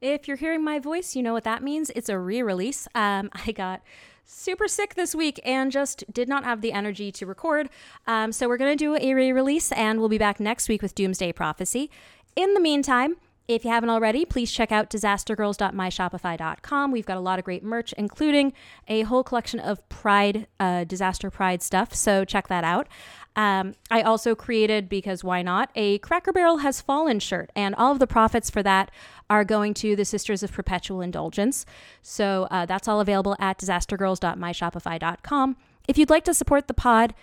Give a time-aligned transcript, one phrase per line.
[0.00, 1.90] If you're hearing my voice, you know what that means.
[1.96, 2.86] It's a re release.
[2.94, 3.82] Um, I got
[4.24, 7.70] super sick this week and just did not have the energy to record.
[8.06, 10.82] Um, so we're going to do a re release and we'll be back next week
[10.82, 11.90] with Doomsday Prophecy.
[12.36, 13.16] In the meantime,
[13.48, 16.92] if you haven't already, please check out disastergirls.myshopify.com.
[16.92, 18.52] We've got a lot of great merch, including
[18.86, 21.94] a whole collection of Pride, uh, disaster Pride stuff.
[21.94, 22.88] So check that out.
[23.36, 27.92] Um, I also created, because why not, a Cracker Barrel Has Fallen shirt, and all
[27.92, 28.90] of the profits for that
[29.30, 31.64] are going to the Sisters of Perpetual Indulgence.
[32.02, 35.56] So uh, that's all available at disastergirls.myshopify.com.
[35.86, 37.14] If you'd like to support the pod,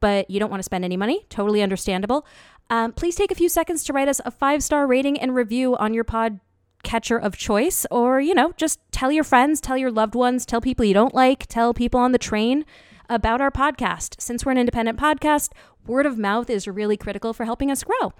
[0.00, 2.26] but you don't want to spend any money, totally understandable.
[2.70, 5.76] Um, please take a few seconds to write us a five star rating and review
[5.76, 6.40] on your pod
[6.82, 10.60] catcher of choice, or, you know, just tell your friends, tell your loved ones, tell
[10.60, 12.64] people you don't like, tell people on the train
[13.08, 14.20] about our podcast.
[14.20, 15.50] Since we're an independent podcast,
[15.86, 18.12] word of mouth is really critical for helping us grow.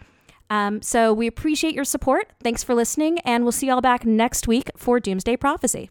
[0.51, 2.31] Um, so we appreciate your support.
[2.43, 5.91] Thanks for listening, and we'll see y'all back next week for Doomsday Prophecy.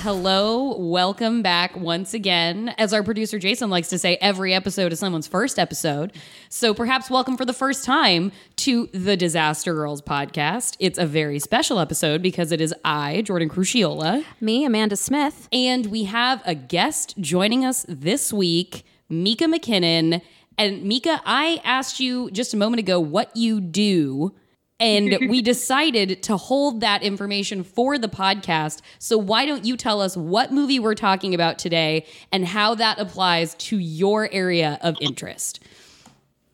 [0.00, 2.68] Hello, welcome back once again.
[2.78, 6.12] As our producer Jason likes to say, every episode is someone's first episode.
[6.48, 10.76] So perhaps welcome for the first time to the Disaster Girls podcast.
[10.78, 15.48] It's a very special episode because it is I, Jordan Crucchiola, Me, Amanda Smith.
[15.52, 20.22] and we have a guest joining us this week, Mika McKinnon.
[20.56, 24.32] And Mika, I asked you just a moment ago what you do.
[24.80, 28.80] And we decided to hold that information for the podcast.
[28.98, 32.98] So, why don't you tell us what movie we're talking about today and how that
[32.98, 35.60] applies to your area of interest?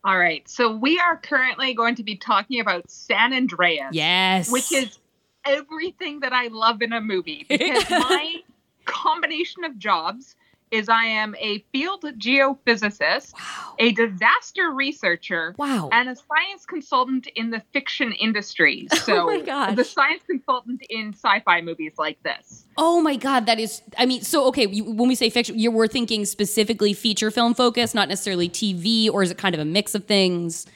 [0.05, 0.47] All right.
[0.49, 3.89] So we are currently going to be talking about San Andreas.
[3.93, 4.51] Yes.
[4.51, 4.99] Which is
[5.47, 8.37] everything that I love in a movie because my
[8.85, 10.37] combination of jobs
[10.75, 13.75] is I am a field geophysicist, Wow.
[13.79, 15.89] a disaster researcher, Wow.
[15.93, 18.89] and a science consultant in the fiction industry.
[18.95, 19.77] Oh so my gosh.
[19.77, 22.65] the science consultant in sci-fi movies like this.
[22.77, 23.83] Oh my God, that is.
[23.99, 27.55] I mean, so okay, you, when we say fiction, you we're thinking specifically feature film
[27.55, 30.67] focus, not necessarily TV, or is it kind of a mix of things?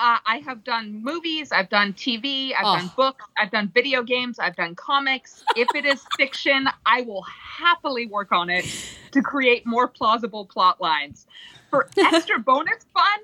[0.00, 2.76] Uh, I have done movies, I've done TV, I've Oh.
[2.78, 5.44] done books, I've done video games, I've done comics.
[5.56, 8.64] If it is fiction, I will happily work on it
[9.12, 11.26] to create more plausible plot lines.
[11.68, 13.18] For extra bonus fun,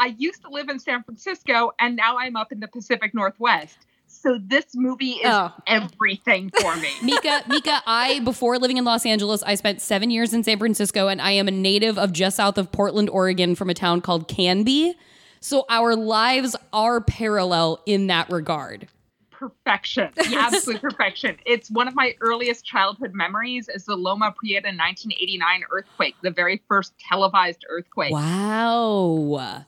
[0.00, 3.78] I used to live in San Francisco and now I'm up in the Pacific Northwest.
[4.06, 5.50] So this movie is Oh.
[5.66, 6.90] everything for me.
[7.02, 11.08] Mika, Mika, I before living in Los Angeles, I spent seven years in San Francisco,
[11.08, 14.28] and I am a native of just south of Portland, Oregon, from a town called
[14.28, 14.94] Canby.
[15.40, 18.88] So our lives are parallel in that regard.
[19.30, 25.62] perfection absolute perfection it's one of my earliest childhood memories is the loma prieta 1989
[25.70, 29.64] earthquake the very first televised earthquake Wow.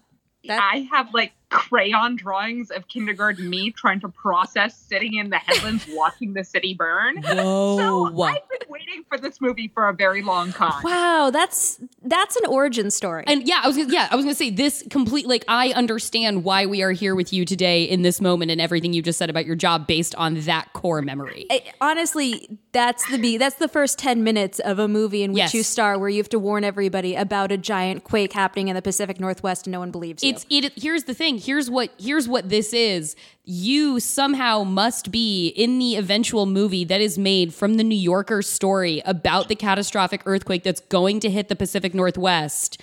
[0.47, 5.37] That- i have like crayon drawings of kindergarten me trying to process sitting in the
[5.39, 10.23] headlands watching the city burn so i've been waiting for this movie for a very
[10.23, 13.25] long time Wow, that's that's an origin story.
[13.27, 16.45] And yeah, I was gonna, yeah, I was gonna say this complete like I understand
[16.45, 19.29] why we are here with you today in this moment and everything you just said
[19.31, 21.47] about your job based on that core memory.
[21.51, 25.39] I- honestly, that's the be that's the first 10 minutes of a movie in which
[25.41, 25.55] Yes.
[25.55, 28.83] you star where you have to warn everybody about a giant quake happening in the
[28.83, 30.31] Pacific Northwest and no one believes you.
[30.31, 30.73] It's it.
[30.77, 31.39] Here's the thing.
[31.41, 31.91] Here's what.
[31.99, 33.17] Here's what this is.
[33.45, 38.43] You somehow must be in the eventual movie that is made from the New Yorker
[38.43, 42.81] story about the catastrophic earthquake that's going to hit the Pacific Northwest.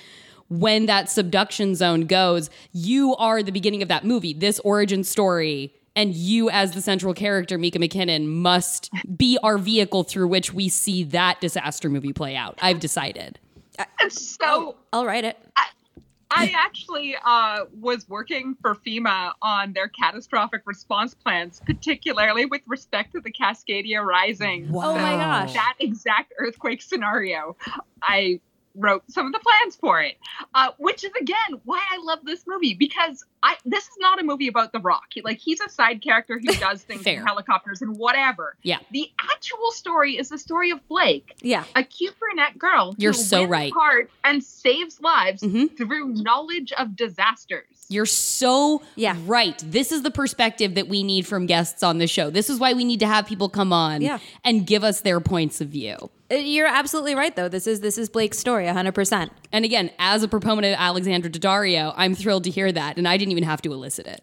[0.50, 4.34] When that subduction zone goes, you are the beginning of that movie.
[4.34, 5.74] This origin story.
[5.96, 10.70] And you, as the central character, Mika McKinnon, must be our vehicle through which we
[10.70, 12.58] see that disaster movie play out.
[12.62, 13.40] I've decided.
[14.00, 15.38] and so oh, I'll write it.
[15.56, 15.68] I
[16.32, 23.22] actually uh, was working for FEMA on their catastrophic response plans, particularly with respect to
[23.22, 24.70] the Cascadia Rising.
[24.74, 25.54] Oh my gosh.
[25.54, 27.56] That exact earthquake scenario.
[28.02, 28.42] I
[28.78, 30.18] wrote some of the plans for it,
[30.54, 34.24] uh, which is again why I love this movie because I this is not a
[34.24, 35.06] movie about The Rock.
[35.24, 38.56] Like he's a side character who does things in helicopters and whatever.
[38.64, 38.80] Yeah.
[38.92, 41.64] The actual story is the story of Blake, Yeah.
[41.76, 42.96] a cute brunette girl.
[42.98, 43.74] You're who so wins right.
[43.74, 45.76] Hard and saves lives Mhm.
[45.76, 47.77] through knowledge of disasters.
[47.90, 49.16] You're so Yeah.
[49.26, 49.58] right.
[49.66, 52.30] This is the perspective that we need from guests on the show.
[52.30, 54.20] This is why we need to have people come on Yeah.
[54.44, 55.96] and give us their points of view.
[56.30, 57.48] Uh, You're absolutely right, though.
[57.48, 58.92] This is this is Blake's story, 100.
[58.94, 62.98] percent And again, as a proponent of Alexandra Daddario, I'm thrilled to hear that.
[62.98, 64.20] And I didn't even have to elicit it.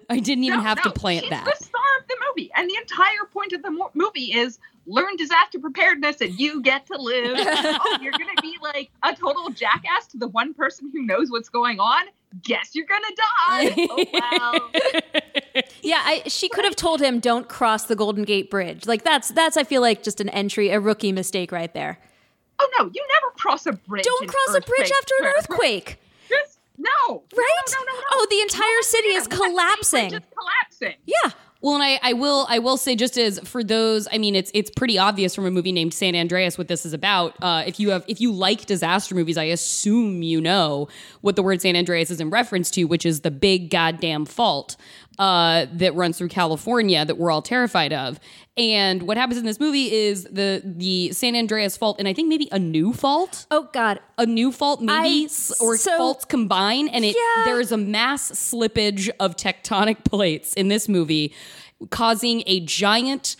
[0.10, 1.44] I didn't even No, have no, to plant she's that.
[1.44, 5.14] the star of the movie, and the entire point of the mo- movie is learn
[5.16, 7.36] disaster preparedness, and you get to live.
[7.38, 11.50] oh, you're gonna be like a total jackass to the one person who knows what's
[11.50, 12.06] going on.
[12.42, 13.74] Guess you're gonna die.
[13.90, 14.70] oh well.
[15.82, 19.28] Yeah, I, she could have told him, "Don't cross the Golden Gate Bridge." Like that's
[19.28, 21.98] that's I feel like just an entry, a rookie mistake right there.
[22.58, 24.04] Oh no, you never cross a bridge.
[24.04, 25.98] Don't cross a bridge after an earthquake,
[26.28, 26.90] Just no.
[27.08, 27.22] Right?
[27.70, 28.04] No, no, no, no.
[28.12, 30.14] Oh, the entire city is collapsing.
[30.14, 30.94] is collapsing.
[31.06, 31.30] Yeah.
[31.60, 34.50] Well, and I, I will I will say just as for those, I mean, it's
[34.54, 37.34] it's pretty obvious from a movie named San Andreas what this is about.
[37.42, 40.88] Uh, if you have if you like disaster movies, I assume you know
[41.20, 44.76] what the word San Andreas is in reference to, which is the big goddamn fault
[45.18, 48.20] uh, that runs through California that we're all terrified of.
[48.56, 52.28] And what happens in this movie is the the San Andreas fault, and I think
[52.28, 54.00] maybe a new fault Oh God.
[54.16, 57.44] a new fault maybe I- s- or so- faults combine and it Yeah.
[57.44, 61.32] there is a mass slippage of tectonic plates in this movie
[61.90, 63.36] causing a giant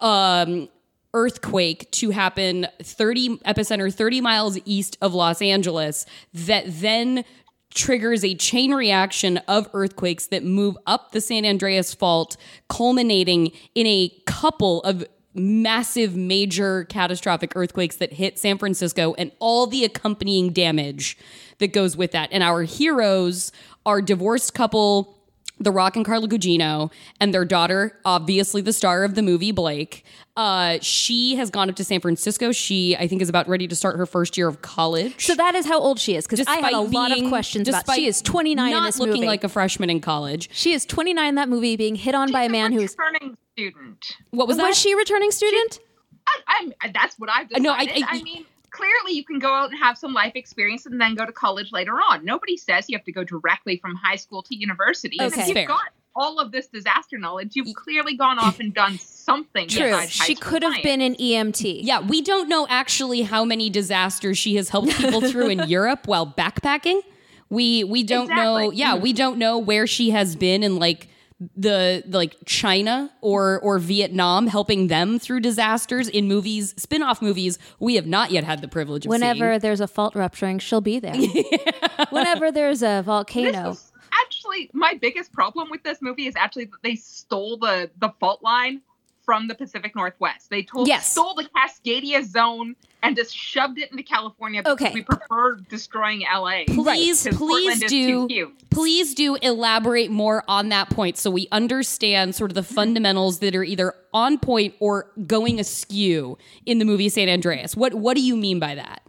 [0.00, 0.68] um
[1.14, 7.24] earthquake to happen 30 epicenter 30 miles east of Los Angeles that then
[7.74, 12.36] triggers a chain reaction of earthquakes that move up the San Andreas fault
[12.68, 15.04] culminating in a couple of
[15.34, 21.18] massive major catastrophic earthquakes that hit San Francisco and all the accompanying damage
[21.58, 22.30] that goes with that.
[22.32, 23.52] And our heroes
[23.84, 25.15] are divorced couple
[25.58, 30.04] the Rock and Carla Gugino and their daughter, obviously the star of the movie, Blake.
[30.36, 32.52] Uh, she has gone up to San Francisco.
[32.52, 35.24] She, I think, is about ready to start her first year of college.
[35.24, 36.26] So that is how old she is.
[36.26, 37.90] Because I had a lot of questions about.
[37.94, 39.26] She is 29 not in this looking movie.
[39.26, 40.50] like a freshman in college.
[40.52, 42.94] she is 29 in that movie, being hit on by a man who's.
[42.94, 44.04] A returning student.
[44.30, 44.64] What was that?
[44.64, 45.80] Was, she a returning student?
[46.26, 46.92] I, I'm.
[46.92, 47.62] That's what I've decided.
[47.62, 48.44] No, I- I, I- mean,
[48.76, 51.72] clearly you can go out and have some life experience and then go to college
[51.72, 52.24] later on.
[52.24, 55.16] Nobody says you have to go directly from high school to university.
[55.18, 55.42] And Okay.
[55.42, 55.66] if you've Fair.
[55.66, 55.80] got
[56.14, 59.68] all of this disaster knowledge, you've clearly gone off and done something.
[59.68, 59.92] True.
[59.92, 60.84] high She could have science.
[60.84, 61.80] been an EMT.
[61.82, 66.06] Yeah, we don't know actually how many disasters she has helped people through in Europe
[66.06, 67.00] while backpacking.
[67.48, 68.70] We we don't know.
[68.70, 71.08] Yeah, we don't know where she has been and like
[71.56, 77.96] the like China or or Vietnam helping them through disasters in movies, spin-off movies we
[77.96, 79.60] have not yet had the privilege of Whenever seeing.
[79.60, 81.14] there's a fault rupturing, she'll be there.
[82.10, 83.70] Whenever there's a This volcano.
[83.72, 88.08] is actually my biggest problem with this movie is actually that they stole the the
[88.18, 88.80] fault line
[89.26, 90.48] from the Pacific Northwest.
[90.48, 91.10] They told Yes.
[91.10, 94.94] stole the Cascadia zone and just shoved it into California because Okay.
[94.94, 96.64] we prefer destroying LA.
[96.66, 98.52] Please, please do.
[98.70, 103.54] Please do elaborate more on that point so we understand sort of the fundamentals that
[103.54, 107.76] are either on point or going askew in the movie San Andreas.
[107.76, 109.02] What what do you mean by that?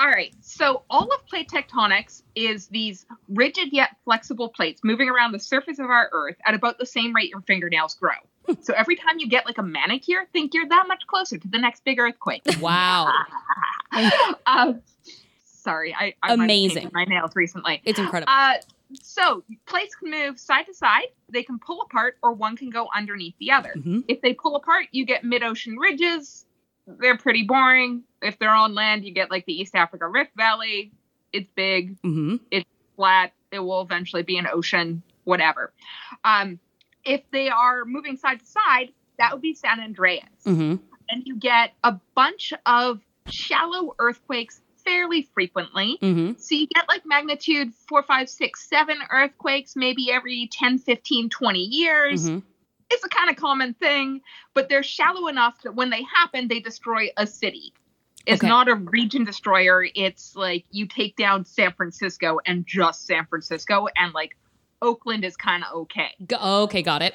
[0.00, 0.34] All right.
[0.40, 5.78] So all of plate tectonics is these rigid yet flexible plates moving around the surface
[5.78, 8.10] of our Earth at about the same rate your fingernails grow.
[8.62, 11.58] So every time you get like a manicure, think you're that much closer to the
[11.58, 12.42] next big earthquake.
[12.60, 13.12] Wow.
[14.46, 14.80] um,
[15.44, 16.90] sorry, I, I Amazing.
[16.92, 17.80] my nails recently.
[17.84, 18.32] It's incredible.
[18.32, 18.54] Uh,
[19.02, 21.06] so plates can move side to side.
[21.30, 23.72] They can pull apart, or one can go underneath the other.
[23.76, 24.04] Mhm.
[24.08, 26.44] If they pull apart, you get mid-ocean ridges.
[26.86, 28.04] They're pretty boring.
[28.22, 30.92] If they're on land, you get like the East Africa Rift Valley.
[31.32, 32.36] It's big, hmm
[32.96, 33.32] flat.
[33.50, 35.72] It will eventually be an ocean, whatever.
[36.22, 36.60] Um,
[37.04, 40.76] if they are moving side to side, that would be San Andreas hmm
[41.10, 45.98] and you get a bunch of shallow earthquakes fairly frequently.
[46.00, 51.30] hmm So you get like magnitude four, five, six, seven earthquakes maybe every 10, 15,
[51.30, 52.28] 20 years.
[52.28, 52.38] hmm
[52.90, 54.20] It's a kind of common thing,
[54.54, 57.72] but they're shallow enough that when they happen, they destroy a city.
[58.26, 58.48] It's Okay.
[58.48, 59.86] not a region destroyer.
[59.94, 64.36] It's like you take down San Francisco and just San Francisco, and like
[64.82, 66.10] Oakland is kind of okay.
[66.32, 67.14] okay, got it.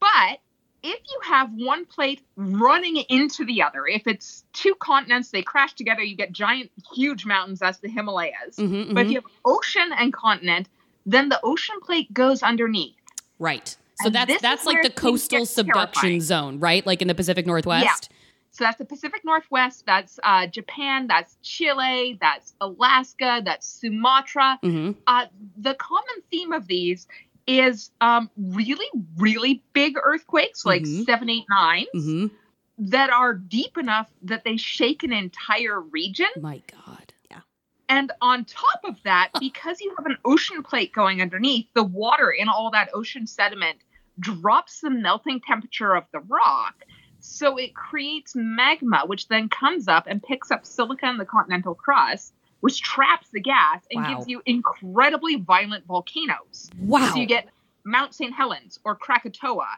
[0.00, 0.38] But
[0.82, 5.74] if you have one plate running into the other, if it's two continents, they crash
[5.74, 8.56] together, you get giant, huge mountains, as the Himalayas.
[8.56, 9.10] Mhm, But if mhm.
[9.10, 10.68] you have ocean and continent,
[11.04, 12.94] then the ocean plate goes underneath.
[13.38, 13.68] Right.
[14.00, 16.20] So And that's that's like the coastal subduction terrifying.
[16.20, 16.86] zone, right?
[16.86, 18.10] Like in the Pacific Northwest.
[18.58, 24.58] So that's the Pacific Northwest, that's uh, Japan, that's Chile, that's Alaska, that's Sumatra.
[24.62, 27.06] hmm Uh, the common theme of these
[27.46, 28.86] is um, really,
[29.16, 31.04] really big earthquakes, like Mhm.
[31.06, 31.86] seven, eight, nine.
[31.94, 32.26] hmm
[32.80, 36.28] that are deep enough that they shake an entire region.
[36.40, 37.12] My God.
[37.28, 37.40] Yeah.
[37.88, 42.30] And on top of that, because you have an ocean plate going underneath, the water
[42.30, 43.78] in all that ocean sediment
[44.20, 46.84] drops the melting temperature of the rock.
[47.30, 51.74] So it creates magma, which then comes up and picks up silica in the continental
[51.74, 54.14] crust, which traps the gas and Wow.
[54.14, 56.70] gives you incredibly violent volcanoes.
[56.78, 57.10] Wow.
[57.12, 57.48] So you get
[57.84, 58.34] Mount St.
[58.34, 59.68] Helens or Krakatoa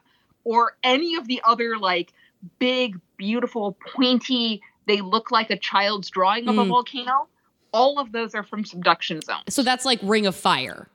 [0.44, 2.12] or any of the other like
[2.60, 6.68] big, beautiful, pointy, they look like a child's drawing of a Mm.
[6.68, 7.28] volcano.
[7.72, 9.42] All of those are from subduction zones.
[9.52, 10.88] so that's like Ring of Fire.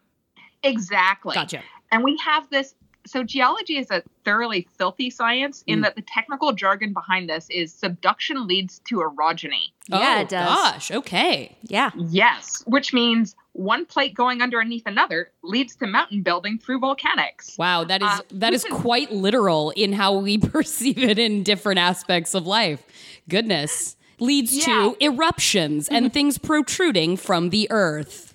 [0.64, 1.34] Exactly.
[1.36, 1.62] Gotcha.
[1.92, 2.76] And we have this.
[3.06, 5.84] So geology is a thoroughly filthy science in Mm.
[5.84, 9.72] that the technical jargon behind this is subduction leads to orogeny.
[9.88, 10.48] Yeah, oh, it does.
[10.48, 10.92] Gosh.
[10.92, 11.56] Okay.
[11.64, 11.92] Yeah.
[11.96, 17.58] Yes, which means one plate going underneath another leads to mountain building through volcanics.
[17.58, 17.84] Wow.
[17.84, 21.80] That is Uh, that is listen- quite literal in how we perceive it in different
[21.80, 22.84] aspects of life.
[23.30, 23.96] Goodness.
[24.20, 28.34] Leads to eruptions and things protruding from the earth.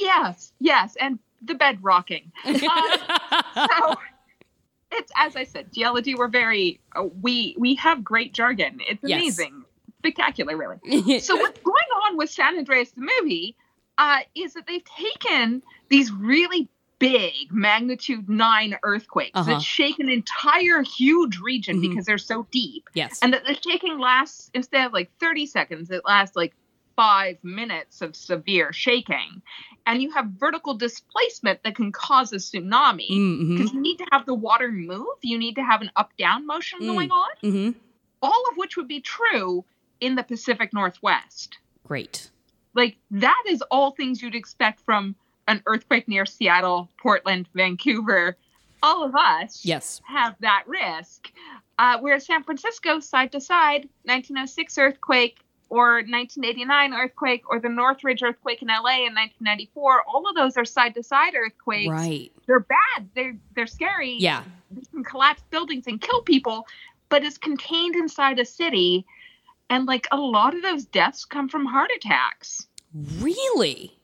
[0.00, 2.32] Yes, yes, and the bed rocking.
[2.44, 3.94] Um, so
[4.92, 6.14] it's as I said, geology.
[6.14, 8.78] We're very uh, we we have great jargon.
[8.88, 9.20] It's Yes.
[9.20, 9.64] amazing,
[9.98, 11.18] spectacular, really.
[11.20, 13.56] so what's going on with San Andreas the movie
[13.98, 19.54] uh, is that they've taken these really big magnitude nine earthquakes Uh-huh.
[19.54, 21.90] that shake an entire huge region Mhm.
[21.90, 23.18] because they're so deep yes.
[23.22, 26.54] and that the shaking lasts instead of like 30 seconds it lasts like
[26.96, 29.42] five minutes of severe shaking
[29.86, 33.06] and you have vertical displacement that can cause a tsunami
[33.56, 36.46] because you need to have the water move you need to have an up down
[36.46, 36.86] motion Mm.
[36.86, 37.74] going on Mhm.
[38.22, 39.64] all of which would be true
[40.00, 42.30] in the pacific northwest Great.
[42.74, 45.14] like that is all things you'd expect from
[45.48, 48.36] an earthquake near seattle portland vancouver
[48.82, 50.00] all of us Yes.
[50.06, 51.32] have that risk.
[51.78, 58.22] Uh, whereas San Francisco, side to side, 1906 earthquake or 1989 earthquake or the Northridge
[58.22, 61.90] earthquake in LA in 1994, all of those are side to side earthquakes.
[61.90, 62.32] Right.
[62.46, 63.08] They're bad.
[63.14, 64.14] They're they're scary.
[64.18, 64.44] Yeah.
[64.70, 66.66] They can collapse buildings and kill people,
[67.08, 69.06] but it's contained inside a city.
[69.68, 72.68] And like a lot of those deaths come from heart attacks.
[73.18, 73.98] Really?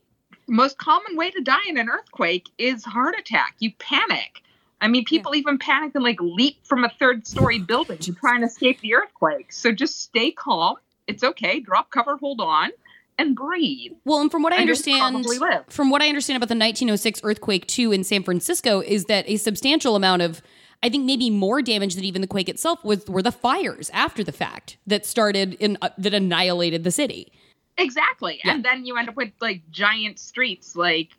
[0.49, 3.55] Most common way to die in an earthquake is heart attack.
[3.61, 4.43] You panic.
[4.81, 8.35] I mean, people even panic and like leap from a third story building to try
[8.35, 9.53] and escape the earthquake.
[9.53, 10.77] So just stay calm.
[11.13, 11.61] It's okay.
[11.61, 12.71] Drop cover, hold on,
[13.19, 13.93] and breathe.
[14.05, 15.27] Well, and from what I And understand,
[15.69, 19.37] from what I understand about the 1906 earthquake too in San Francisco, is that a
[19.37, 20.41] substantial amount of,
[20.83, 24.25] I think maybe more damage than even the quake itself was were the fires after
[24.25, 27.33] the fact that started in uh, that annihilated the city.
[27.79, 28.41] Exactly.
[28.45, 28.55] Yeah.
[28.55, 31.11] And then you end up with like giant streets like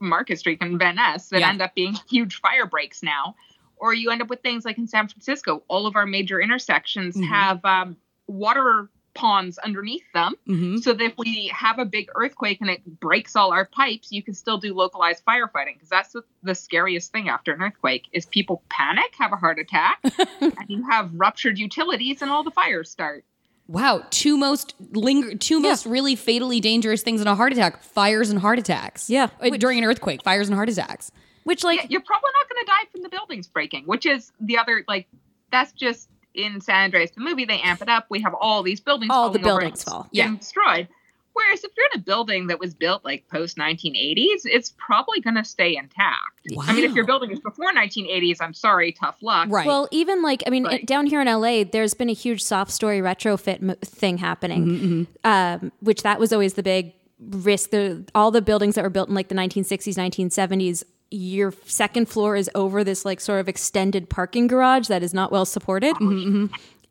[0.00, 1.50] Market Street and Van Ness that Yeah.
[1.50, 3.34] end up being huge fire breaks now.
[3.76, 7.16] Or you end up with things like in San Francisco, all of our major intersections
[7.16, 7.26] Mhm.
[7.28, 10.34] have um, water ponds underneath them.
[10.48, 10.76] Mm-hmm.
[10.78, 14.22] So that if we have a big earthquake and it breaks all our pipes, you
[14.22, 18.26] can still do localized firefighting because that's the, the scariest thing after an earthquake is
[18.26, 19.98] people panic, have a heart attack,
[20.40, 23.24] and you have ruptured utilities and all the fires start.
[23.70, 28.28] Wow, two most linger, two most really fatally dangerous things in a heart attack: fires
[28.28, 29.08] and heart attacks.
[29.08, 29.28] Yeah.
[29.40, 31.12] Uh, during an earthquake, fires and heart attacks.
[31.44, 34.32] Which like Yeah, you're probably not going to die from the buildings breaking, which is
[34.40, 35.06] the other like
[35.52, 37.44] that's just in San Andreas the movie.
[37.44, 38.06] They amp it up.
[38.08, 40.08] We have all these buildings, All the falling over buildings and fall.
[40.12, 40.88] getting destroyed.
[41.32, 45.36] Whereas if you're in a building that was built like post 1980s, it's probably going
[45.36, 46.18] to stay intact.
[46.66, 47.18] I mean, if your Wow.
[47.18, 49.48] building is before 1980s, I'm sorry, tough luck.
[49.48, 49.64] Right.
[49.66, 50.80] Well, even like I mean, Right.
[50.80, 54.66] it- down here in LA, there's been a huge soft story retrofit mo- thing happening,
[54.66, 57.70] Mm-hmm, um, which that was always the big risk.
[57.70, 62.36] The all the buildings that were built in like the 1960s, 1970s, your second floor
[62.36, 65.94] is over this like sort of extended parking garage that is not well supported.
[65.96, 66.46] Mm-hmm,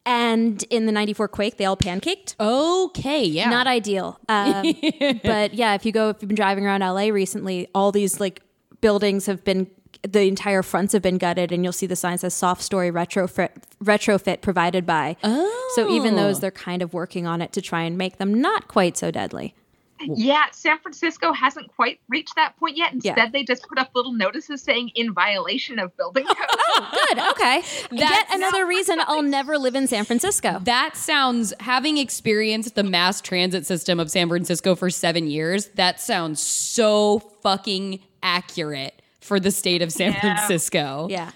[0.06, 2.36] And in the 94 quake, they all pancaked.
[2.40, 3.50] okay, yeah.
[3.50, 4.20] Not ideal.
[4.28, 4.64] Um,
[5.24, 8.42] but yeah, if you go, if you've been driving around LA recently, all these like
[8.82, 9.68] buildings have been,
[10.04, 12.90] the entire fronts have been gutted, and you'll see the sign that says "soft story
[12.92, 13.50] retrofit
[13.84, 17.84] retrofit provided by." oh, So even those, they're kind of working on it to try
[17.84, 19.54] and make them not quite so deadly.
[20.02, 22.94] Yeah, San Francisco hasn't quite reached that point yet.
[22.94, 23.30] Instead, Yeah.
[23.32, 27.18] they just put up little notices saying in violation of building oh, code.
[27.18, 27.28] Good.
[27.32, 27.62] Okay.
[27.92, 30.60] Yet another reason I'll never live in San Francisco.
[30.64, 36.00] That sounds, having experienced the mass transit system of San Francisco for seven years, that
[36.00, 40.20] sounds so fucking accurate for the state of San Yeah.
[40.22, 41.08] Francisco.
[41.10, 41.32] Yeah.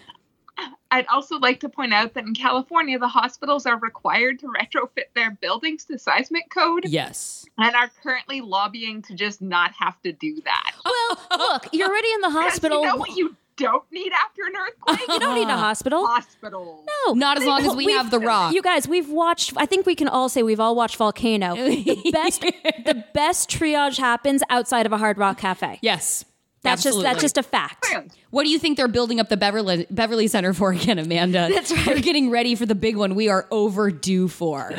[0.94, 5.06] I'd also like to point out that in California, the hospitals are required to retrofit
[5.16, 7.46] their buildings to seismic code Yes.
[7.58, 10.72] and are currently lobbying to just not have to do that.
[10.86, 12.82] Well, look, you're already in the hospital.
[12.82, 15.08] You know what you don't need after an earthquake?
[15.14, 16.06] You don't need a hospital.
[16.06, 16.86] Hospitals.
[17.08, 18.54] No, Not as long as we have the rock.
[18.54, 19.54] You guys, we've watched.
[19.58, 21.56] I think we can all say we've all watched Volcano.
[22.04, 25.80] The best, the best triage happens outside of a Hard Rock Cafe.
[25.82, 26.26] yes.
[26.64, 27.86] That's just that's just a fact.
[28.30, 31.50] What do you think they're building up the Beverly Beverly Center for again, Amanda?
[31.54, 31.86] That's right.
[31.86, 34.72] They're getting ready for the big one we are overdue for.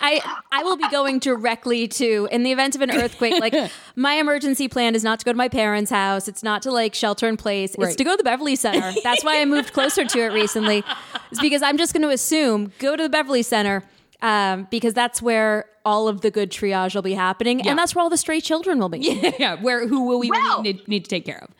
[0.00, 0.20] I
[0.50, 3.38] I will be going directly to in the event of an earthquake.
[3.38, 6.26] Like my emergency plan is not to go to my parents' house.
[6.26, 7.74] It's not to like shelter in place.
[7.78, 8.92] It's to go to the Beverly Center.
[9.02, 10.82] That's why I moved closer to it recently.
[11.30, 13.84] It's because I'm just going to assume go to the Beverly Center
[14.22, 18.02] um, because that's where all of the good triage will be happening, and that's where
[18.02, 19.32] all the stray children will be.
[19.38, 21.50] yeah, where who will we Well- need, need to take care of?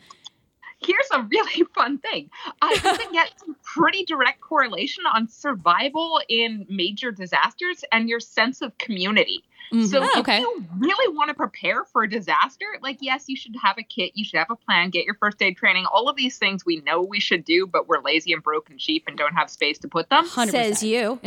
[0.79, 2.29] Here's a really fun thing.
[2.61, 8.61] I can get some pretty direct correlation on survival in major disasters and your sense
[8.61, 9.43] of community.
[9.73, 9.87] Mm-hmm.
[9.87, 13.55] So Oh, if you really want to prepare for a disaster, like yes, you should
[13.63, 16.15] have a kit, you should have a plan, get your first aid training, all of
[16.15, 19.33] these things we know we should do, but we're lazy and broken sheep and don't
[19.33, 20.27] have space to put them.
[20.27, 20.51] 100%.
[20.51, 21.19] Says you.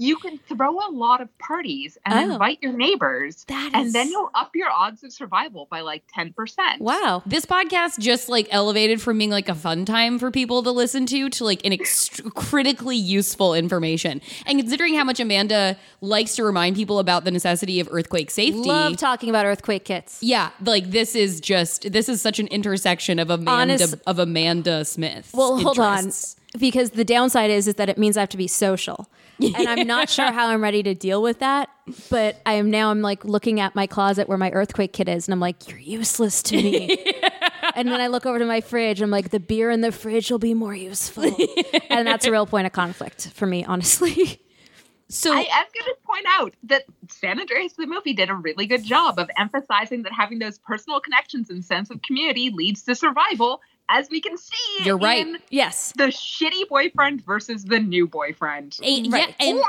[0.00, 2.32] You can throw a lot of parties and Oh.
[2.34, 6.02] invite your neighbors, That and is- then you'll up your odds of survival by like
[6.16, 6.80] 10%.
[6.80, 7.22] Wow.
[7.26, 11.06] This podcast just like elevated from being like a fun time for people to listen
[11.06, 14.20] to to like an ext- critically useful information.
[14.46, 18.60] And considering how much Amanda likes to remind people about the necessity of earthquake safety,
[18.60, 20.18] Love talking about earthquake kits.
[20.22, 24.84] yeah, like this is just this is such an intersection of Amanda Honest- of Amanda
[24.84, 25.30] Smith.
[25.34, 26.10] Well, hold on.
[26.58, 29.08] Because the downside is is that it means I have to be social.
[29.42, 31.68] And I'm not sure how I'm ready to deal with that.
[32.08, 35.26] But I am now I'm like looking at my closet where my earthquake kit is
[35.26, 37.04] and I'm like, You're useless to me.
[37.74, 40.30] and then I look over to my fridge, I'm like, the beer in the fridge
[40.30, 41.24] will be more useful.
[41.90, 44.40] and that's a real point of conflict for me, honestly.
[45.08, 48.66] So I am going to point out that San Andreas, the movie, did a really
[48.66, 52.94] good job of emphasizing that having those personal connections and sense of community leads to
[52.94, 54.84] survival, as we can see.
[54.84, 55.26] You're right.
[55.26, 55.92] in yes.
[55.96, 58.78] the shitty boyfriend versus the new boyfriend.
[58.82, 59.34] a- Right.
[59.40, 59.66] yeah, and or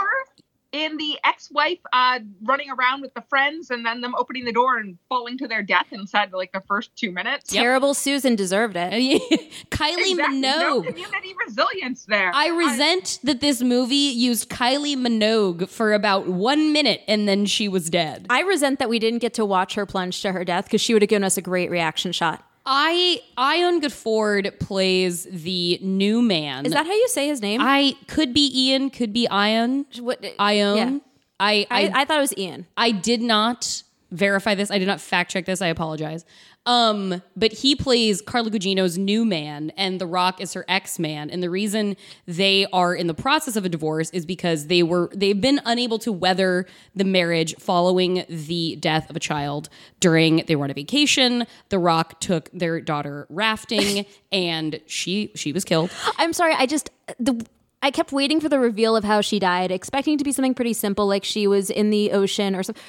[0.71, 4.77] in the ex-wife uh, running around with the friends and then them opening the door
[4.77, 7.51] and falling to their death inside like the first two minutes.
[7.51, 8.93] Terrible Susan deserved it.
[9.69, 10.39] Kylie Exactly.
[10.39, 10.87] No Minogue.
[10.87, 12.31] community resilience there.
[12.33, 17.67] I resent that this movie used Kylie Minogue for about one minute and then she
[17.67, 18.27] was dead.
[18.29, 20.93] I resent that we didn't get to watch her plunge to her death because she
[20.93, 22.45] would have given us a great reaction shot.
[22.65, 26.65] I Ioan Gruffudd plays the new man.
[26.65, 27.59] Is that how you say his name?
[27.61, 29.85] I could be Ian, could be Ion.
[29.99, 30.77] what, uh, Ion.
[30.77, 30.99] Yeah.
[31.39, 32.67] I, I, I I thought it was Ian.
[32.77, 34.69] I did not verify this.
[34.69, 35.61] I did not fact check this.
[35.61, 36.23] I apologize.
[36.65, 41.31] Um, but he plays Carla Gugino's new man, and The Rock is her ex man.
[41.31, 41.97] And the reason
[42.27, 45.97] they are in the process of a divorce is because they were they've been unable
[45.99, 49.69] to weather the marriage following the death of a child
[49.99, 51.47] during they were on a vacation.
[51.69, 55.89] The Rock took their daughter rafting, and she she was killed.
[56.17, 56.53] I'm sorry.
[56.53, 57.43] I just the
[57.81, 60.53] I kept waiting for the reveal of how she died, expecting it to be something
[60.53, 62.83] pretty simple, like she was in the ocean or something.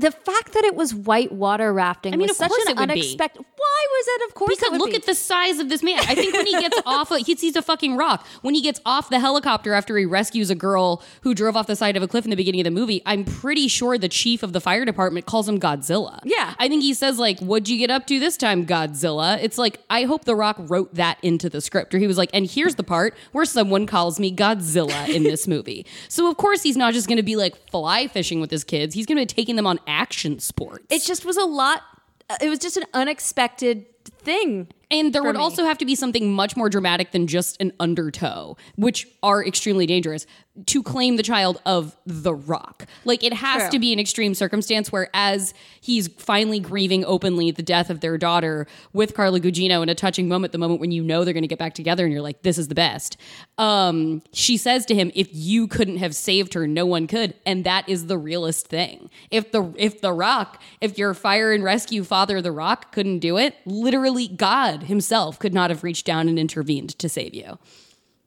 [0.00, 2.82] The fact that it was white water rafting I mean, was such an be.
[2.82, 3.44] unexpected.
[3.56, 4.28] Why was it?
[4.28, 4.96] Of course, Because look be.
[4.96, 5.98] at the size of this man.
[6.00, 8.26] I think when he gets off, of, he sees a fucking rock.
[8.42, 11.76] When he gets off the helicopter after he rescues a girl who drove off the
[11.76, 14.42] side of a cliff in the beginning of the movie, I'm pretty sure the chief
[14.42, 16.18] of the fire department calls him Godzilla.
[16.24, 16.54] Yeah.
[16.58, 19.80] I think he says like, "What'd you get up to this time, Godzilla?" It's like
[19.90, 22.76] I hope The Rock wrote that into the script, or he was like, "And here's
[22.76, 26.92] the part where someone calls me Godzilla in this movie." So of course he's not
[26.94, 28.94] just going to be like fly fishing with his kids.
[28.94, 30.86] He's going to be taking them on action sports.
[30.88, 31.82] It just was a lot.
[32.30, 34.68] uh, It was just an unexpected thing.
[34.90, 35.40] And there would me.
[35.40, 39.86] also have to be something much more dramatic than just an undertow, which are extremely
[39.86, 40.26] dangerous,
[40.66, 42.86] to claim the child of the rock.
[43.04, 43.70] Like it has True.
[43.70, 48.18] to be an extreme circumstance where as he's finally grieving openly the death of their
[48.18, 51.46] daughter with Carla Gugino in a touching moment, the moment when you know they're gonna
[51.46, 53.16] get back together and you're like, this is the best.
[53.58, 57.34] Um, she says to him, if you couldn't have saved her, no one could.
[57.46, 59.08] And that is the realest thing.
[59.30, 63.38] If the if the rock, if your fire and rescue father the rock couldn't do
[63.38, 67.58] it, literally God himself could not have reached down and intervened to save you.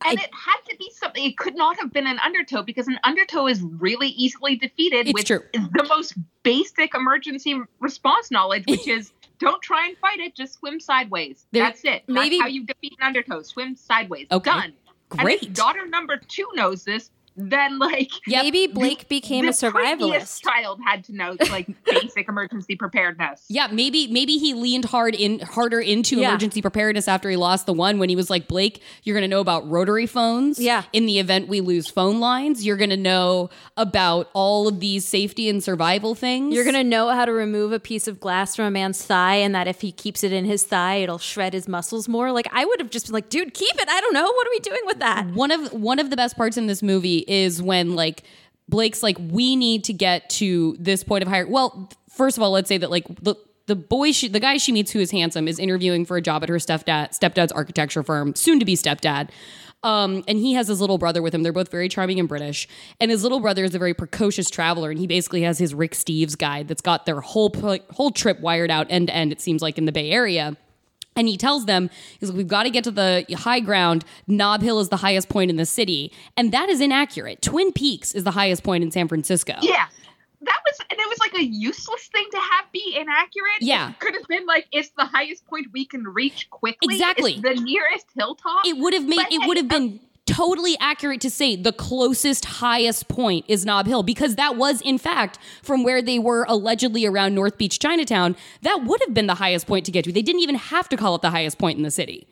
[0.06, 1.24] And it had to be something.
[1.24, 5.26] It could not have been an undertow because an undertow is really easily defeated with
[5.26, 5.42] true.
[5.54, 6.14] the most
[6.44, 11.46] basic emergency response knowledge, which is don't try and fight it, just swim sideways.
[11.52, 12.04] There- That's it.
[12.08, 13.42] maybe- That's how you defeat an undertow.
[13.42, 14.28] Swim sideways.
[14.32, 14.52] Okay.
[14.52, 14.74] Done.
[15.10, 15.44] Great.
[15.44, 18.44] if daughter number two knows this, then like Yep.
[18.44, 20.44] Maybe Blake became the a survivalist.
[20.44, 23.44] child had to know like basic emergency preparedness.
[23.50, 26.30] Yeah, maybe maybe he leaned hard in harder into Yeah.
[26.30, 29.34] emergency preparedness after he lost the one when he was like Blake, you're going to
[29.34, 30.60] know about rotary phones.
[30.60, 30.84] Yeah.
[30.94, 35.08] In the event we lose phone lines, you're going to know about all of these
[35.08, 36.54] safety and survival things.
[36.54, 39.54] You're gonna know how to remove a piece of glass from a man's thigh, and
[39.56, 42.32] that if he keeps it in his thigh, it'll shred his muscles more.
[42.32, 44.24] Like I would have just been like, "Dude, keep it." I don't know.
[44.24, 45.26] What are we doing with that?
[45.34, 48.24] one of one of the best parts in this movie is when like
[48.70, 51.48] Blake's like we need to get to this point of higher.
[51.48, 54.72] Well, first of all, let's say that like the the boy she the guy she
[54.72, 58.36] meets who is handsome is interviewing for a job at her stepdad stepdad's architecture firm,
[58.36, 59.30] soon to be stepdad.
[59.84, 61.44] Um, and he has his little brother with him.
[61.44, 62.70] They're both very charming and British.
[63.02, 65.92] And his little brother is a very precocious traveler, and he basically has his Rick
[65.92, 67.54] Steves guide that's got their whole
[67.92, 69.34] whole trip wired out end to end.
[69.34, 70.56] It seems like in the Bay Area.
[71.16, 74.06] And he tells them, he's like, we've got to get to the high ground.
[74.28, 76.12] Nob Hill is the highest point in the city.
[76.38, 77.42] And that is inaccurate.
[77.42, 79.54] Twin Peaks is the highest point in San Francisco.
[79.62, 79.88] Yeah.
[80.42, 83.62] That was and it was like a useless thing to have be inaccurate.
[83.62, 83.92] Yeah.
[83.92, 86.96] It could have been like it's the highest point we can reach quickly.
[86.96, 87.34] Exactly.
[87.36, 88.66] It's the nearest hilltop.
[88.66, 91.74] It would have made, But it hey, would have been totally accurate to say the
[91.74, 96.46] closest highest point is Nob Hill because that was, in fact, from where they were
[96.48, 100.12] allegedly around North Beach, Chinatown, that would have been the highest point to get to.
[100.12, 102.28] They didn't even have to call it the highest point in the city.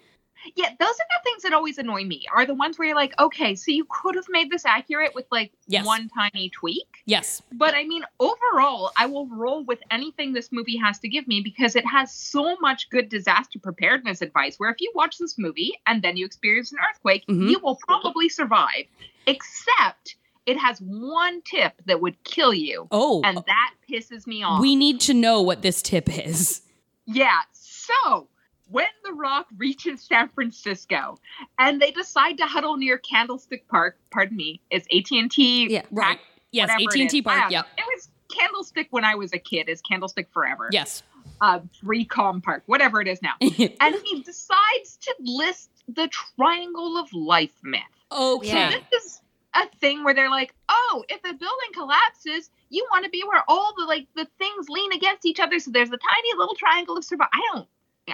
[0.56, 2.26] Yeah, those are the things that always annoy me.
[2.34, 5.26] Are the ones where you're like, okay, so you could have made this accurate with
[5.32, 5.86] like Yes.
[5.86, 6.88] one tiny tweak.
[7.12, 7.42] Yes.
[7.52, 11.42] But I mean, overall, I will roll with anything this movie has to give me
[11.42, 14.56] because it has so much good disaster preparedness advice.
[14.58, 17.50] Where if you watch this movie and then you experience an earthquake, Mhm.
[17.52, 18.86] you will probably survive.
[19.28, 22.88] Except it has one tip that would kill you.
[22.92, 24.62] Oh, And that pisses me off.
[24.62, 26.62] we need to know what this tip is.
[27.06, 27.42] Yeah.
[27.52, 28.30] So
[28.70, 31.18] when The Rock reaches San Francisco
[31.60, 35.68] and they decide to huddle near Candlestick Park, pardon me, it's AT and T.
[35.70, 36.20] Yeah, Right.
[36.52, 37.64] Yes, AT&T Park, Yeah.
[37.78, 39.70] It was Candlestick when I was a kid.
[39.70, 40.70] Is Candlestick forever?
[40.72, 41.04] Yes.
[41.40, 43.34] Uh, Recom Park, whatever it is now.
[43.42, 47.82] and he decides to list the Triangle of Life myth.
[48.12, 48.48] Okay.
[48.48, 48.80] Yeah.
[48.92, 49.22] This is
[49.54, 53.44] a thing where they're like, oh, if a building collapses, you want to be where
[53.48, 56.98] all the like the things lean against each other, so there's a tiny little triangle
[56.98, 57.30] of survival.
[57.34, 57.68] I don't,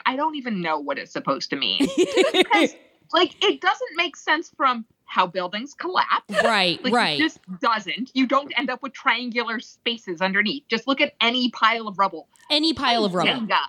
[0.06, 1.80] I don't even know what it's supposed to mean
[2.34, 2.76] because
[3.14, 6.30] like it doesn't make sense from how buildings collapse.
[6.44, 7.20] right, Like right.
[7.20, 8.12] it just doesn't.
[8.14, 10.64] You don't end up with triangular spaces underneath.
[10.68, 12.28] Just look at any pile of rubble.
[12.52, 13.32] Any pile of rubble.
[13.32, 13.60] Jenga.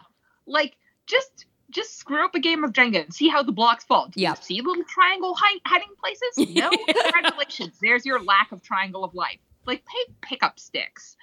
[0.46, 4.08] Like just just screw up a game of Jenga and see how the blocks fall.
[4.08, 4.34] Do Yeah.
[4.34, 6.54] see little triangle hi- hiding places?
[6.56, 6.70] No.
[6.70, 7.78] Congratulations.
[7.80, 9.38] There's your lack of triangle of life.
[9.64, 11.16] Like play pickup sticks.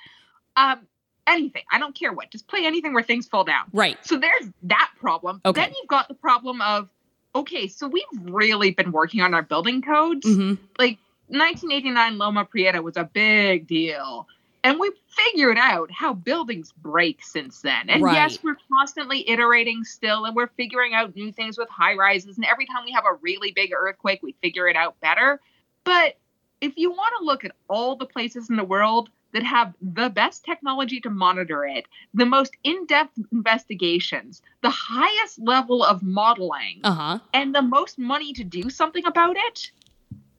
[0.55, 0.87] Um
[1.27, 1.63] anything.
[1.71, 2.29] I don't care what.
[2.31, 3.65] Just play anything where things fall down.
[3.73, 3.97] Right.
[4.05, 5.41] So there's that problem.
[5.43, 5.59] Okay.
[5.61, 6.87] Then you've got the problem of
[7.35, 12.81] okay, so we've really been working on our building codes hmm like 1989 Loma Prieta
[12.81, 14.27] was a big deal.
[14.63, 17.89] And we figured out how buildings break since then.
[17.89, 18.13] And Right.
[18.13, 22.37] yes, we're constantly iterating still, and we're figuring out new things with high rises.
[22.37, 25.39] And every time we have a really big earthquake, we figure it out better.
[25.83, 26.17] But
[26.61, 30.09] if you want to look at all the places in the world that have the
[30.09, 36.79] best technology to monitor it, the most in depth investigations, the highest level of modeling,
[36.85, 37.19] Uh huh.
[37.33, 39.71] and the most money to do something about it,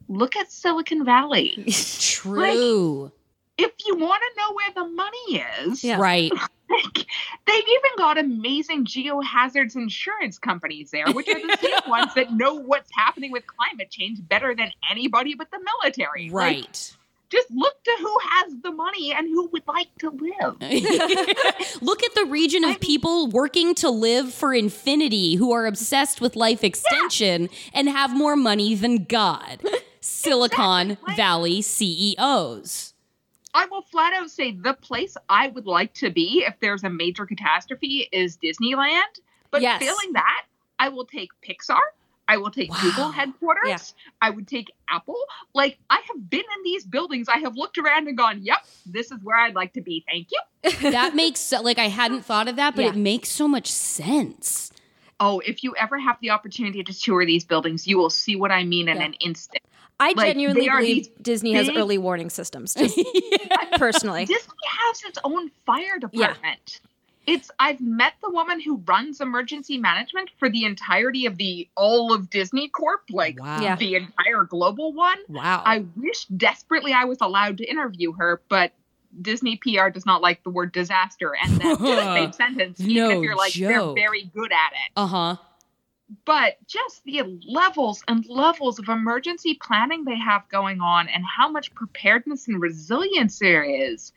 [0.07, 1.63] look at Silicon Valley.
[1.99, 3.11] True.
[3.59, 5.99] if you want to know where the money is, Yeah.
[5.99, 6.31] Right.
[6.69, 7.05] like,
[7.45, 12.55] they've even got amazing geohazards insurance companies there, which are the same ones that know
[12.55, 16.29] what's happening with climate change better than anybody but the military.
[16.31, 16.93] Like, Right.
[17.29, 20.61] Just look to who has the money and who would like to live.
[21.81, 26.35] Look at the region of people working to live for infinity who are obsessed with
[26.35, 29.61] life extension and have more money than God.
[29.99, 31.15] Silicon Exactly.
[31.15, 32.93] Valley CEOs.
[33.53, 36.89] I will flat out say the place I would like to be if there's a
[36.89, 39.19] major catastrophe is Disneyland.
[39.51, 39.79] But Yes.
[39.81, 40.45] failing that,
[40.79, 41.79] I will take Pixar.
[42.27, 42.79] I will take Wow.
[42.81, 43.67] Google headquarters.
[43.69, 43.77] Yeah.
[44.21, 45.17] I would take Apple.
[45.53, 47.29] Like I have been in these buildings.
[47.29, 50.03] I have looked around and gone, "Yep, this is where I'd like to be.
[50.09, 50.41] Thank you."
[50.91, 52.89] That makes so, like I hadn't thought of that, but Yeah.
[52.91, 54.71] it makes so much sense.
[55.19, 58.51] Oh, if you ever have the opportunity to tour these buildings, you will see what
[58.51, 59.03] I mean in Yeah.
[59.03, 59.63] an instant.
[59.99, 62.75] I Like, genuinely believe Disney has early warning systems.
[62.75, 62.95] Just
[63.77, 64.25] personally.
[64.25, 66.81] Disney has its own fire department.
[67.27, 72.13] It's I've met the woman who runs emergency management for the entirety of the all
[72.13, 73.59] of Disney Corp, like Wow.
[73.61, 73.75] Yeah.
[73.75, 75.17] the entire global one.
[75.27, 75.61] Wow.
[75.65, 78.71] I wish desperately I was allowed to interview her, but
[79.21, 83.09] Disney PR does not like the word disaster and then the same sentence, even No
[83.11, 83.95] if you're like joke.
[83.95, 84.91] they're very good at it.
[84.95, 85.35] uh huh.
[86.25, 91.49] But just the levels and levels of emergency planning they have going on and how
[91.49, 94.11] much preparedness and resilience there is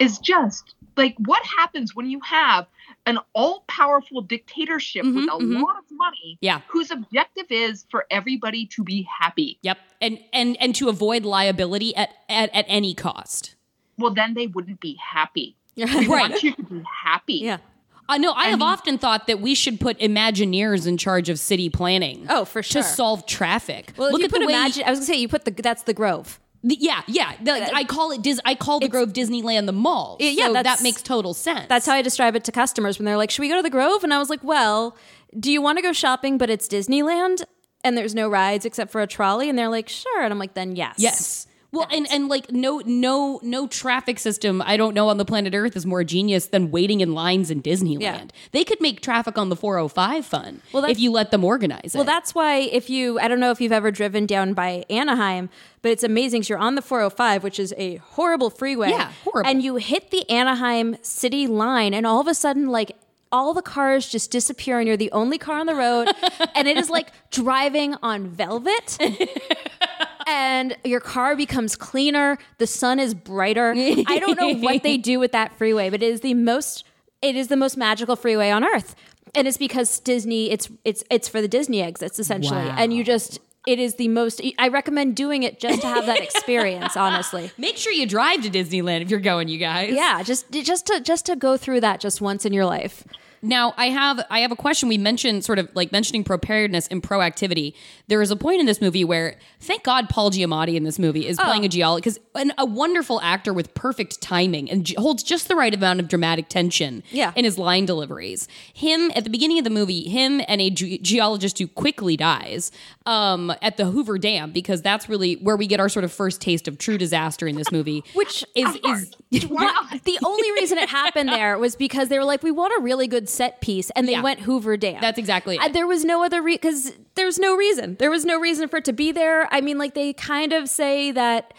[0.00, 2.66] is just like what happens when you have
[3.06, 5.62] an all-powerful dictatorship with Mhm, a mhm.
[5.62, 6.60] lot of money Yeah.
[6.68, 9.78] whose objective is for everybody to be happy Yep.
[10.00, 13.54] And and and to avoid liability at at, at any cost.
[13.98, 16.08] well then they wouldn't be happy we Right.
[16.30, 17.58] want you to be happy Yeah.
[18.08, 18.32] I know.
[18.32, 22.26] I, have often thought that we should put Imagineers in charge of city planning.
[22.28, 22.82] Oh, for sure.
[22.82, 23.92] To solve traffic.
[23.96, 24.52] Well, if Look you at put the way.
[24.52, 26.38] imagine, I was gonna say you put the that's the Grove.
[26.62, 27.32] the- yeah, yeah.
[27.42, 28.20] The- uh, I call it.
[28.22, 30.16] Dis, I call the Grove Disneyland the mall.
[30.20, 31.66] Yeah, yeah, so that makes total sense.
[31.68, 33.70] That's how I describe it to customers when they're like, "Should we go to the
[33.70, 34.96] Grove?" And I was like, "Well,
[35.38, 37.44] do you want to go shopping, but it's Disneyland
[37.82, 40.52] and there's no rides except for a trolley?" And they're like, "Sure." And I'm like,
[40.54, 41.46] "Then yes." Yes.
[41.74, 45.54] Well, and, and like no no no traffic system I don't know on the planet
[45.54, 48.00] Earth is more genius than waiting in lines in Disneyland.
[48.02, 48.24] Yeah.
[48.52, 51.98] They could make traffic on the 405 fun Well, if you let them organize it.
[51.98, 55.50] Well, that's why if you, I don't know if you've ever driven down by Anaheim,
[55.82, 56.42] but it's amazing.
[56.42, 58.90] 'cause you're on the 405, which is a horrible freeway.
[58.90, 59.50] Yeah, horrible.
[59.50, 62.96] And you hit the Anaheim city line, and all of a sudden, like,
[63.32, 66.08] all the cars just disappear, and you're the only car on the road.
[66.54, 68.96] and it is like driving on velvet.
[70.26, 72.38] and your car becomes cleaner.
[72.58, 73.74] The sun is brighter.
[73.76, 76.84] I don't know what they do with that freeway, but it is the most
[77.22, 78.94] it is the most magical freeway on earth.
[79.34, 82.64] And it's because Disney it's it's it's for the Disney exits essentially.
[82.64, 82.76] Wow.
[82.78, 86.20] And you just it is the most I recommend doing it just to have that
[86.20, 87.50] experience, honestly.
[87.58, 89.92] Make sure you drive to Disneyland if you're going, you guys.
[89.92, 93.04] Yeah, just just to just to go through that just once in your life.
[93.44, 94.88] Now, I have I have a question.
[94.88, 97.74] We mentioned sort of like mentioning preparedness and proactivity.
[98.08, 101.26] There is a point in this movie where, thank God, Paul Giamatti in this movie
[101.26, 101.66] is playing oh.
[101.66, 106.00] a geologist because a wonderful actor with perfect timing and holds just the right amount
[106.00, 107.32] of dramatic tension Yeah.
[107.36, 108.48] in his line deliveries.
[108.72, 112.70] Him at the beginning of the movie, him and a ge- geologist who quickly dies
[113.06, 116.40] um, at the Hoover Dam because that's really where we get our sort of first
[116.40, 118.02] taste of true disaster in this movie.
[118.14, 119.14] Which is is
[119.48, 122.82] What- the only reason it happened there was because they were like, we want a
[122.82, 124.22] really good set piece, and they Yeah.
[124.22, 125.00] went Hoover Dam.
[125.00, 125.72] That's exactly Uh, it.
[125.74, 127.96] there was no other because there was no reason.
[127.98, 129.48] There was no reason for it to be there.
[129.52, 131.52] I mean, like they kind of say that.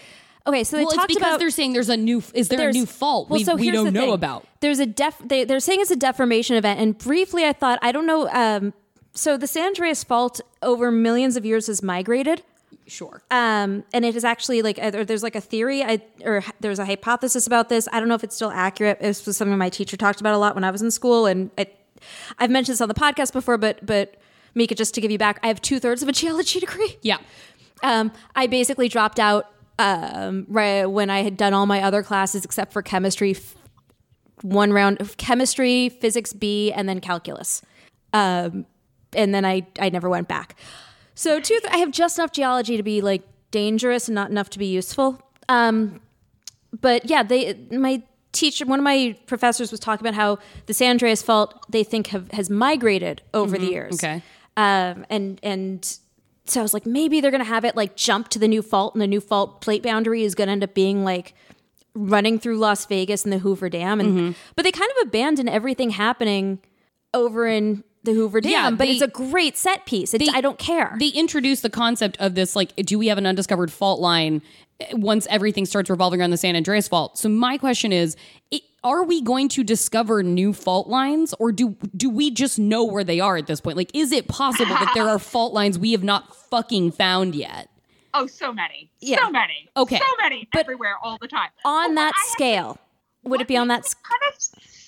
[0.47, 2.69] Okay, so they well, it's talked because about they're saying there's a new is there
[2.69, 4.45] a new fault well, we, so we here's don't know about.
[4.61, 5.17] There's a def.
[5.23, 8.29] They, they're saying it's a deformation event, and briefly I thought I don't know.
[8.29, 8.73] Um,
[9.15, 12.43] so the San Andreas Fault over millions of years has migrated.
[12.87, 13.23] Sure.
[13.31, 17.47] Um, and it is actually like there's like a theory I, or there's a hypothesis
[17.47, 17.87] about this.
[17.91, 18.99] I don't know if it's still accurate.
[18.99, 21.49] This was something my teacher talked about a lot when I was in school, and
[21.57, 21.79] it,
[22.37, 23.57] I've mentioned this on the podcast before.
[23.57, 24.15] But but
[24.53, 26.97] Mika, just to give you back, I have two thirds of a geology degree.
[27.01, 27.17] Yeah.
[27.81, 32.45] Um, I basically dropped out um, right when I had done all my other classes
[32.45, 33.35] except for chemistry,
[34.41, 37.61] one round of chemistry, physics B, and then calculus.
[38.13, 38.65] Um,
[39.15, 40.55] and then I, I never went back.
[41.15, 44.59] So two, I have just enough geology to be like dangerous and not enough to
[44.59, 45.19] be useful.
[45.47, 46.01] Um,
[46.79, 50.91] but yeah, they my teacher, one of my professors was talking about how the San
[50.91, 53.95] Andreas Fault they think have, has migrated over the years.
[53.95, 54.21] Okay.
[54.57, 55.97] Um, and and
[56.45, 58.93] so I was like, maybe they're gonna have it like jump to the new fault,
[58.93, 61.33] and the new fault plate boundary is gonna end up being like
[61.93, 64.31] running through Las Vegas and the Hoover Dam, and Mm-hmm.
[64.55, 66.59] but they kind of abandon everything happening
[67.13, 68.51] over in the Hoover Dam.
[68.51, 70.13] Yeah, but they- it's a great set piece.
[70.13, 70.95] It's, they- I don't care.
[70.99, 74.41] They introduced the concept of this like, do we have an undiscovered fault line
[74.79, 77.17] eh, once everything starts revolving around the San Andreas fault?
[77.17, 78.15] So my question is,
[78.53, 82.83] i are we going to discover new fault lines, or do do we just know
[82.83, 83.77] where they are at this point?
[83.77, 87.67] Like, is it possible that there are fault lines we have not fucking found yet?
[88.13, 88.91] Oh, so many.
[88.99, 89.21] Yeah.
[89.25, 89.69] So many.
[89.75, 89.97] Okay.
[89.97, 91.49] So many but everywhere all the time.
[91.65, 92.77] on But that I have- scale,
[93.23, 93.77] would it be on that?
[93.79, 94.39] What's sc- kind of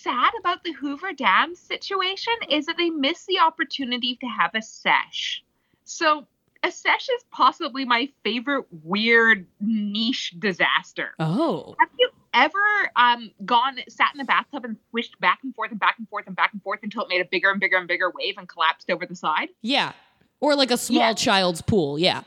[0.08, 4.60] sad about the Hoover Dam situation is that they missed the opportunity to have a
[4.60, 5.42] seiche.
[5.84, 6.26] So
[6.64, 11.14] a seiche is possibly my favorite weird niche disaster.
[11.20, 15.72] Oh, Have you ever um, gone, sat in a bathtub and swished back and forth
[15.72, 17.78] and back and forth and back and forth until it made a bigger and bigger
[17.78, 19.50] and bigger wave and collapsed over the side?
[19.62, 19.92] yeah,
[20.40, 21.14] or like a small Yeah.
[21.14, 22.00] child's pool.
[22.00, 22.22] Yeah.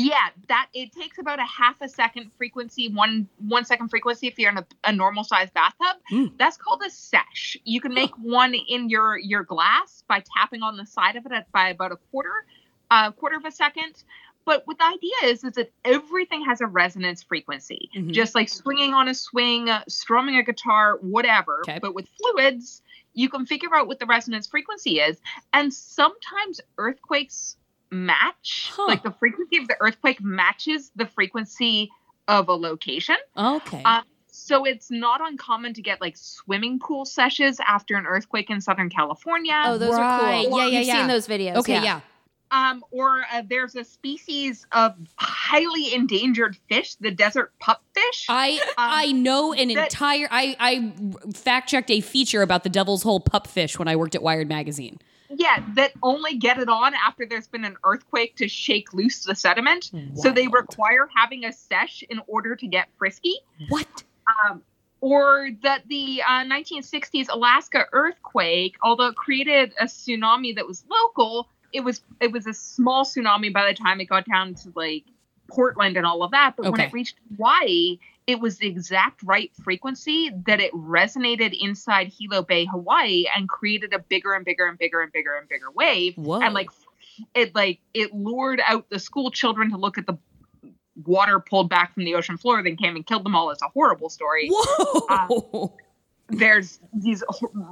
[0.00, 4.38] Yeah, that it takes about a half a second frequency, one one second frequency if
[4.38, 5.96] you're in a, a normal sized bathtub.
[6.12, 6.38] Mm.
[6.38, 7.56] That's called a seiche.
[7.64, 11.32] You can make one in your your glass by tapping on the side of it
[11.32, 12.46] at, by about a quarter,
[12.92, 14.04] uh, quarter of a second.
[14.44, 18.12] But what the idea is is that everything has a resonance frequency, Mhm.
[18.12, 21.62] just like swinging on a swing, uh, strumming a guitar, whatever.
[21.62, 21.80] Okay.
[21.82, 22.82] But with fluids,
[23.14, 25.20] you can figure out what the resonance frequency is,
[25.52, 27.56] and sometimes earthquakes
[27.90, 28.86] match Huh.
[28.88, 31.90] like the frequency of the earthquake matches the frequency
[32.26, 33.82] of a location Okay.
[33.84, 38.60] um, so it's not uncommon to get like swimming pool seiches after an earthquake in
[38.60, 40.46] southern california Oh, those are Right.
[40.48, 40.58] cool.
[40.58, 40.98] Yeah, yeah, You've yeah.
[40.98, 41.56] seen those videos.
[41.56, 41.82] okay.
[41.82, 42.00] Yeah.
[42.50, 48.24] Um, or uh, there's a species of highly endangered fish, the desert pupfish.
[48.30, 53.02] I I know an that- entire I I fact checked a feature about the Devil's
[53.02, 54.98] Hole pupfish when I worked at Wired magazine.
[55.30, 59.34] Yeah, that only get it on after there's been an earthquake to shake loose the
[59.34, 59.90] sediment.
[60.14, 63.36] So they require having a seiche in order to get frisky.
[63.68, 63.86] What?
[64.26, 64.62] Um,
[65.00, 71.48] or that the uh, 1960s Alaska earthquake, although it created a tsunami that was local,
[71.72, 75.04] it was it was a small tsunami by the time it got down to like
[75.48, 76.54] Portland and all of that.
[76.56, 82.12] But when it reached Hawaii, it was the exact right frequency that it resonated inside
[82.12, 85.70] Hilo Bay, Hawaii, and created a bigger and bigger and bigger and bigger and bigger
[85.70, 86.14] wave.
[86.16, 86.42] Whoa.
[86.42, 86.68] And like
[87.34, 90.18] it like it lured out the school children to look at the
[91.06, 93.50] water pulled back from the ocean floor, then came and killed them all.
[93.50, 95.06] It's a horrible story Whoa.
[95.08, 95.70] Um,
[96.28, 97.24] there's these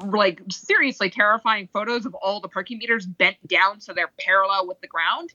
[0.06, 4.80] like seriously terrifying photos of all the parking meters bent down so they're parallel with
[4.80, 5.34] the ground.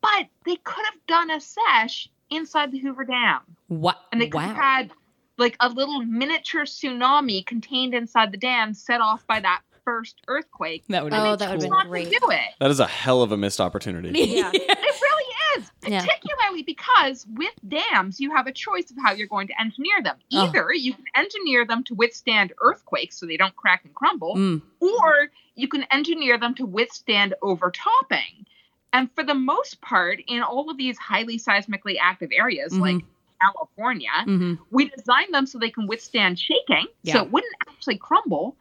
[0.00, 3.98] But they could have done a seiche inside the Hoover Dam, what?
[4.12, 4.48] and they could wow.
[4.48, 4.90] have had
[5.38, 10.84] like a little miniature tsunami contained inside the dam, set off by that first earthquake.
[10.88, 12.08] that would Oh, that would've Just been not to great.
[12.10, 12.40] do it.
[12.60, 14.18] That is a hell of a missed opportunity.
[14.20, 14.50] Yeah.
[14.54, 16.00] It really is, Yeah.
[16.00, 20.16] particularly because with dams, you have a choice of how you're going to engineer them.
[20.32, 20.46] Oh.
[20.46, 24.62] Either you can engineer them to withstand earthquakes so they don't crack and crumble, Mm.
[24.80, 28.46] or you can engineer them to withstand overtopping.
[28.94, 33.02] And for the most part, in all of these highly seismically active areas like
[33.42, 34.58] California, Mhm.
[34.70, 37.14] we designed them so they can withstand shaking, Yeah.
[37.14, 38.56] so it wouldn't actually crumble.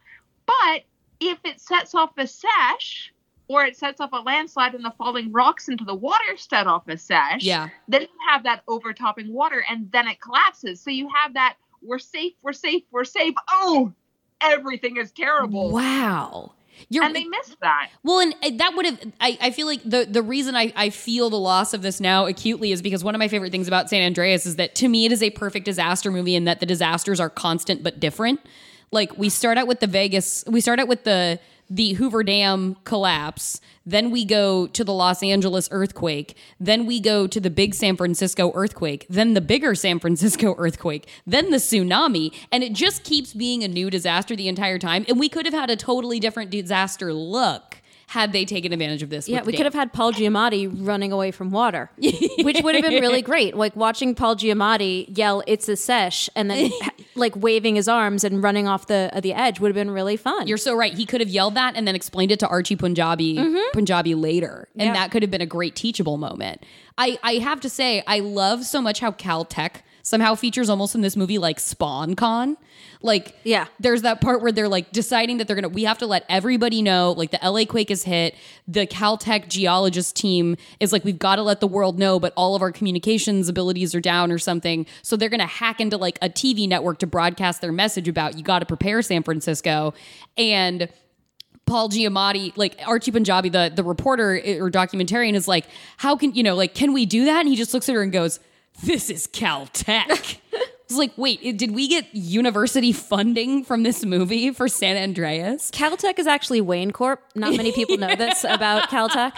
[0.47, 0.85] But
[1.19, 3.09] if it sets off a seiche,
[3.47, 6.87] or it sets off a landslide and the falling rocks into the water set off
[6.87, 7.69] a seiche, Yeah.
[7.87, 10.81] then you have that overtopping water and then it collapses.
[10.81, 13.35] So you have that we're safe, we're safe, we're safe.
[13.51, 13.93] Oh,
[14.41, 15.71] everything is terrible.
[15.71, 16.53] Wow.
[16.89, 17.89] You're And they missed that.
[18.03, 18.99] Well, and uh, that would have.
[19.19, 22.25] I, I feel like the the reason I, I feel the loss of this now
[22.25, 25.05] acutely is because one of my favorite things about San Andreas is that to me
[25.05, 28.39] it is a perfect disaster movie in that the disasters are constant but different.
[28.91, 31.39] Like we start out with the Vegas, we start out with the
[31.73, 37.25] the Hoover Dam collapse, then we go to the Los Angeles earthquake, then we go
[37.25, 42.31] to the big San Francisco earthquake, then the bigger San Francisco earthquake, then the tsunami,
[42.51, 45.03] and it just keeps being a new disaster the entire time.
[45.07, 49.09] And we could have had a totally different disaster look had they taken advantage of
[49.09, 49.27] this.
[49.27, 53.01] Yeah, we could have had Paul Giamatti running away from water, which would have been
[53.01, 53.55] really great.
[53.57, 56.71] Like watching Paul Giamatti yell "It's a seiche" and then
[57.15, 60.17] like waving his arms and running off the uh, the edge would have been really
[60.17, 60.47] fun.
[60.47, 60.93] You're so right.
[60.93, 63.37] He could have yelled that and then explained it to Archie Panjabi
[63.73, 64.67] Panjabi later.
[64.77, 64.93] And Yeah.
[64.93, 66.65] that could have been a great teachable moment.
[66.97, 71.01] I, I have to say, I love so much how Caltech somehow features almost in
[71.01, 72.57] this movie like sponcon.
[73.01, 73.65] Like, Yeah.
[73.79, 76.81] there's that part where they're like deciding that they're gonna we have to let everybody
[76.81, 78.35] know, like the LA quake is hit.
[78.67, 82.55] The Caltech geologist team is like, we've got to let the world know, but all
[82.55, 84.85] of our communications abilities are down or something.
[85.01, 88.43] So they're gonna hack into like a TV network to broadcast their message about you
[88.43, 89.93] gotta prepare San Francisco.
[90.37, 90.89] And
[91.65, 96.33] Paul Giamatti, like Archie Panjabi, the the reporter eh, or documentarian, is like, "How can
[96.35, 96.55] you know?
[96.55, 98.41] Like, can we do that?" And he just looks at her and goes,
[98.81, 100.37] "This is Caltech."
[100.85, 105.71] It's like, wait, did we get university funding from this movie for San Andreas?
[105.71, 107.19] Caltech is actually Wayne Corp.
[107.35, 109.31] Not many people know this about Caltech.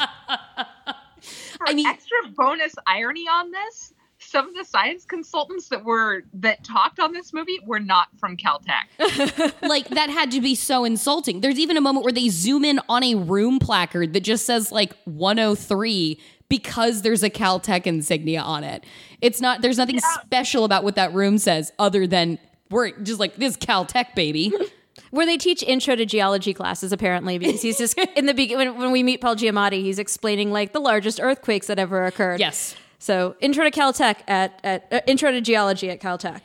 [1.57, 6.23] For I mean- extra bonus irony on this, some of the science consultants that were
[6.33, 9.53] that talked on this movie were not from Caltech.
[9.61, 11.41] like that had to be so insulting.
[11.41, 14.71] There's even a moment where they zoom in on a room placard that just says
[14.71, 18.83] like 103 because there's a Caltech insignia on it.
[19.21, 23.35] It's not there's nothing special about what that room says other than we're just like
[23.35, 24.51] this Caltech baby.
[25.11, 28.79] Where they teach intro to geology classes, apparently, because he's just in the beginning when,
[28.79, 32.39] when we meet Paul Giamatti, he's explaining like the largest earthquakes that ever occurred.
[32.39, 32.75] Yes.
[32.97, 36.41] So intro to Caltech at, at uh, intro to geology at Caltech.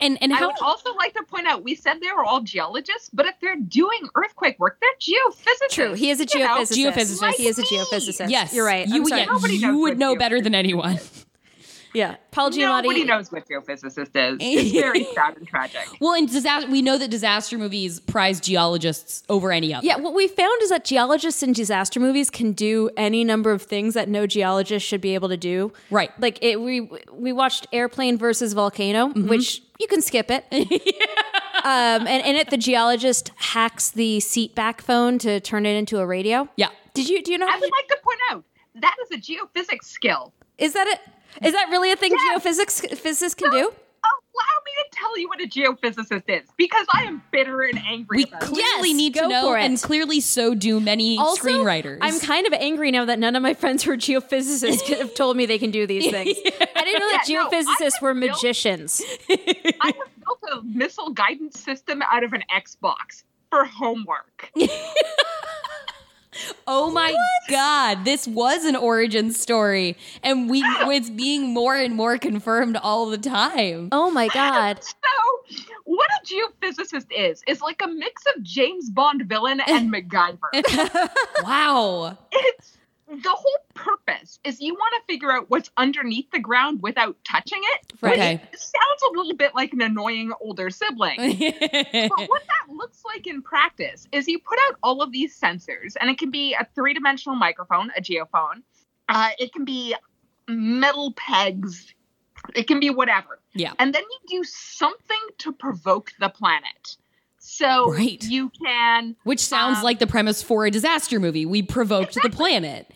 [0.00, 3.10] And and I would also like to point out we said they were all geologists,
[3.12, 5.70] but if they're doing earthquake work, they're geophysicists.
[5.70, 6.56] True, he is a you know?
[6.58, 6.92] geophysicist.
[6.92, 7.34] Geophysicist.
[7.34, 7.78] He is a Like me.
[7.78, 8.30] geophysicist.
[8.30, 8.86] yes, you're right.
[8.86, 10.98] You, yeah, you would know better than anyone.
[11.94, 12.82] Yeah, Paul Giamatti.
[12.82, 14.38] Nobody knows what geophysicist is.
[14.40, 15.80] It's very sad and tragic.
[16.00, 19.86] Well, in disaster, we know that disaster movies prize geologists over any other.
[19.86, 23.62] Yeah, what we found is that geologists in disaster movies can do any number of
[23.62, 25.72] things that no geologist should be able to do.
[25.90, 26.10] Right.
[26.20, 29.28] Like it, we we watched Airplane versus Volcano, Mm-hmm.
[29.28, 30.44] which you can skip it.
[31.64, 35.98] um, and in it, the geologist hacks the seat back phone to turn it into
[35.98, 36.48] a radio.
[36.56, 36.68] Yeah.
[36.94, 37.46] Did you do you know?
[37.48, 38.44] I would like to point out
[38.76, 40.32] that is a geophysics skill.
[40.58, 41.00] Is that it?
[41.42, 42.42] Is that really a thing Yes.
[42.44, 43.72] geophysics physicists can do?
[44.04, 48.18] Allow me to tell you what a geophysicist is because I am bitter and angry
[48.18, 51.98] We about clearly Yes, need to know, and clearly so do many Also, screenwriters.
[52.02, 55.36] I'm kind of angry now that none of my friends who are geophysicists have told
[55.36, 56.36] me they can do these things.
[56.76, 59.02] I didn't know that Yeah, no, geophysicists were built- magicians.
[59.28, 59.94] I have
[60.24, 64.52] built a missile guidance system out of an Xbox for homework.
[66.66, 67.14] Oh my
[67.48, 73.06] god, this was an origin story, and we it's being more and more confirmed all
[73.10, 73.88] the time.
[73.92, 74.82] Oh my god.
[74.82, 81.08] So, what a geophysicist is is like a mix of James Bond villain and MacGyver.
[81.42, 82.18] Wow.
[82.32, 82.77] it's
[83.08, 87.60] the whole purpose is you want to figure out what's underneath the ground without touching
[87.62, 87.92] it.
[88.02, 88.10] Right.
[88.10, 88.40] which Okay.
[88.54, 91.16] sounds a little bit like an annoying older sibling.
[91.18, 95.94] but what that looks like in practice is you put out all of these sensors,
[96.00, 98.62] and it can be a three dimensional microphone, a geophone.
[99.08, 99.94] Uh, it can be
[100.46, 101.94] metal pegs.
[102.54, 103.40] It can be whatever.
[103.54, 103.72] Yeah.
[103.78, 106.96] And then you do something to provoke the planet.
[107.38, 108.22] So Right.
[108.22, 111.46] you can Which sounds Um, like the premise for a disaster movie.
[111.46, 112.90] We provoked the planet.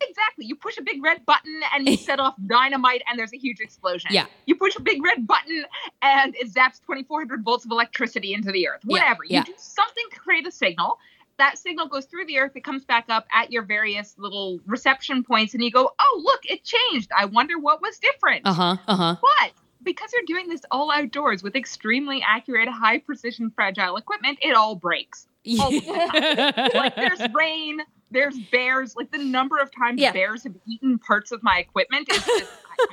[0.00, 3.38] Exactly you push a big red button and you set off dynamite and there's a
[3.38, 4.10] huge explosion.
[4.12, 4.26] Yeah.
[4.46, 5.64] You push a big red button
[6.02, 8.80] and it zaps 2400 volts of electricity into the earth.
[8.84, 9.22] Whatever.
[9.26, 9.40] yeah.
[9.40, 10.98] You do something to create a signal.
[11.38, 15.22] That signal goes through the earth, it comes back up at your various little reception
[15.22, 17.10] points, and you go, Oh, look, it changed.
[17.16, 18.42] I wonder what was different.
[18.44, 18.76] Uh huh.
[18.88, 19.16] Uh huh.
[19.20, 19.52] But
[19.84, 24.74] because you're doing this all outdoors with extremely accurate, high precision, fragile equipment, it all
[24.74, 25.28] breaks.
[25.60, 26.70] All the time.
[26.74, 27.80] like there's rain,
[28.10, 28.94] there's bears.
[28.96, 30.12] Like the number of times Yeah.
[30.12, 32.44] bears have eaten parts of my equipment is just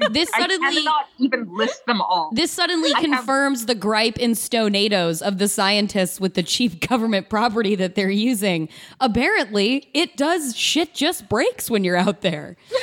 [0.01, 2.31] I, This I suddenly- cannot even list them all.
[2.33, 6.79] This suddenly I have- confirms the gripe in Stonados of the scientists with the cheap
[6.87, 8.67] government property that they're using.
[8.99, 12.57] Apparently, it does shit just breaks when you're out there.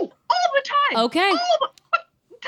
[0.00, 0.62] oh, all the
[0.94, 1.04] time.
[1.06, 1.30] Okay.
[1.30, 1.68] All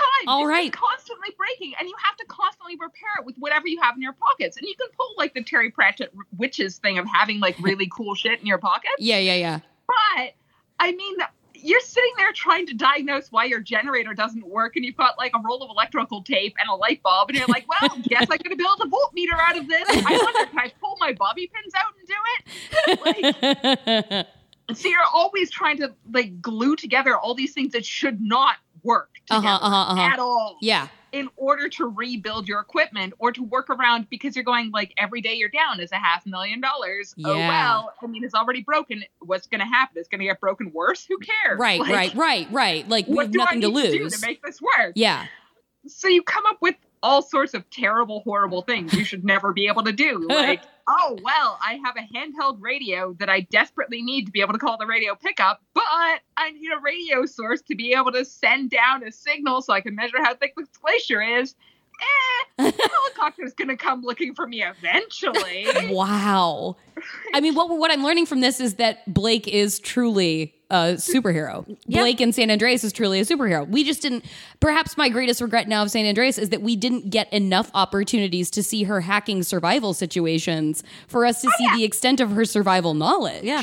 [0.01, 0.29] time.
[0.29, 0.73] All It's right.
[0.73, 4.15] constantly breaking, and you have to constantly repair it with whatever you have in your
[4.15, 4.57] pockets.
[4.57, 8.15] And you can pull like the Terry Pratchett witches thing of having like really cool
[8.15, 8.95] shit in your pockets.
[8.99, 9.61] Yeah, yeah, yeah.
[9.87, 10.35] But
[10.79, 11.17] I mean,
[11.55, 15.33] you're sitting there trying to diagnose why your generator doesn't work, and you've got like
[15.35, 18.39] a roll of electrical tape and a light bulb, and you're like, "Well, guess I'm
[18.43, 21.75] gonna build a voltmeter out of this." I wonder, can I pull my bobby pins
[21.75, 22.15] out and do
[23.35, 24.05] it?
[24.15, 24.27] Like,
[24.77, 29.11] so you're always trying to like glue together all these things that should not work
[29.31, 30.01] Uh-huh, uh-huh, uh-huh.
[30.13, 30.89] at all yeah.
[31.13, 35.21] in order to rebuild your equipment or to work around because you're going like every
[35.21, 37.15] day you're down is a half million dollars.
[37.25, 39.03] Oh well, I mean it's already broken.
[39.21, 39.99] What's going to happen?
[39.99, 41.05] It's going to get broken worse.
[41.07, 41.59] Who cares?
[41.59, 42.89] Right, Like, right, right, right.
[42.89, 44.21] Like we have nothing I to need to do lose.
[44.21, 44.93] to make this work?
[44.95, 45.27] yeah.
[45.87, 49.67] So you come up with all sorts of terrible, horrible things you should never be
[49.67, 50.27] able to do.
[50.41, 54.55] Like, oh well, I have a handheld radio that I desperately need to be able
[54.55, 58.25] to call the radio pickup, but I need a radio source to be able to
[58.25, 61.55] send down a signal so I can measure how thick this glacier is.
[62.01, 65.67] Eh, the helicopter's gonna come looking for me eventually.
[65.95, 66.77] Wow.
[67.35, 71.65] I mean, what what I'm learning from this is that Blake is truly a superhero.
[71.87, 72.03] Yeah.
[72.03, 73.67] Blake in San Andreas is truly a superhero.
[73.69, 74.25] We just didn't.
[74.61, 78.51] Perhaps my greatest regret now of San Andreas is that we didn't get enough opportunities
[78.51, 82.45] to see her hacking survival situations for us to Oh, see the extent of her
[82.45, 83.43] survival knowledge.
[83.45, 83.63] Yeah.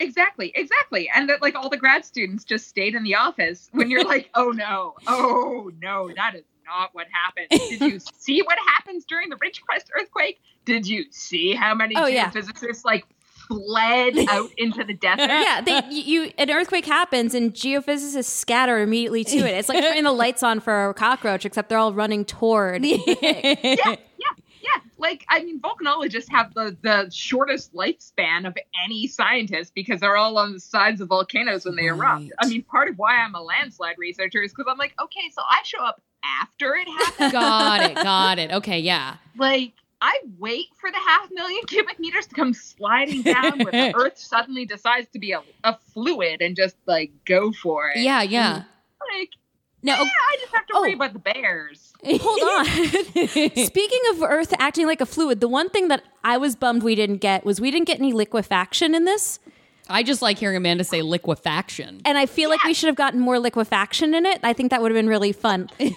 [0.00, 1.10] Exactly, exactly.
[1.14, 4.30] And that like all the grad students just stayed in the office when you're like,
[4.34, 6.42] oh no, oh no, that is
[6.78, 7.46] not what happened.
[7.50, 10.40] Did you see what happens during the Ridgecrest earthquake?
[10.64, 12.30] Did you see how many Oh, yeah.
[12.30, 13.04] geophysicists like
[13.48, 15.28] fled out into the desert?
[15.28, 19.56] Yeah, they you an earthquake happens and geophysicists scatter immediately to it.
[19.58, 22.84] It's like turning the lights on for a cockroach, except they're all running toward.
[22.84, 23.96] yeah,
[24.74, 24.80] yeah.
[24.98, 30.38] Like, I mean, volcanologists have the, the shortest lifespan of any scientist because they're all
[30.38, 32.30] on the sides of volcanoes when they erupt.
[32.38, 35.42] I mean, part of why I'm a landslide researcher is because I'm like, okay, so
[35.48, 36.00] I show up
[36.42, 37.32] after it happens.
[37.32, 37.94] got it.
[37.94, 38.52] Got it.
[38.52, 38.80] Okay.
[38.80, 39.16] Yeah.
[39.38, 43.92] like, I wait for the half million cubic meters to come sliding down where the
[43.98, 47.98] Earth suddenly decides to be a, a fluid and just like go for it.
[47.98, 48.22] Yeah.
[48.22, 48.62] Yeah.
[49.14, 49.30] Like,
[49.82, 50.80] no, yeah, I just have to oh.
[50.82, 50.96] worry Oh.
[50.96, 51.89] about the bears.
[52.04, 52.64] Hold on.
[53.66, 56.94] Speaking of Earth acting like a fluid, the one thing that I was bummed we
[56.94, 59.38] didn't get was we didn't get any liquefaction in this.
[59.88, 62.00] I just like hearing Amanda say liquefaction.
[62.04, 64.38] And I feel like we should have gotten more liquefaction in it.
[64.44, 65.68] I think that would have been really fun.
[65.80, 65.96] really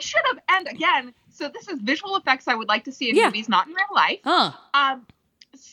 [0.00, 0.38] should have.
[0.48, 3.26] And again, so this is visual effects I would like to see in Yeah.
[3.26, 4.18] movies, not in real life.
[4.24, 4.52] Huh.
[4.74, 5.06] Um,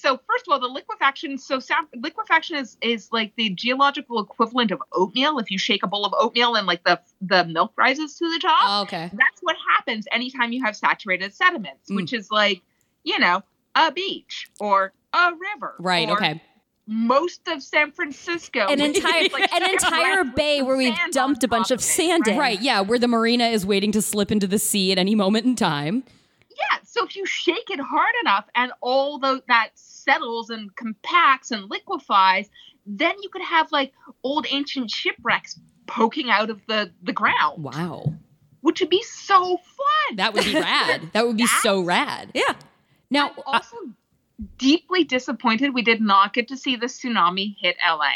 [0.01, 1.37] so first of all, the liquefaction.
[1.37, 5.39] So sound, liquefaction is is like the geological equivalent of oatmeal.
[5.39, 8.39] If you shake a bowl of oatmeal and like the the milk rises to the
[8.39, 9.09] top, Oh, okay.
[9.13, 11.95] that's what happens anytime you have saturated sediments, Mm.
[11.97, 12.61] which is like
[13.03, 13.41] you know
[13.75, 15.75] a beach or a river.
[15.79, 16.09] Right.
[16.09, 16.41] Okay.
[16.91, 18.65] most of San Francisco.
[18.67, 22.37] An entire like, an entire bay where we've dumped a bunch of sand in.
[22.37, 25.45] Right, yeah, where the marina is waiting to slip into the sea at any moment
[25.45, 26.03] in time.
[26.59, 31.51] Yeah, so if you shake it hard enough and all the, that settles and compacts
[31.51, 32.49] and liquefies,
[32.85, 33.93] then you could have like
[34.23, 38.13] old ancient shipwrecks poking out of the, the ground, Wow.
[38.61, 40.15] which would be so fun.
[40.17, 41.09] That would be rad.
[41.13, 42.31] That would be so rad.
[42.33, 42.53] Yeah.
[43.09, 43.77] Now, I'm also
[44.57, 48.11] deeply disappointed we did not get to see the tsunami hit LA.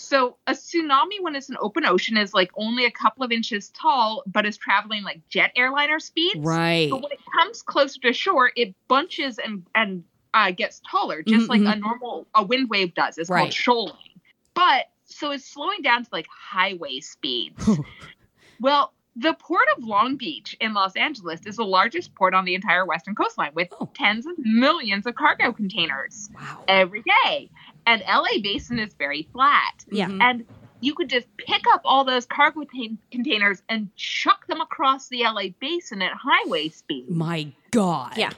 [0.00, 3.68] So a tsunami when it's an open ocean is like only a couple of inches
[3.70, 6.36] tall, but is traveling like jet airliner speeds.
[6.38, 6.88] right.
[6.90, 11.46] But when it comes closer to shore, it bunches and and uh, gets taller, just
[11.46, 13.18] Mhm, like a normal a wind wave does.
[13.18, 13.40] It's Right.
[13.42, 14.20] called shoaling.
[14.54, 17.78] But so it's slowing down to like highway speeds.
[18.60, 22.54] well, the port of Long Beach in Los Angeles is the largest port on the
[22.54, 23.90] entire western coastline with Oh.
[23.94, 26.64] tens of millions of cargo containers Wow.
[26.68, 27.50] every day.
[27.86, 29.84] And LA Basin is very flat.
[29.90, 30.08] Yeah.
[30.08, 30.22] Mhm.
[30.22, 30.46] And
[30.80, 35.24] you could just pick up all those cargo contain- containers and chuck them across the
[35.24, 37.10] LA Basin at highway speed.
[37.10, 38.16] My God.
[38.16, 38.30] Yeah.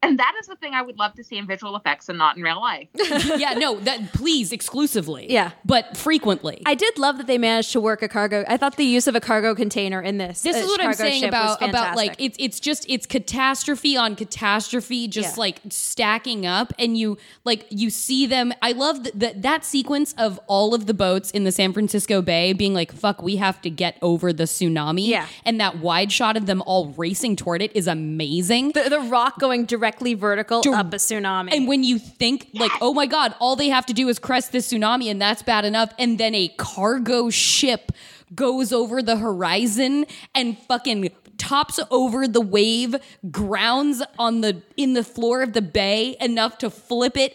[0.00, 2.36] And that is the thing I would love to see in visual effects and not
[2.36, 2.86] in real life.
[3.36, 5.26] yeah, no, that please exclusively.
[5.28, 5.50] Yeah.
[5.64, 6.62] But frequently.
[6.66, 8.44] I did love that they managed to work a cargo.
[8.46, 10.42] I thought the use of a cargo container in this.
[10.42, 14.14] this uh, is what I'm saying about about like it's it's just it's catastrophe on
[14.14, 15.40] catastrophe just Yeah.
[15.40, 20.14] like stacking up and you like you see them I love that that that sequence
[20.16, 23.60] of all of the boats in the San Francisco Bay being like fuck we have
[23.62, 25.26] to get over the tsunami Yeah.
[25.44, 29.40] and that wide shot of them all racing toward it is amazing the, the rock
[29.40, 31.52] going directly vertical Dir- up a tsunami.
[31.52, 34.52] And when you think like, oh my god, all they have to do is crest
[34.52, 37.92] this tsunami and that's bad enough, and then a cargo ship
[38.34, 42.96] goes over the horizon and fucking tops over the wave,
[43.30, 47.34] grounds on the in the floor of the bay enough to flip it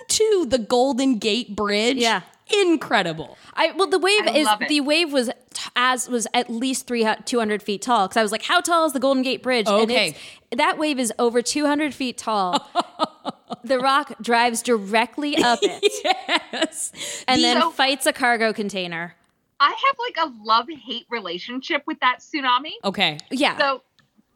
[0.00, 1.96] onto the Golden Gate Bridge.
[1.98, 2.22] Yeah.
[2.62, 3.36] Incredible.
[3.54, 7.06] I well, the wave I is the wave was t- as was at least three
[7.24, 8.08] two hundred feet tall.
[8.08, 9.66] Because I was like, how tall is the Golden Gate Bridge?
[9.68, 10.16] And Okay.
[10.56, 12.66] that wave is over two hundred feet tall.
[13.64, 15.82] the rock drives directly up it
[16.52, 16.92] Yes.
[17.26, 19.14] and then So- fights a cargo container.
[19.60, 22.74] I have like a love hate relationship with that tsunami.
[22.84, 23.18] Okay.
[23.32, 23.82] Yeah, So,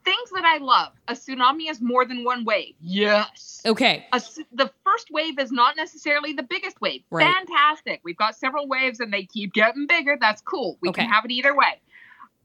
[0.05, 2.75] things that I love a tsunami is more than one wave.
[2.81, 3.63] Yes.
[3.65, 4.07] Okay.
[4.13, 7.03] A s the first wave is not necessarily the biggest wave.
[7.11, 7.33] Right.
[7.33, 8.01] Fantastic.
[8.05, 10.17] We've got several waves and they keep getting bigger.
[10.21, 10.79] That's cool.
[10.81, 11.03] We Okay.
[11.03, 11.81] can have it either way.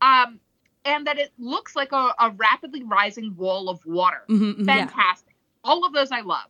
[0.01, 0.39] Um,
[0.85, 4.23] and that it looks like a, a rapidly rising wall of water.
[4.29, 4.65] Mhm, mhm.
[4.65, 5.35] Fantastic.
[5.63, 6.47] All of those I love.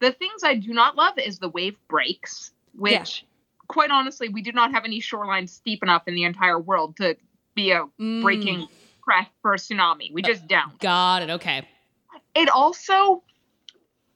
[0.00, 3.24] The things I do not love is the wave breaks, which,
[3.68, 7.16] quite honestly, we do not have any shoreline steep enough in the entire world to
[7.54, 8.68] be a Mm.
[9.04, 10.12] Crest for a tsunami.
[10.12, 10.78] We just don't.
[10.80, 11.30] Got it.
[11.30, 11.68] Okay.
[12.34, 13.22] It also,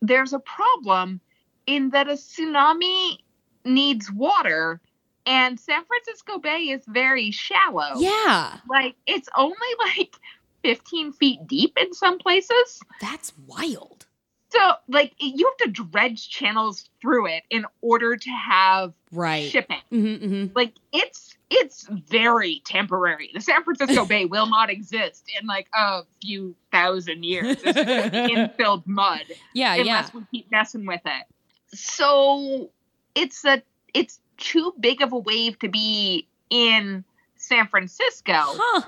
[0.01, 1.21] there's a problem
[1.67, 3.19] in that a tsunami
[3.65, 4.81] needs water,
[5.27, 7.99] and San Francisco Bay is very shallow.
[7.99, 8.57] Yeah.
[8.69, 9.57] Like, it's only
[9.97, 10.15] like
[10.63, 12.81] 15 feet deep in some places.
[13.01, 13.98] That's wild.
[14.51, 19.51] So, like, you have to dredge channels through it in order to have Right.
[19.51, 19.81] shipping.
[19.93, 20.53] Mm-hmm, mm-hmm.
[20.57, 23.31] Like, it's it's very temporary.
[23.33, 27.57] The San Francisco Bay will not exist in like a few thousand years.
[27.63, 27.77] It's just
[28.59, 29.23] infilled mud
[29.55, 29.81] Yeah, yeah.
[29.81, 31.25] unless we keep messing with it.
[31.75, 32.71] So
[33.15, 33.63] it's a
[33.95, 37.03] it's too big of a wave to be in
[37.37, 38.35] San Francisco.
[38.37, 38.83] Huh.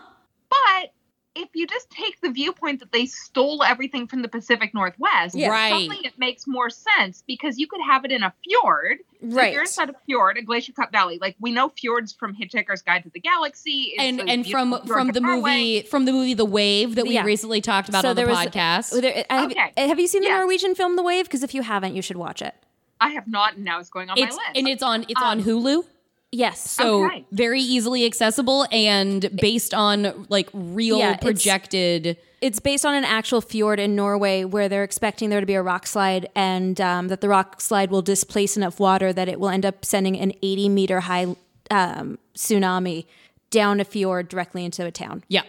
[0.51, 0.93] But
[1.37, 5.49] if you just take the viewpoint that they stole everything from the Pacific Northwest, Yeah.
[5.49, 5.70] Right.
[5.70, 8.99] suddenly it makes more sense because you could have it in a fjord.
[9.22, 9.53] So right.
[9.53, 11.18] you're inside a fjord, a glacier cut valley.
[11.20, 13.93] Like we know fjords from Hitchhiker's Guide to the Galaxy.
[13.95, 15.74] It's and and from from the of Norway.
[15.76, 17.22] movie from the movie The Wave that we Yeah.
[17.24, 19.01] recently talked about So on the was- podcast.
[19.01, 19.72] There- have, Okay.
[19.76, 20.39] have you seen the Yeah.
[20.39, 21.26] Norwegian film The Wave?
[21.26, 22.55] Because if you haven't, you should watch it.
[23.01, 24.57] I have not, and now it's going on it's my list.
[24.59, 25.85] and it's on it's on Um, Hulu.
[26.33, 26.70] Yes.
[26.70, 27.24] So Okay.
[27.33, 33.41] very easily accessible and based on like real Yeah, projected It's based on an actual
[33.41, 37.20] fjord in Norway where they're expecting there to be a rock slide and um, that
[37.20, 40.68] the rock slide will displace enough water that it will end up sending an 80
[40.68, 41.35] meter high
[41.70, 43.07] um, tsunami
[43.51, 45.24] down a fjord directly into a town.
[45.28, 45.43] yeah.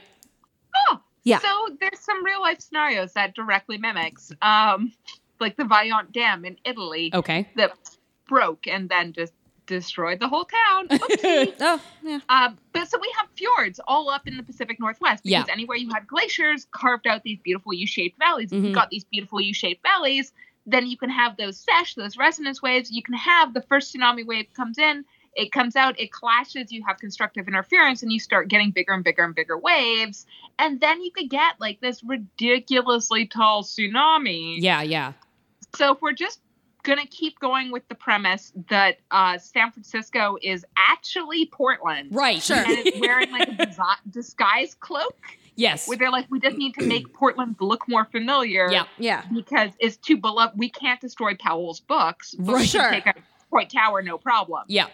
[0.89, 1.38] Oh, Yeah.
[1.39, 4.91] So there's some real life scenarios that directly mimics, um,
[5.39, 7.47] like the Vajont Dam in Italy Okay.
[7.55, 7.71] that
[8.27, 9.34] broke and then just
[9.72, 10.88] destroyed the whole town.
[11.63, 12.19] Oh, yeah.
[12.30, 15.53] Um, but so we have fjords all up in the Pacific Northwest because Yeah.
[15.53, 18.51] anywhere you had glaciers carved out these beautiful U-shaped valleys.
[18.51, 18.65] If Mhm.
[18.65, 20.34] you've got these beautiful U-shaped valleys,
[20.65, 22.91] then you can have those seiche, those resonance waves.
[22.91, 25.05] You can have the first tsunami wave comes in,
[25.36, 29.03] it comes out, it clashes, you have constructive interference, and you start getting bigger and
[29.03, 30.26] bigger and bigger waves.
[30.57, 34.57] And then you could get like this ridiculously tall tsunami.
[34.59, 35.13] Yeah, yeah.
[35.76, 36.41] So if we're just
[36.84, 42.09] gonna keep going with the premise that uh, San Francisco is actually Portland.
[42.13, 42.41] Right.
[42.41, 42.57] Sure.
[42.57, 45.15] And it's wearing like a disguise cloak
[45.55, 45.88] yes.
[45.88, 48.69] where they're like, we just need to make Portland look more familiar.
[48.71, 48.86] Yeah.
[48.97, 49.23] Yeah.
[49.34, 50.57] Because it's too beloved.
[50.57, 52.36] We can't destroy Powell's books.
[52.38, 52.69] But we Right.
[52.69, 52.91] can Sure.
[52.91, 54.63] take Point Tower, no problem.
[54.67, 54.88] Yeah.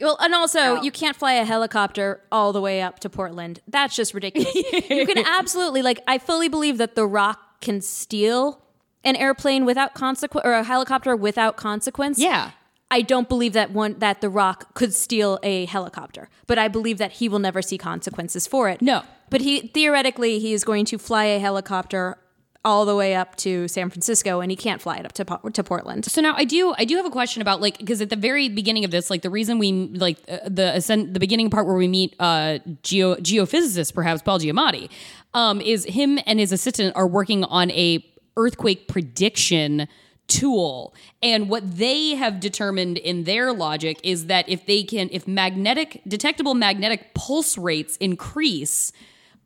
[0.00, 3.60] Well, and also, you can't fly a helicopter all the way up to Portland.
[3.68, 4.54] That's just ridiculous.
[4.90, 8.62] you can absolutely, like, I fully believe that The Rock can steal
[9.04, 12.18] an airplane without consequence or a helicopter without consequence.
[12.18, 12.52] Yeah.
[12.90, 16.98] I don't believe that one that The Rock could steal a helicopter, but I believe
[16.98, 18.82] that he will never see consequences for it.
[18.82, 19.02] No.
[19.30, 22.18] But he theoretically he is going to fly a helicopter
[22.62, 25.64] all the way up to San Francisco, and he can't fly it up to to
[25.64, 26.04] Portland.
[26.04, 28.48] So now I do I do have a question about like because at the very
[28.48, 31.76] beginning of this like the reason we like uh, the ascent the beginning part where
[31.76, 34.90] we meet uh geo geophysicist perhaps Paul Giamatti
[35.32, 38.04] um is him and his assistant are working on a
[38.40, 39.86] earthquake prediction
[40.28, 45.26] tool and what they have determined in their logic is that if they can if
[45.26, 48.92] magnetic detectable magnetic pulse rates increase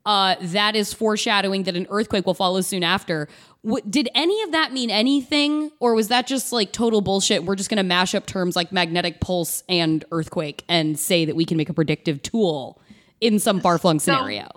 [0.07, 3.26] uh, that is foreshadowing that an earthquake will follow soon after.
[3.64, 7.45] W- did any of that mean anything, or was that just like total bullshit?
[7.45, 11.34] We're just going to mash up terms like magnetic pulse and earthquake and say that
[11.36, 12.78] we can make a predictive tool
[13.22, 14.49] in some far flung So- scenario.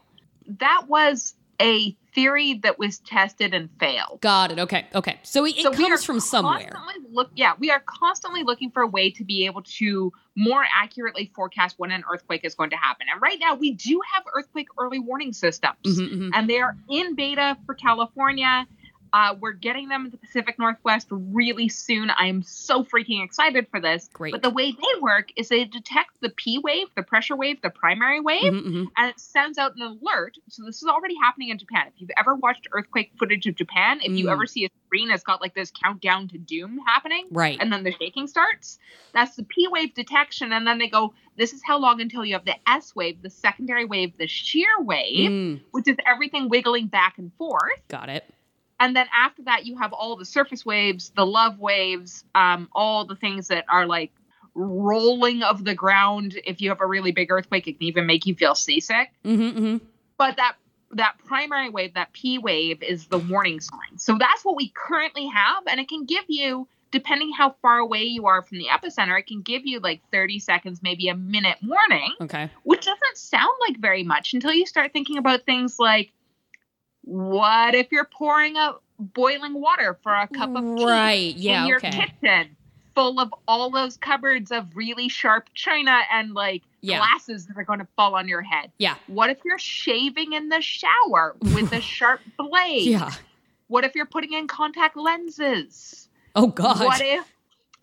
[0.60, 4.20] That was a theory that was tested and failed.
[4.22, 4.58] Got it.
[4.58, 4.88] Okay.
[4.96, 5.20] Okay.
[5.22, 6.72] So it, it So are comes from somewhere.
[7.12, 11.32] Look, yeah, we are constantly looking for a way to be able to more accurately
[11.36, 13.06] forecast when an earthquake is going to happen.
[13.12, 16.32] And right now, we do have earthquake early warning systems, Mhm, mhm.
[16.34, 18.66] and they are in beta for California.
[19.14, 22.10] Uh, we're getting them in the Pacific Northwest really soon.
[22.10, 24.10] I am so freaking excited for this.
[24.14, 24.32] Great.
[24.32, 27.70] But the way they work is they detect the P wave, the pressure wave, the
[27.70, 28.88] primary wave, Mhm, mhm.
[28.98, 30.36] and it sends out an alert.
[30.50, 31.88] So this is already happening in Japan.
[31.88, 34.32] If you've ever watched earthquake footage of Japan, if you Mm.
[34.32, 37.58] ever see a screen that's got like this countdown to doom happening, Right.
[37.60, 38.80] and then the shaking starts,
[39.14, 40.52] that's the P wave detection.
[40.52, 43.30] And then they go, this is how long until you have the S wave, the
[43.30, 47.80] secondary wave, the shear wave, Mm, which is everything wiggling back and forth.
[47.88, 48.24] got it.
[48.80, 53.06] And then after that, you have all the surface waves, the love waves, um, all
[53.06, 54.12] the things that are like
[54.54, 56.40] rolling of the ground.
[56.46, 59.50] If you have a really big earthquake, it can even make you feel seasick hmm
[59.50, 59.78] hmm
[60.18, 60.56] but that
[60.92, 65.28] that primary wave that p wave is the warning sign so that's what we currently
[65.28, 69.20] have and it can give you depending how far away you are from the epicenter
[69.20, 72.50] it can give you like 30 seconds maybe a minute warning Okay.
[72.64, 76.14] which doesn't sound like very much until you start thinking about things like
[77.08, 81.36] what if you're pouring out boiling water for a cup of tea Right.
[81.38, 81.62] Yeah.
[81.62, 81.92] in your okay.
[82.22, 82.56] kitchen
[82.96, 86.98] full of all those cupboards of really sharp china and like Yeah.
[86.98, 88.96] glasses that are going to fall on your head Yeah.
[89.08, 92.88] what if you're shaving in the shower with a sharp blade?
[92.88, 93.12] Yeah.
[93.68, 96.10] What if you're putting in contact lenses?
[96.36, 96.80] Oh God.
[96.80, 97.26] What if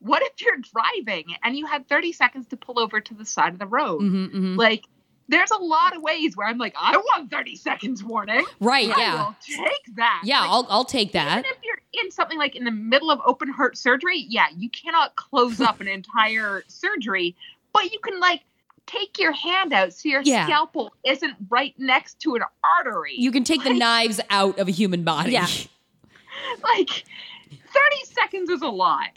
[0.00, 3.52] what if you're driving and you had 30 seconds to pull over to the side
[3.54, 4.02] of the road?
[4.02, 4.56] Mhm, mhm.
[4.58, 4.84] Like
[5.28, 8.44] there's a lot of ways where I'm like, I want 30 seconds warning.
[8.60, 8.90] Right.
[8.94, 9.24] I Yeah.
[9.26, 10.22] will take that.
[10.24, 10.40] Yeah.
[10.40, 11.38] Like, I'll I'll take that.
[11.38, 14.68] even if you're in something like in the middle of open heart surgery, yeah, you
[14.70, 17.34] cannot close up an entire surgery,
[17.72, 18.42] but you can like
[18.86, 20.44] take your hand out so your Yeah.
[20.44, 23.14] scalpel isn't right next to an artery.
[23.16, 25.32] You can take the knives out of a human body.
[25.32, 25.46] Yeah.
[26.62, 27.04] like
[27.50, 27.60] 30
[28.04, 29.08] seconds is a lot.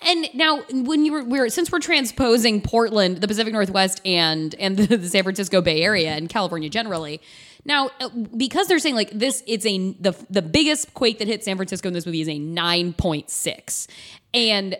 [0.00, 4.76] And now, when you were, we're since we're transposing Portland, the Pacific Northwest, and and
[4.76, 7.20] the, the San Francisco Bay Area and California generally,
[7.64, 11.42] now uh, because they're saying like this, it's a the the biggest quake that hit
[11.42, 13.88] San Francisco in this movie is a nine point six,
[14.32, 14.76] and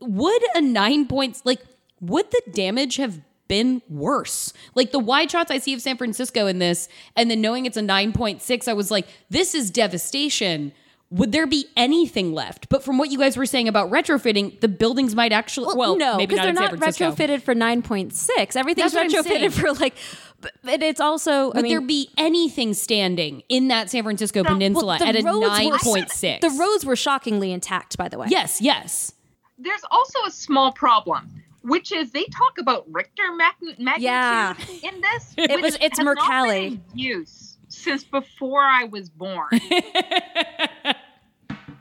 [0.00, 1.60] would a nine points like
[2.00, 4.54] would the damage have been worse?
[4.74, 7.76] Like the wide shots I see of San Francisco in this, and then knowing it's
[7.76, 10.72] a nine point six, I was like, this is devastation
[11.12, 12.68] would there be anything left?
[12.70, 16.16] But from what you guys were saying about retrofitting, the buildings might actually well, no,
[16.16, 17.12] because they're in San not Francisco.
[17.12, 18.56] retrofitted for 9.6.
[18.56, 19.50] Everything's That's what I'm saying.
[19.50, 19.94] retrofitted for like,
[20.40, 21.30] but, but it's also.
[21.52, 25.22] I Would mean, there be anything standing in that San Francisco peninsula the at a
[25.22, 26.40] roads were- nine point six?
[26.40, 28.26] The roads were shockingly intact, by the way.
[28.30, 29.12] Yes, yes.
[29.58, 34.54] There's also a small problem, which is they talk about Richter mag- magnitude Yeah.
[34.82, 35.34] in this.
[35.36, 36.80] It was- it's has Mercalli.
[36.94, 39.48] use since before I was born.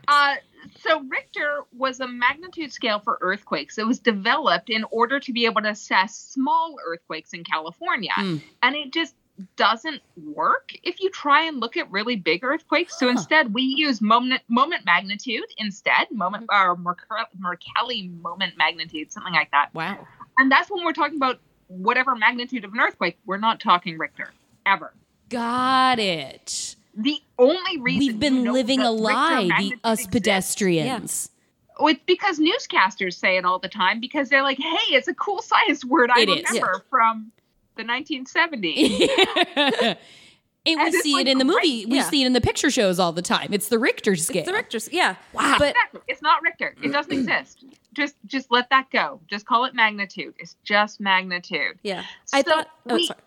[0.08, 0.36] Uh,
[0.80, 3.78] so Richter was a magnitude scale for earthquakes.
[3.78, 8.38] It was developed in order to be able to assess small earthquakes in California, Hmm.
[8.62, 9.16] and it just
[9.56, 10.02] doesn't
[10.36, 13.00] work if you try and look at really big earthquakes.
[13.00, 19.34] So instead, we use moment moment magnitude instead, moment or Mercal- Mercalli moment magnitude, something
[19.34, 19.74] like that.
[19.74, 20.08] Wow.
[20.38, 23.18] And that's when we're talking about whatever magnitude of an earthquake.
[23.26, 24.32] We're not talking Richter
[24.66, 24.94] ever.
[25.30, 26.76] Got it.
[26.96, 31.30] The only reason We've been living a lie, the us exists pedestrians.
[31.78, 35.14] Oh, it's because newscasters say it all the time because they're like, "Hey, it's a
[35.14, 36.44] cool science word I It is.
[36.50, 37.32] remember from
[37.76, 39.08] the 1970s."
[39.56, 39.98] and
[40.66, 41.64] we And see like, it in the great.
[41.64, 41.86] movie.
[41.86, 42.04] We Yeah.
[42.10, 43.50] see it in the picture shows all the time.
[43.52, 44.40] It's the Richter scale.
[44.42, 44.90] It's the Richter's.
[44.92, 45.16] Yeah.
[45.34, 45.56] Wow.
[45.58, 46.02] But exactly.
[46.08, 46.76] It's not Richter.
[46.84, 47.64] It doesn't exist.
[47.94, 49.22] Just just let that go.
[49.28, 50.36] Just call it magnitude.
[50.40, 51.80] It's just magnitude.
[51.84, 52.68] yeah, I thought.
[52.90, 53.20] Oh, we- sorry.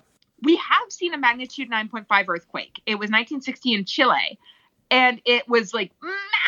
[0.43, 2.81] We have seen a magnitude 9.5 earthquake.
[2.87, 4.39] It was 1960 in Chile,
[4.91, 5.93] and it was like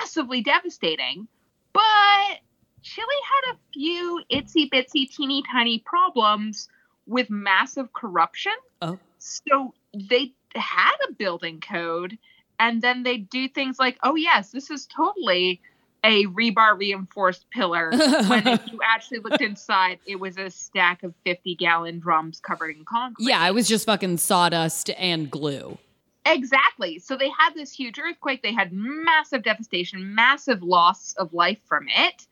[0.01, 1.28] massively devastating.
[1.72, 2.41] But
[2.82, 3.07] Chile
[3.45, 6.68] had a few itsy bitsy, teeny tiny problems
[7.07, 8.53] with massive corruption.
[8.82, 8.99] Oh.
[9.18, 12.18] So they had a building code,
[12.59, 15.61] and then they do things like, oh, yes, this is totally
[16.07, 17.91] a rebar reinforced pillar.
[17.91, 22.77] when if you actually looked inside, it was a stack of 50 gallon drums covered
[22.77, 23.27] in concrete.
[23.29, 25.79] Yeah, it was just fucking sawdust and glue.
[26.25, 26.99] Exactly.
[27.01, 28.43] So they had this huge earthquake.
[28.43, 32.27] They had massive devastation, massive loss of life from it.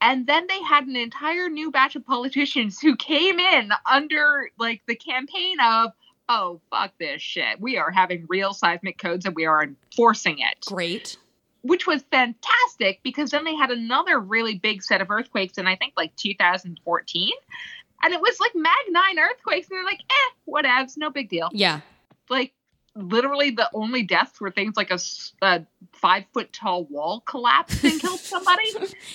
[0.00, 4.82] And then they had an entire new batch of politicians who came in under like
[4.88, 5.92] the campaign of,
[6.28, 7.60] oh, fuck this shit.
[7.60, 11.16] We are having real seismic codes and we are enforcing it, Great.
[11.62, 15.76] Which was fantastic because then they had another really big set of earthquakes in, I
[15.76, 17.30] think, like 2014.
[18.04, 19.68] And it was like Mag 9 earthquakes.
[19.70, 21.80] And they're like, eh, whatevs, no big deal Yeah.
[22.28, 22.52] like
[22.94, 24.98] literally the only deaths were things like a
[25.92, 28.64] five foot tall wall collapsed and killed somebody.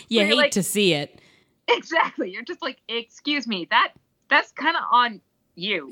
[0.08, 1.22] You hate like- to see it.
[1.68, 2.32] exactly.
[2.32, 3.92] You're just like, excuse me, that
[4.30, 5.22] that's kind of on
[5.56, 5.92] you.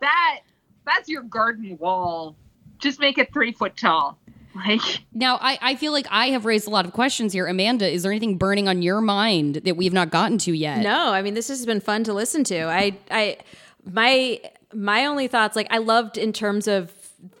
[0.00, 0.40] That
[0.84, 2.36] that's your garden wall.
[2.78, 4.18] Just make it three foot tall.
[4.54, 4.80] Like
[5.12, 7.46] now, I, I feel like I have raised a lot of questions here.
[7.46, 10.82] Amanda, is there anything burning on your mind that we've not gotten to yet?
[10.82, 12.64] No, I mean this has been fun to listen to.
[12.64, 13.38] I I
[13.84, 14.40] my
[14.74, 16.92] my only thoughts like I loved in terms of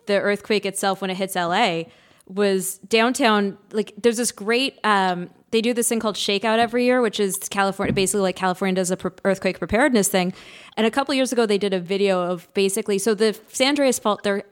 [0.06, 1.84] the earthquake itself when it hits LA
[2.26, 7.02] was downtown like there's this great um they do this thing called shakeout every year
[7.02, 10.32] which is California basically like California does a pre- earthquake preparedness thing
[10.76, 13.98] and a couple years ago they did a video of basically so the San Andreas
[13.98, 14.44] fault there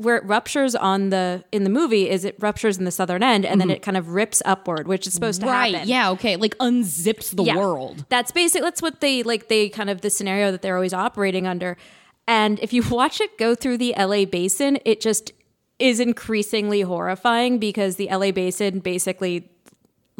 [0.00, 3.44] where it ruptures on the in the movie is it ruptures in the southern end
[3.44, 5.54] and then it kind of rips upward which is supposed to Mm-hmm.
[5.54, 5.74] Right.
[5.74, 6.10] happen Yeah.
[6.10, 6.36] Okay.
[6.36, 7.56] Like unzips the yeah.
[7.56, 8.04] world.
[8.08, 8.62] That's basic.
[8.62, 9.48] That's what they like.
[9.48, 11.76] They kind of the scenario that they're always operating under.
[12.26, 15.32] And if you watch it go through the LA basin, it just
[15.78, 19.50] is increasingly horrifying because the LA basin basically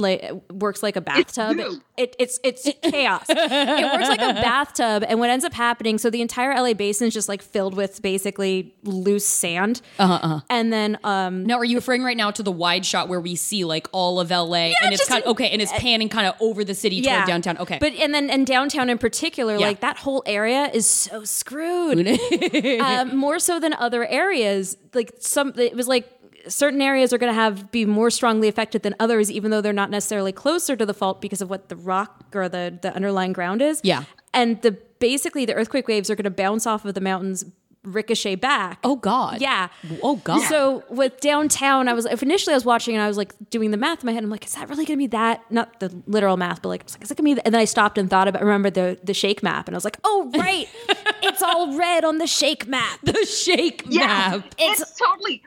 [0.01, 1.59] like works like a bathtub.
[1.59, 1.81] It, goo.
[1.97, 3.25] it, it's it's chaos.
[3.29, 5.99] it works like a bathtub, and what ends up happening?
[5.99, 9.81] So the entire LA basin is just like filled with basically loose sand.
[9.99, 10.41] Uh huh.
[10.51, 13.37] And then um, Now, are you referring right now to the wide shot where we
[13.37, 16.35] see like all of LA and it's kind of okay, and it's panning kind of
[16.41, 17.59] over the city toward downtown?
[17.59, 19.67] Okay, But and then and downtown in particular, Yeah.
[19.67, 22.09] like that whole area is so screwed.
[22.81, 24.77] um, more so than other areas.
[24.95, 26.09] Like some, it was like
[26.51, 29.73] certain areas are going to have be more strongly affected than others, even though they're
[29.73, 33.33] not necessarily closer to the fault because of what the rock or the the underlying
[33.33, 33.81] ground is.
[33.85, 34.05] Yeah.
[34.35, 37.45] and the basically the earthquake waves are going to bounce off of the mountains,
[37.83, 38.79] ricochet back.
[38.85, 39.69] oh god, Yeah.
[40.03, 40.43] oh god.
[40.49, 43.71] So with downtown, I was if initially I was watching and I was like doing
[43.71, 44.23] the math in my head.
[44.23, 45.51] I'm like, is that really going to be that?
[45.51, 47.35] Not the literal math, but like, is it going to be?
[47.35, 47.47] That?
[47.47, 49.85] And then I stopped and thought about remember the the shake map, and I was
[49.85, 50.69] like, oh right,
[51.23, 53.01] it's all red on the shake map.
[53.03, 54.55] the shake Yeah, map.
[54.59, 55.43] it's, totally.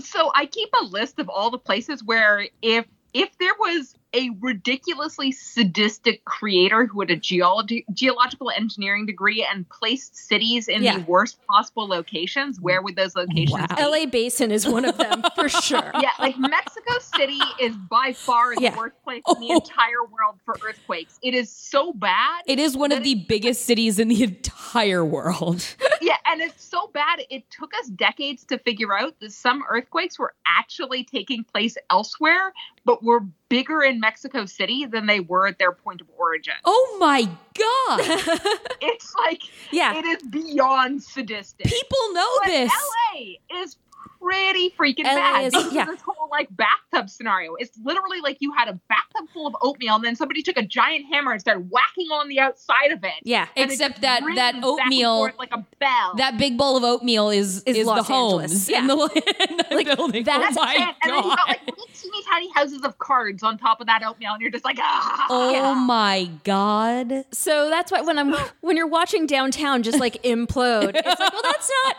[0.00, 4.30] So I keep a list of all the places where if if there was a
[4.40, 10.98] ridiculously sadistic creator who had a geology geological engineering degree and placed cities in Yeah.
[10.98, 13.76] the worst possible locations, where would those locations Wow.
[13.76, 13.82] be?
[13.82, 15.92] LA Basin is one of them for sure.
[16.00, 18.76] Yeah, like Mexico City is by far the Yeah.
[18.76, 19.56] worst place in the oh.
[19.56, 21.18] entire world for earthquakes.
[21.22, 22.42] It is so bad.
[22.46, 25.64] It is one of the biggest cities in the entire world.
[26.10, 27.20] yeah, and it's so bad.
[27.30, 32.52] It took us decades to figure out that some earthquakes were actually taking place elsewhere,
[32.84, 36.54] but were bigger in Mexico City than they were at their point of origin.
[36.64, 38.00] Oh my god,
[38.80, 39.96] It's like Yeah.
[39.98, 41.66] it is beyond sadistic.
[41.66, 42.72] people know but this.
[43.14, 43.76] LA is
[44.20, 45.44] pretty freaking LA bad.
[45.46, 45.84] is- because of yeah.
[45.86, 47.54] This whole like bathtub scenario.
[47.56, 50.62] It's literally like you had a bathtub full of oatmeal, and then somebody took a
[50.62, 53.12] giant hammer and started whacking on the outside of it.
[53.22, 53.48] Yeah.
[53.56, 56.14] And it Except that- that oatmeal- forth like a bell.
[56.16, 58.68] That big bowl of oatmeal is Is is, Los the homes Angeles.
[58.68, 60.24] in the, in the Like, building.
[60.24, 63.42] that's- oh my and, and then you got like little teeny tiny houses of cards
[63.42, 65.26] on top of that oatmeal, and you're just like, ah.
[65.30, 67.24] Oh my god.
[67.32, 71.42] So that's why when I'm when you're watching downtown just like implode, it's like, well,
[71.42, 71.96] that's not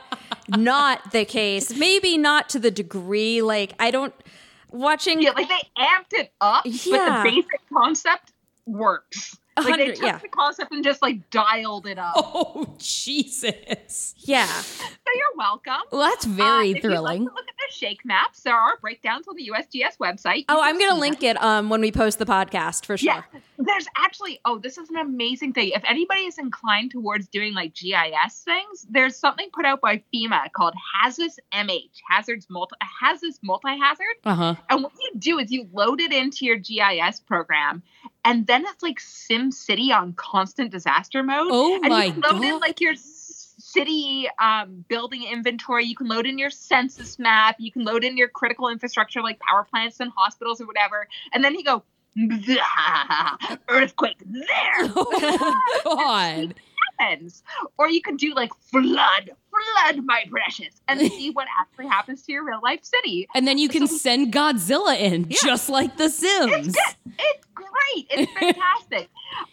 [0.58, 1.76] not the case.
[1.76, 3.42] Maybe not to the degree.
[3.42, 4.14] Like I don't
[4.70, 5.22] watching.
[5.22, 7.24] Yeah, like they amped it up, Yeah.
[7.24, 8.32] but the basic concept
[8.66, 9.38] works.
[9.64, 10.18] Like they took yeah.
[10.18, 12.14] the concept and just like dialed it up.
[12.18, 14.14] Oh Jesus.
[14.18, 14.46] Yeah.
[14.48, 14.84] So
[15.16, 15.82] you're welcome.
[15.92, 17.24] Well, that's Uh, very like thrilling.
[17.26, 18.42] look at the shake maps.
[18.42, 20.38] There are breakdowns on the USGS website.
[20.40, 21.36] You Oh, I'm gonna link them.
[21.38, 23.14] it um when we post the podcast for sure.
[23.14, 23.24] Yeah,
[23.58, 25.72] there's actually oh, this is an amazing thing.
[25.76, 30.52] If anybody is inclined towards doing like GIS things, there's something put out by FEMA
[30.54, 34.16] called Hazus MH, Hazards Multi Hazus Multi Hazard.
[34.26, 34.56] Uh huh.
[34.70, 37.84] And what you do is you load it into your GIS program,
[38.26, 41.50] and then it's like Sim City on constant disaster mode.
[41.52, 45.86] Oh and my you can load in like your city um, building inventory.
[45.86, 47.56] You can load in your census map.
[47.60, 51.08] You can load in your critical infrastructure like power plants and hospitals or whatever.
[51.34, 51.84] And then you go.
[53.70, 54.44] Earthquake there
[54.82, 56.56] Oh God.
[57.02, 57.44] Happens.
[57.78, 62.32] Or you can do like flood, flood my precious, and see what actually happens to
[62.32, 63.28] your real life city.
[63.36, 66.76] And then you can send Godzilla in, just like The Sims.
[67.18, 68.08] It's great.
[68.10, 69.10] It's fantastic.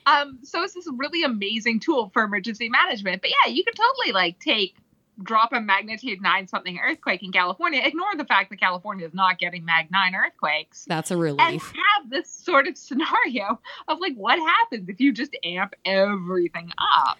[0.06, 3.22] um, so it's this really amazing tool for emergency management.
[3.22, 4.74] But yeah, you could totally like take
[5.20, 7.80] drop a magnitude nine something earthquake in California.
[7.84, 10.84] Ignore the fact that California is not getting mag nine earthquakes.
[10.86, 11.72] That's a And relief.
[11.96, 17.18] have this sort of scenario of like what happens if you just amp everything up.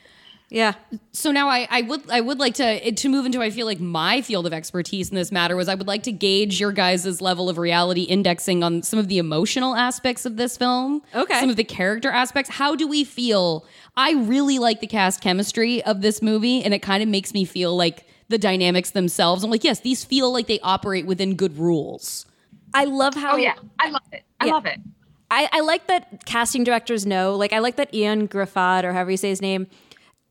[0.50, 0.74] Yeah.
[1.12, 3.80] So now I, I would I would like to to move into I feel like
[3.80, 7.20] my field of expertise in this matter was I would like to gauge your guys'
[7.20, 11.02] level of reality indexing on some of the emotional aspects of this film.
[11.14, 11.38] Okay.
[11.38, 12.50] Some of the character aspects.
[12.50, 13.66] How do we feel?
[13.96, 17.44] I really like the cast chemistry of this movie, and it kind of makes me
[17.44, 19.44] feel like the dynamics themselves.
[19.44, 22.24] I'm like, yes, these feel like they operate within good rules.
[22.72, 24.22] I love how Oh yeah, I love it.
[24.40, 24.52] I Yeah.
[24.52, 24.78] love it.
[25.30, 27.36] I, I like that casting directors know.
[27.36, 29.66] Like I like that Ian Griffith or however you say his name.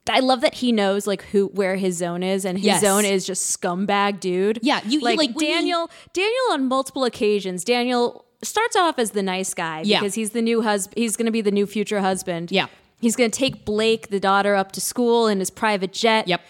[0.09, 2.81] I love that he knows like who where his zone is, and his Yes.
[2.81, 4.59] zone is just scumbag dude.
[4.61, 5.89] Yeah, you- you, like, like, when he- Daniel.
[6.13, 7.63] Daniel on multiple occasions.
[7.63, 9.99] Daniel starts off as the nice guy Yeah.
[9.99, 10.97] because he's the new husband.
[10.97, 12.51] He's going to be the new future husband.
[12.51, 12.67] Yeah.
[12.99, 16.27] he's going to take Blake, the daughter, up to school in his private jet.
[16.27, 16.41] Yep.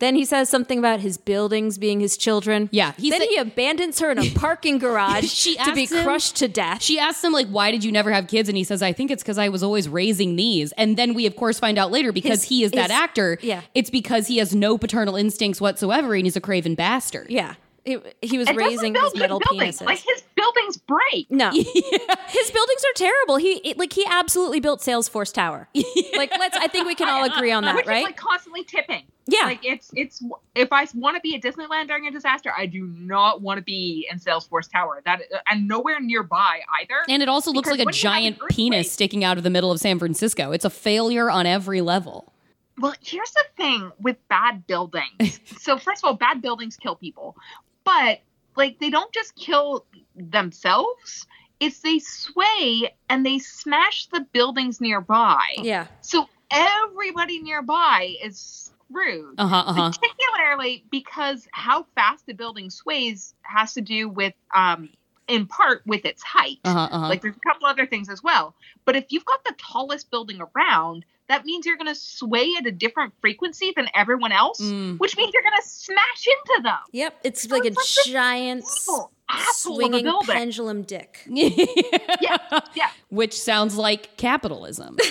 [0.00, 2.68] Then he says something about his buildings being his children.
[2.72, 6.04] Yeah, he then said- he abandons her in a parking garage She to be him-
[6.04, 6.82] crushed to death.
[6.82, 9.10] She asks him like, "Why did you never have kids?" And he says, "I think
[9.10, 12.12] it's because I was always raising these." And then we, of course, find out later
[12.12, 13.38] because His- he is that his- actor.
[13.42, 13.62] yeah.
[13.74, 17.26] it's because he has no paternal instincts whatsoever, and he's a craven bastard.
[17.30, 17.54] yeah,
[17.84, 19.78] It- he was And raising his metal buildings.
[19.80, 19.86] penises.
[19.86, 21.30] Like his buildings break.
[21.30, 23.36] No, his buildings are terrible.
[23.36, 25.68] He it- like he absolutely built Salesforce Tower.
[26.16, 26.56] Like let's.
[26.56, 27.98] I think we can all agree on that, which right?
[27.98, 29.04] is like constantly tipping.
[29.26, 29.44] Yeah.
[29.44, 30.22] like it's it's.
[30.56, 33.62] If I want to be at Disneyland during a disaster, I do not want to
[33.62, 35.00] be in Salesforce Tower.
[35.04, 36.96] That and nowhere nearby either.
[37.08, 39.44] And it also looks like a when you have an giant penis sticking out of
[39.44, 40.50] the middle of San Francisco.
[40.50, 42.32] It's a failure on every level.
[42.80, 45.40] Well, here's the thing with bad buildings.
[45.60, 47.36] so first of all, bad buildings kill people,
[47.88, 48.20] but
[48.54, 51.26] like they don't just kill themselves.
[51.60, 55.42] It's they sway and they smash the buildings nearby.
[55.58, 59.34] yeah, So everybody nearby is screwed.
[59.38, 59.64] Uh huh.
[59.66, 59.90] Uh huh.
[59.90, 64.90] Particularly because how fast the building sways has to do with, um,
[65.26, 66.58] in part, with its height.
[66.64, 66.88] Uh huh.
[66.92, 67.08] Uh-huh.
[67.08, 68.54] Like there's a couple other things as well.
[68.84, 72.66] But if you've got the tallest building around, that means you're going to sway at
[72.66, 74.98] a different frequency than everyone else, Mm.
[74.98, 76.78] which means you're going to smash into them.
[76.92, 77.18] yep.
[77.24, 77.76] It's So like a like
[78.06, 81.26] giant Evil a swinging pendulum dick.
[81.28, 82.38] Yeah,
[82.74, 82.88] yeah.
[83.10, 84.96] Which sounds like capitalism.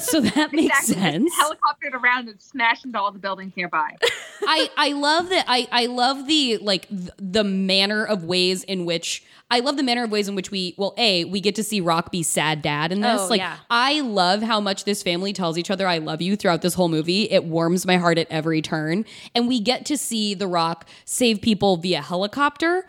[0.00, 0.94] so that makes Exactly.
[0.94, 1.34] sense.
[1.38, 3.96] Helicoptered around and smashed into all the buildings nearby.
[4.42, 8.84] I I love that I I love the like th- the manner of ways in
[8.84, 11.64] which I love the manner of ways in which we well a we get to
[11.64, 13.20] see Rock be sad dad in this.
[13.22, 13.56] Oh, like yeah.
[13.70, 16.88] I love how much this family tells each other I love you throughout this whole
[16.88, 17.30] movie.
[17.30, 19.04] It warms my heart at every turn.
[19.34, 22.86] And we get to see the Rock save people via helicopter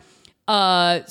[0.47, 1.01] uh,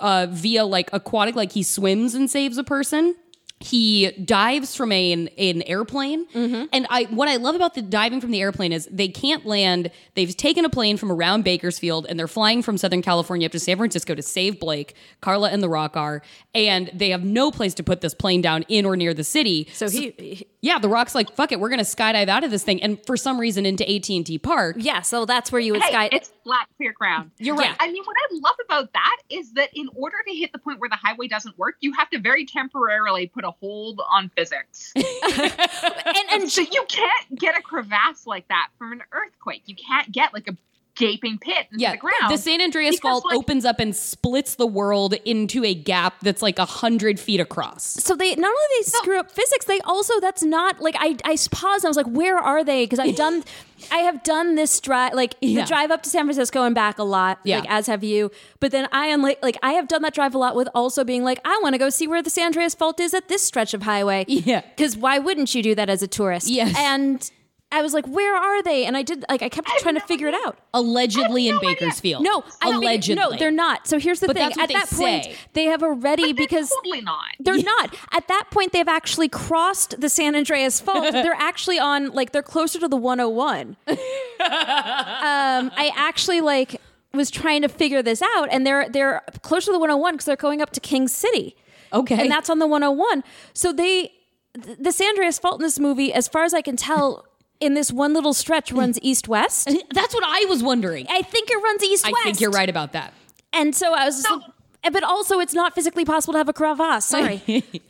[0.00, 3.14] uh via like aquatic like he swims and saves a person
[3.60, 6.26] he dives from a, an, an airplane.
[6.28, 6.64] Mm-hmm.
[6.72, 9.90] And i what i love about the diving from the airplane is they can't land.
[10.14, 13.60] They've taken a plane from around bakersfield and they're flying from southern california up to
[13.60, 14.94] san francisco to save blake.
[15.20, 16.22] Carla and the rock are.
[16.54, 19.68] And they have no place to put this plane down in or near the city.
[19.72, 22.64] So he, he- yeah the rock's like fuck it we're gonna skydive out of this
[22.64, 25.02] thing and for some reason into at&t park yeah.
[25.02, 26.08] So that's where you would hey, sky.
[26.12, 27.32] it's flat, clear ground.
[27.38, 27.74] You're right.
[27.80, 30.78] I mean, what I love about that is that in order to hit the point
[30.78, 34.92] where the highway doesn't work, you have to very temporarily put a hold on physics.
[34.96, 35.06] and
[36.32, 39.62] and so you can't get a crevasse like that from an earthquake.
[39.66, 40.56] You can't get like a
[40.96, 42.30] gaping pit into yeah, the ground.
[42.30, 46.14] the San Andreas Because, Fault like- opens up and splits the world into a gap
[46.22, 47.82] that's like a hundred feet across.
[47.84, 51.36] so they not only they screw up physics, they also that's not like I I
[51.50, 51.84] paused.
[51.84, 52.84] And I was like, where are they?
[52.84, 53.44] Because I've done.
[53.92, 55.60] I have done this drive, like Yeah.
[55.60, 57.58] the drive up to San Francisco and back a lot, Yeah.
[57.58, 58.30] like as have you.
[58.58, 61.04] But then I am like, like I have done that drive a lot with also
[61.04, 63.42] being like, I want to go see where the San Andreas Fault is at this
[63.42, 64.24] stretch of highway.
[64.28, 64.62] Yeah.
[64.74, 66.48] because why wouldn't you do that as a tourist?
[66.48, 66.74] Yes.
[66.78, 67.30] and
[67.72, 68.84] I was like, where are they?
[68.84, 70.56] And I did like I kept trying to figure it out.
[70.72, 71.70] Allegedly in no idea.
[71.80, 72.22] Bakersfield.
[72.22, 73.22] No, I figured- allegedly.
[73.22, 73.88] no, they're not.
[73.88, 76.34] So here's the But thing: that's what at they that point, they have already They're
[76.34, 77.24] because totally not.
[77.40, 77.94] they're not.
[78.12, 81.10] At that point, they've actually crossed the San Andreas Fault.
[81.12, 83.76] they're actually on like they're closer to the 101.
[83.88, 83.96] um,
[84.40, 86.80] I actually like
[87.12, 90.36] was trying to figure this out, and they're they're closer to the 101 because they're
[90.36, 91.56] going up to King City.
[91.92, 92.20] Okay.
[92.20, 93.22] and that's on the 101.
[93.54, 94.12] So they
[94.54, 97.25] the San Andreas Fault in this movie, as far as I can tell.
[97.60, 99.66] In this one little stretch, runs east west.
[99.92, 101.06] That's what I was wondering.
[101.08, 102.16] I think it runs east west.
[102.20, 103.14] I think you're right about that.
[103.52, 106.48] And so I was just, So- like- but also it's not physically possible to have
[106.48, 107.06] a crevasse.
[107.06, 107.42] Sorry.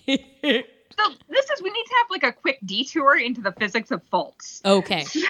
[0.99, 4.03] So this is we need to have like a quick detour into the physics of
[4.05, 4.63] faults.
[4.65, 5.05] Okay.
[5.05, 5.21] So,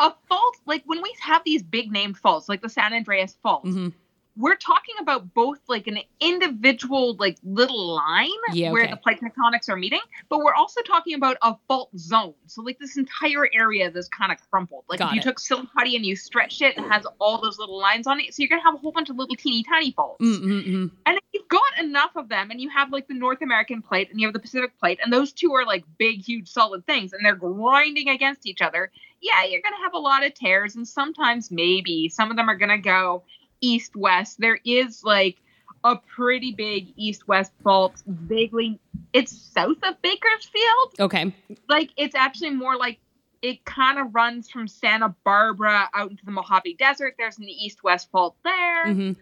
[0.00, 3.64] a fault, like when we have these big named faults, like the San Andreas Fault,
[3.64, 3.88] Mm-hmm.
[4.36, 8.90] We're talking about both like an individual, like little line Yeah, where okay.
[8.90, 12.34] the plate tectonics are meeting, but we're also talking about a fault zone.
[12.46, 14.84] So like this entire area that's kind of crumpled.
[14.88, 15.24] Like Got if you it.
[15.24, 18.34] took Silly Putty and you stretched it, it has all those little lines on it.
[18.34, 20.24] So you're gonna have a whole bunch of little teeny tiny faults.
[20.24, 20.90] Mm-mm-mm.
[21.06, 24.10] And if you've got enough of them, and you have like the North American plate
[24.10, 27.12] and you have the Pacific plate, and those two are like big, huge, solid things,
[27.12, 30.76] and they're grinding against each other, yeah, you're going to have a lot of tears.
[30.76, 33.22] And sometimes maybe some of them are going to go
[33.60, 34.40] east west.
[34.40, 35.38] There is like
[35.84, 38.80] a pretty big east west fault, vaguely,
[39.12, 40.94] it's south of Bakersfield.
[41.00, 41.32] Okay.
[41.68, 42.98] Like it's actually more like
[43.42, 47.14] it kind of runs from Santa Barbara out into the Mojave Desert.
[47.18, 49.12] There's an east west fault there hmm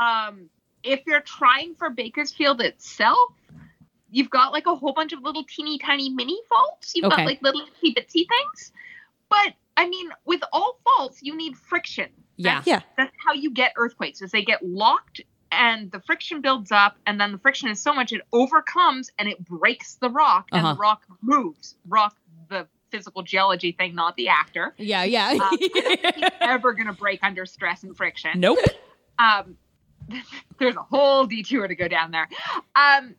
[0.00, 0.48] um
[0.82, 3.30] if you're trying for Bakersfield itself,
[4.10, 6.92] you've got like a whole bunch of little teeny tiny mini faults.
[6.94, 7.16] You've Okay.
[7.16, 8.72] got like little itsy bitsy things.
[9.28, 12.08] But I mean, with all faults, you need friction.
[12.36, 12.54] Yeah.
[12.56, 12.80] That's, Yeah.
[12.96, 15.20] That's how you get earthquakes, is they get locked
[15.50, 19.28] and the friction builds up, and then the friction is so much it overcomes and
[19.28, 20.74] it breaks the rock, and Uh-huh.
[20.74, 21.76] the rock moves.
[21.86, 22.16] Rock
[22.48, 24.74] the physical geology thing, not the actor.
[24.78, 25.04] Yeah.
[25.04, 25.30] Yeah.
[25.42, 28.58] Um, He's ever gonna break under stress and friction nope.
[29.18, 29.56] um
[30.58, 32.28] there's a whole detour to go down there
[32.76, 33.14] um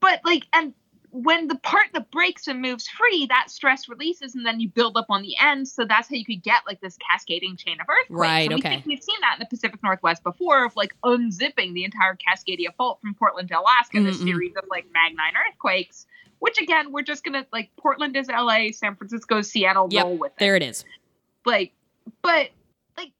[0.00, 0.72] but like and
[1.16, 4.96] when the part that breaks and moves free that stress releases and then you build
[4.96, 7.86] up on the end so that's how you could get like this cascading chain of
[7.88, 8.68] earthquakes Right, and we okay.
[8.70, 12.74] think we've seen that in the pacific northwest before of like unzipping the entire cascadia
[12.76, 14.24] fault from portland to alaska this Mm-mm.
[14.24, 16.06] series of like magnite earthquakes
[16.40, 20.18] which again we're just gonna like portland is la san francisco is seattle Yep, roll
[20.18, 20.84] with it There it is.
[21.46, 21.72] like
[22.22, 22.48] but
[22.98, 23.12] like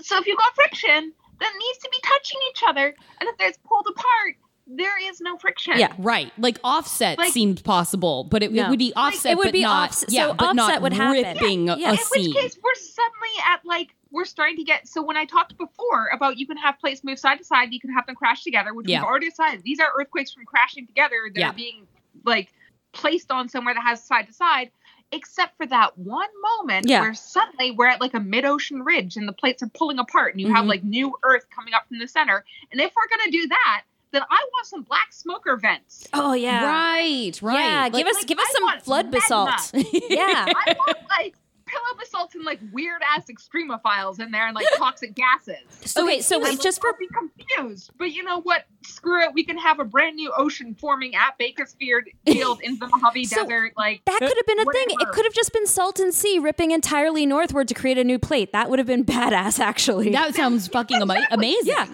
[0.00, 3.58] so if you've got friction that needs to be touching each other and if there's
[3.68, 4.36] pulled apart
[4.76, 5.92] there is no friction Yeah.
[5.98, 6.32] Right.
[6.38, 9.32] Like offset Like- seemed possible, but it, it would be offset.
[9.32, 11.22] it would but be not, offs- Yeah, so but offset would happen.
[11.34, 11.88] ripping a- Yeah.
[11.88, 12.24] a in scene.
[12.34, 16.08] which case we're suddenly at like we're starting to get so when i talked before
[16.12, 18.74] about you can have plates move side to side you can have them crash together
[18.74, 19.00] which Yeah.
[19.00, 21.50] we've already decided these are earthquakes from crashing together that Yeah.
[21.50, 21.86] are being
[22.24, 22.52] like
[22.92, 24.70] placed on somewhere that has side to side
[25.12, 27.00] except for that one moment Yeah.
[27.02, 30.40] where suddenly we're at like a mid-ocean ridge and the plates are pulling apart and
[30.40, 30.68] you have Mhm.
[30.68, 33.82] like new earth coming up from the center and if we're going to do that
[34.12, 36.64] then i want some black smoker vents Oh yeah.
[36.66, 37.32] Right.
[37.42, 37.58] Right.
[37.58, 39.18] Yeah, Like- give us like, give us I some flood magma.
[39.20, 39.70] basalt.
[40.10, 40.46] yeah.
[40.48, 41.34] I want like
[41.66, 45.56] pillow basalt and like weird ass extremophiles in there and like toxic gases.
[45.86, 48.64] So wait, so And wait, just for I'll be confused, but you know what?
[48.84, 49.30] Screw it.
[49.32, 53.42] We can have a brand new ocean forming at Bakersfield Field in the Mojave So-
[53.46, 53.72] Desert.
[53.76, 54.86] Like that could have been a thing.
[54.90, 58.52] It could have just been Salton Sea ripping entirely northward to create a new plate.
[58.52, 60.10] That would have been badass, actually.
[60.10, 61.72] that sounds fucking ama- amazing.
[61.72, 61.86] yeah.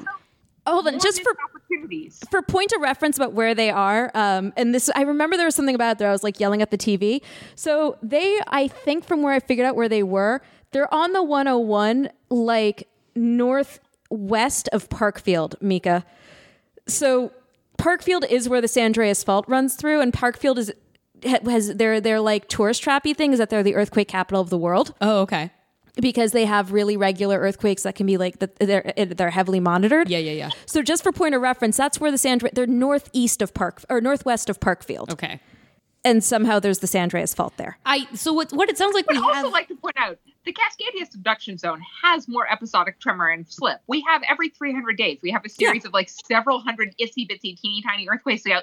[0.66, 2.20] Oh, Hold on, just for missed opportunities.
[2.30, 5.54] for point of reference about where they are, um, and this I remember there was
[5.54, 7.22] something about it that I was like yelling at the TV.
[7.54, 10.40] So they, I think, from where I figured out where they were,
[10.72, 16.04] they're on the 101, like northwest of Parkfield, Mika.
[16.86, 17.32] So
[17.78, 20.72] Parkfield is where the San Andreas Fault runs through, and Parkfield is
[21.24, 24.58] has their their like tourist trappy thing is that they're the earthquake capital of the
[24.58, 25.50] world Oh, okay.
[26.00, 30.08] Because they have really regular earthquakes that can be like the, they're they're heavily monitored.
[30.08, 30.18] Yeah.
[30.18, 30.32] Yeah.
[30.32, 30.50] Yeah.
[30.66, 34.00] So just for point of reference, that's where the San they're northeast of Park or
[34.00, 35.40] northwest of Parkfield, Okay.
[36.04, 37.78] and somehow there's the San Andreas Fault there.
[37.86, 39.52] I so what what it sounds like But we also have.
[39.52, 43.80] like to point out the Cascadia subduction zone has more episodic tremor and slip.
[43.86, 45.18] We have every 300 days.
[45.22, 48.44] We have a series of like several hundred itsy bitsy teeny tiny earthquakes.
[48.44, 48.60] that go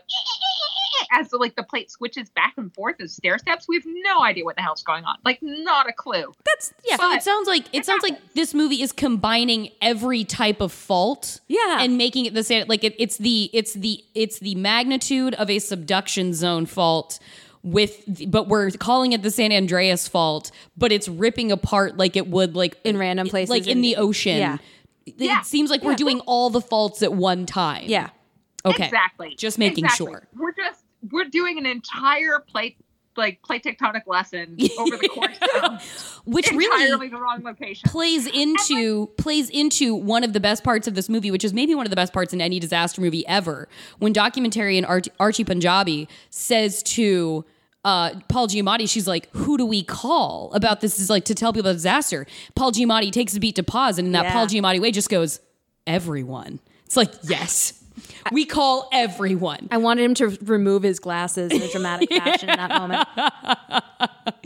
[1.11, 3.67] as the, like the plate switches back and forth as stair steps.
[3.67, 5.15] We have no idea what the hell's going on.
[5.25, 6.33] Like not a clue.
[6.45, 6.97] That's yeah.
[6.97, 10.61] so but it sounds like it it sounds like this movie is combining every type
[10.61, 11.77] of fault Yeah.
[11.81, 15.49] and making it the same like it, it's the it's the it's the magnitude of
[15.49, 17.19] a subduction zone fault
[17.63, 22.15] with the- but we're calling it the San Andreas fault but it's ripping apart like
[22.15, 24.57] it would like In random places like in in- the ocean yeah.
[25.05, 25.41] it Yeah.
[25.41, 28.09] seems like we're doing all the faults at one time yeah.
[28.65, 29.35] okay Exactly.
[29.35, 30.07] just making Exactly.
[30.07, 30.84] sure We're just
[31.15, 32.77] we're doing an entire plate
[33.17, 37.89] like plate tectonic lesson over the course of Which really the wrong location.
[37.89, 41.73] plays into plays into one of the best parts of this movie, which is maybe
[41.75, 43.69] one of the best parts in any disaster movie ever.
[43.99, 47.45] When documentarian Ar- Archie Panjabi says to
[47.85, 51.53] uh, Paul Giamatti, she's like, "Who do we call about this?" Is like to tell
[51.53, 52.25] people about disaster.
[52.55, 54.33] Paul Giamatti takes a beat to pause, and in that Yeah.
[54.33, 55.39] Paul Giamatti way, just goes,
[55.87, 57.81] "Everyone." It's like, yes,
[58.31, 59.67] we call everyone.
[59.71, 63.07] I wanted him to remove his glasses in a dramatic fashion in that moment.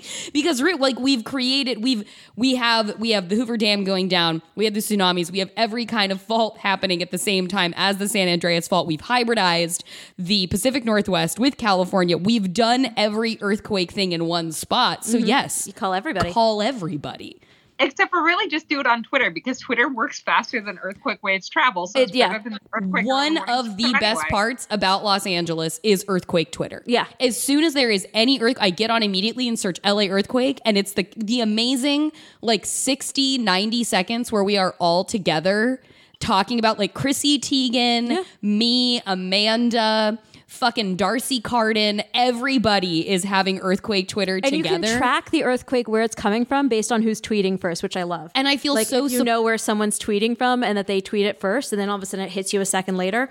[0.33, 4.41] because like we've created we've we have we have the Hoover Dam going down.
[4.55, 5.31] We have the tsunamis.
[5.31, 8.67] We have every kind of fault happening at the same time as the San Andreas
[8.67, 8.87] fault.
[8.87, 9.83] We've hybridized
[10.17, 12.17] the Pacific Northwest with California.
[12.17, 15.05] We've done every earthquake thing in one spot.
[15.05, 15.27] So mm-hmm.
[15.27, 15.67] yes.
[15.67, 16.31] You call everybody.
[16.31, 17.39] call everybody
[17.79, 21.47] Except for really just do it on Twitter because Twitter works faster than earthquake waves
[21.47, 21.87] travel.
[21.87, 22.37] So It- yeah.
[22.39, 22.59] than
[23.05, 24.23] one of the best anyway.
[24.29, 26.83] parts about Los Angeles is earthquake Twitter.
[26.85, 27.05] Yeah.
[27.19, 30.59] As soon as there is any earth, I get on immediately and search LA earthquake,
[30.65, 32.11] and it's the the amazing
[32.41, 35.81] like 60, 90 seconds where we are all together
[36.19, 40.19] talking about like Chrissy Teigen, me, Amanda.
[40.49, 44.57] Fucking D'Arcy Carden, everybody is having earthquake Twitter and together.
[44.57, 47.95] you can track the earthquake where it's coming from based on who's tweeting first, which
[47.95, 48.31] I love.
[48.33, 51.01] And I feel like so you sup- know where someone's tweeting from and that they
[51.01, 53.29] tweet it first, and then all of a sudden it hits you a second later.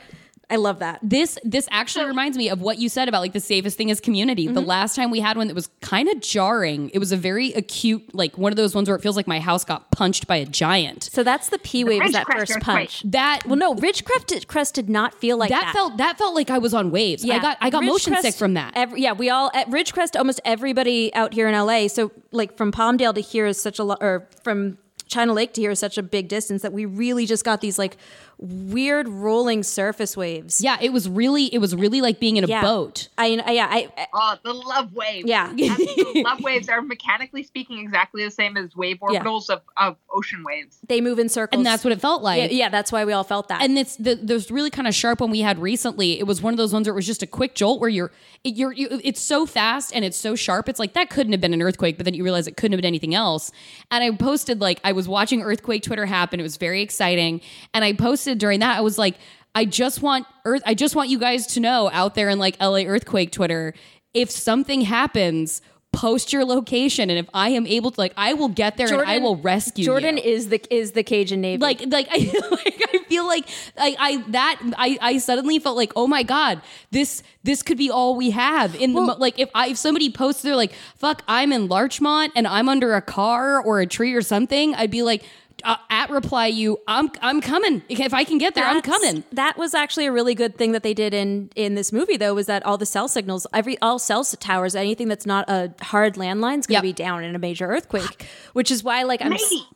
[0.50, 0.98] I love that.
[1.02, 4.00] this this actually reminds me of what you said about like the safest thing is
[4.00, 4.46] community.
[4.46, 4.68] The Mm-hmm.
[4.68, 6.90] last time we had one that was kind of jarring.
[6.94, 9.40] It was a very acute, like one of those ones where it feels like my
[9.40, 11.04] house got punched by a giant.
[11.04, 12.62] So that's the P wave, is that first earthquake.
[12.64, 13.02] punch.
[13.06, 15.72] That Well, no, Ridgecrest crest did not feel like that, that.
[15.74, 17.24] felt that felt like I was on waves.
[17.24, 17.36] Yeah.
[17.36, 18.72] I got I got motion Ridgecrest- sick from that.
[18.74, 20.16] Every, yeah, we all at Ridgecrest.
[20.18, 21.88] Almost everybody out here in LA.
[21.88, 24.78] So like from Palmdale to here is such a lot, or from
[25.08, 27.78] China Lake to here is such a big distance that we really just got these
[27.78, 27.96] like
[28.38, 30.60] weird rolling surface waves.
[30.60, 32.62] yeah, it was really it was really like being in a Yeah.
[32.62, 33.08] boat.
[33.18, 35.26] I, I yeah, I, I Oh, the love waves.
[35.28, 35.52] Yeah.
[35.52, 39.22] The love waves are mechanically speaking exactly the same as wave Yeah.
[39.24, 40.78] orbitals of, of ocean waves.
[40.88, 42.50] they move in circles, And that's what it felt like.
[42.52, 43.60] Yeah, yeah, that's why we all felt that.
[43.62, 46.18] and it's the there's really kind of sharp one we had recently.
[46.20, 48.12] It was one of those ones where it was just a quick jolt where you're
[48.44, 50.68] it, you're you, it's so fast and it's so sharp.
[50.68, 52.78] It's like that couldn't have been an earthquake, but then you realize it couldn't have
[52.78, 53.50] been anything else.
[53.90, 56.38] And I posted like I was watching earthquake Twitter happen.
[56.38, 57.40] It was very exciting,
[57.74, 58.76] and I posted during that.
[58.76, 59.16] I was like,
[59.54, 60.62] I just want earth.
[60.66, 63.74] I just want you guys to know out there in like LA earthquake Twitter,
[64.14, 65.62] if something happens.
[65.90, 69.08] Post your location, and if I am able to, like, I will get there and
[69.08, 71.62] I will rescue Jordan you is the is the Cajun Navy.
[71.62, 75.94] like like I like I feel like I I that I I suddenly felt like
[75.96, 76.60] oh my god
[76.90, 80.42] this this could be all we have in the like if I if somebody posts
[80.42, 84.22] they're like fuck I'm in Larchmont and I'm under a car or a tree or
[84.22, 85.24] something I'd be like
[85.64, 89.56] uh, at reply you I'm I'm coming if I can get there I'm coming That
[89.58, 92.46] was actually a really good thing that they did in in this movie, though, was
[92.46, 96.60] that all the cell signals, every all cell towers, anything that's not a hard landline
[96.60, 96.82] is going Yep.
[96.82, 98.26] to be down in a major earthquake.
[98.52, 99.66] Which is why, like, I'm Maybe.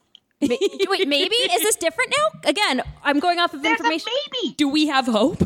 [0.42, 0.56] Ma-
[0.90, 2.40] wait, maybe is this different now?
[2.50, 4.12] Again, I'm going off of There's a information.
[4.42, 4.54] maybe.
[4.56, 5.42] do we have hope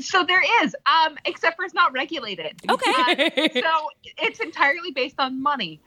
[0.00, 2.60] So there is, um, except for it's not regulated.
[2.68, 2.90] Okay.
[2.90, 5.80] Uh, so it's entirely based on money.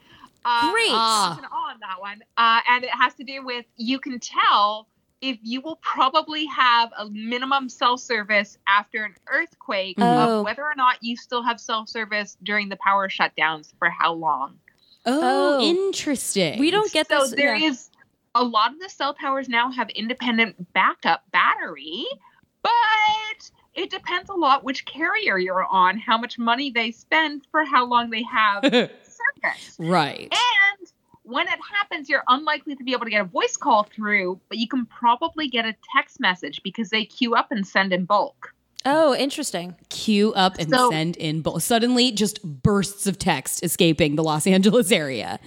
[0.46, 0.88] Uh, Great.
[0.90, 4.88] There's an on that one, uh, and it has to do with you can tell
[5.20, 10.40] if you will probably have a minimum cell service after an earthquake Oh.
[10.40, 14.14] of whether or not you still have cell service during the power shutdowns for how
[14.14, 14.60] long.
[15.08, 15.62] oh, Oh.
[15.62, 17.32] interesting We don't get so this.
[17.32, 17.70] there yeah.
[17.70, 17.90] is
[18.36, 22.06] a lot of the cell towers now have independent backup battery,
[22.62, 22.72] but
[23.74, 27.86] it depends a lot which carrier you're on, how much money they spend for how
[27.86, 28.64] long they have
[29.80, 30.88] right And
[31.24, 34.58] when it happens, you're unlikely to be able to get a voice call through, but
[34.58, 38.54] you can probably get a text message because they queue up and send in bulk.
[38.86, 39.76] Oh, interesting.
[39.90, 41.60] queue up and So- send in bulk.
[41.62, 45.40] Suddenly, just bursts of text escaping the Los Angeles area.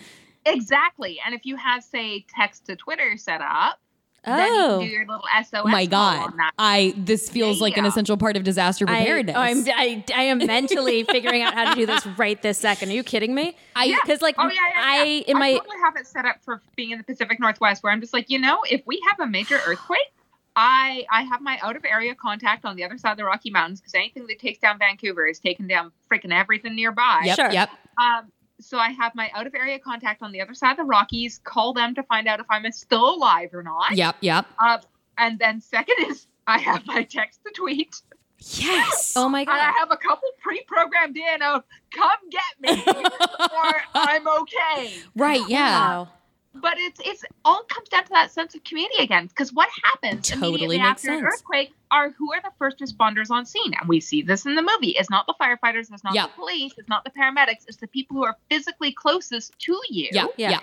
[0.44, 1.18] Exactly.
[1.24, 3.78] And if you have, say, text to Twitter set up,
[4.24, 4.80] then you Oh.
[4.80, 6.30] do your little SOS Oh my god!
[6.32, 6.52] on that.
[6.58, 9.36] I this feels like an essential part of disaster I, preparedness.
[9.36, 12.90] oh, I'm, I, I am mentally figuring out how to do this right this second.
[12.90, 13.56] Are you kidding me?
[13.76, 15.22] I Because like Oh yeah, yeah, I yeah.
[15.28, 17.92] in I my totally have it set up for being in the Pacific Northwest, where
[17.92, 20.12] I'm just like, you know, if we have a major earthquake,
[20.56, 23.50] I I have my out of area contact on the other side of the Rocky
[23.50, 27.22] Mountains because anything that takes down Vancouver is taking down freaking everything nearby.
[27.24, 27.50] yep, Sure.
[27.52, 27.70] yep.
[27.98, 28.30] Um,
[28.60, 31.40] so I have my out of area contact on the other side of the Rockies.
[31.44, 33.96] Call them to find out if I'm still alive or not.
[33.96, 34.46] Yep, yep.
[34.58, 34.78] Uh,
[35.18, 38.00] and then second is I have my text to tweet.
[38.42, 39.12] Yes.
[39.16, 39.52] oh my god.
[39.52, 41.62] And I have a couple pre-programmed in of
[41.94, 42.42] "Come get
[42.76, 42.82] me"
[43.40, 45.42] or "I'm okay." right.
[45.46, 45.78] Yeah.
[45.78, 46.08] Wow.
[46.54, 49.26] But it's it's all comes down to that sense of community again.
[49.26, 53.30] Because what happens Totally immediately makes after an earthquake are who are the first responders
[53.30, 54.90] on scene, and we see this in the movie.
[54.90, 56.26] It's not the firefighters, it's not Yeah.
[56.26, 57.64] the police, it's not the paramedics.
[57.68, 60.08] It's the people who are physically closest to you.
[60.12, 60.50] Yeah, Yeah.
[60.50, 60.60] yeah.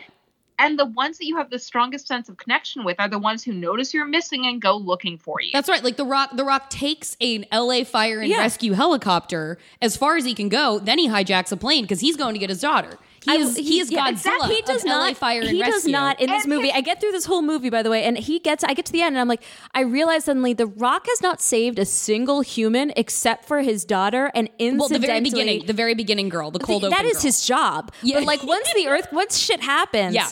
[0.59, 3.43] And the ones that you have the strongest sense of connection with are the ones
[3.43, 5.51] who notice you're missing and go looking for you.
[5.53, 5.83] That's right.
[5.83, 8.39] Like the Rock, the Rock takes an LA fire and Yeah.
[8.39, 10.79] rescue helicopter as far as he can go.
[10.79, 12.97] Then he hijacks a plane because he's going to get his daughter.
[13.27, 14.11] He I- is he, is yeah, Godzilla.
[14.11, 14.55] exactly.
[14.55, 15.17] He does of LA not.
[15.17, 15.91] fire and he does rescue.
[15.91, 16.71] not in this And movie.
[16.71, 18.63] I get through this whole movie, by the way, and he gets.
[18.63, 19.43] I get to the end, and I'm like,
[19.73, 24.31] I realize suddenly the Rock has not saved a single human except for his daughter,
[24.33, 27.05] and incidentally, Well, the very beginning, the very beginning girl, the cold the- open that
[27.05, 27.21] is girl.
[27.23, 27.91] his job.
[28.01, 28.15] Yeah.
[28.19, 30.29] But like once the earth, once shit happens, Yeah.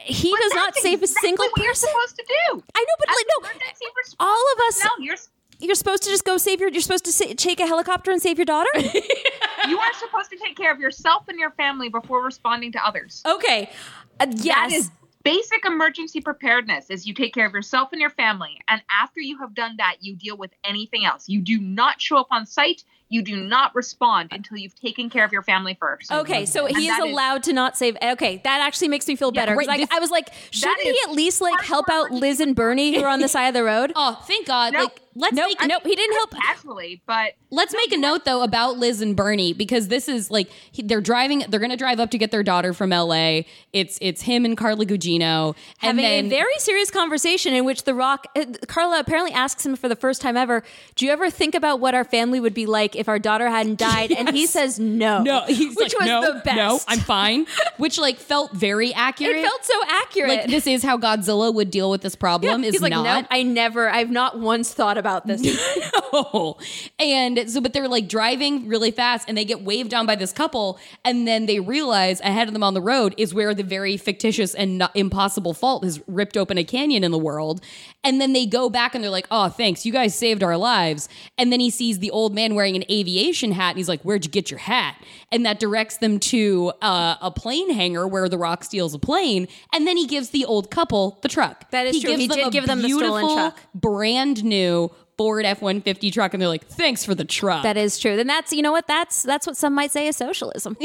[0.00, 1.88] he But does not that's save a exactly single what you're person.
[1.88, 2.62] supposed to do.
[2.74, 4.84] I know, but As like an no, emergency response- all of us.
[4.84, 5.16] No, you're
[5.62, 6.70] You're supposed to just go save your.
[6.70, 8.70] You're supposed to sa- take a helicopter and save your daughter.
[9.68, 13.22] you are supposed to take care of yourself and your family before responding to others.
[13.26, 13.70] okay,
[14.20, 14.72] uh, yes.
[14.72, 14.90] is
[15.22, 19.36] basic emergency preparedness is you take care of yourself and your family and after you
[19.38, 21.28] have done that you deal with anything else.
[21.28, 25.24] You do not show up on site, you do not respond until you've taken care
[25.24, 26.10] of your family first.
[26.10, 27.96] Okay, so And he is that is- allowed to not save.
[28.02, 29.56] Okay, that actually makes me feel Yeah, better.
[29.56, 32.40] 'cause right, I, this- I was like, shouldn't he at least like help out Liz
[32.40, 33.92] and Bernie who are on the side of the road?
[33.96, 34.72] Oh, thank God!
[34.72, 34.84] No.
[34.84, 36.32] Like, let's nope, make nope, he didn't help.
[36.32, 40.48] casually, but Let's make a note though about Liz and Bernie because this is like
[40.70, 41.44] he, they're driving.
[41.48, 43.44] They're going to drive up to get their daughter from L.A.
[43.72, 47.82] It's it's him and Carla Gugino, and Having then a very serious conversation in which
[47.82, 50.62] The Rock, uh, Carla apparently asks him for the first time ever,
[50.94, 53.78] "Do you ever think about what our family would be like if our daughter hadn't
[53.90, 56.56] died?" And he says, "No." no, he's which like, was no, the best.
[56.56, 57.46] no, I'm fine.
[57.78, 59.36] Which like felt very accurate.
[59.36, 60.30] It felt so accurate.
[60.30, 62.62] like this is how Godzilla would deal with this problem.
[62.62, 63.90] Is He's like, not "No, I never.
[63.90, 65.42] I've not once thought about this."
[66.12, 66.56] no.
[66.98, 70.32] And so, but they're like driving really fast and they get waved down by this
[70.32, 70.78] couple.
[71.04, 74.54] And then they realize ahead of them on the road is where the very fictitious
[74.54, 77.62] and impossible fault has ripped open a canyon in the world.
[78.04, 79.86] And then they go back and they're like, oh, thanks.
[79.86, 81.08] You guys saved our lives.
[81.38, 84.24] And then he sees the old man wearing an aviation hat and he's like, where'd
[84.24, 84.96] you get your hat?
[85.32, 89.48] And that directs them to uh, a plane hangar where the rock steals a plane.
[89.72, 91.70] And then he gives the old couple the truck.
[91.70, 92.16] That is true.
[92.16, 93.60] He did give them the stolen beautiful, truck.
[93.74, 97.76] brand new Ford F one fifty truck, and they're like, "Thanks for the truck." that
[97.76, 98.16] is true.
[98.16, 100.78] Then that's you know what that's that's what some might say is socialism.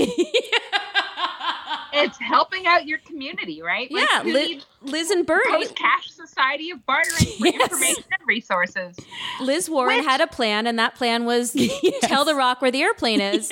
[1.93, 3.89] it's helping out your community, right?
[3.89, 5.49] Like, yeah, who Liz, Liz and Bernie.
[5.49, 7.61] post-cash society of bartering for Yes.
[7.71, 8.97] information and resources.
[9.39, 11.55] Liz Warren Which- had a plan, and that plan was
[12.01, 13.49] tell the Rock where the airplane is,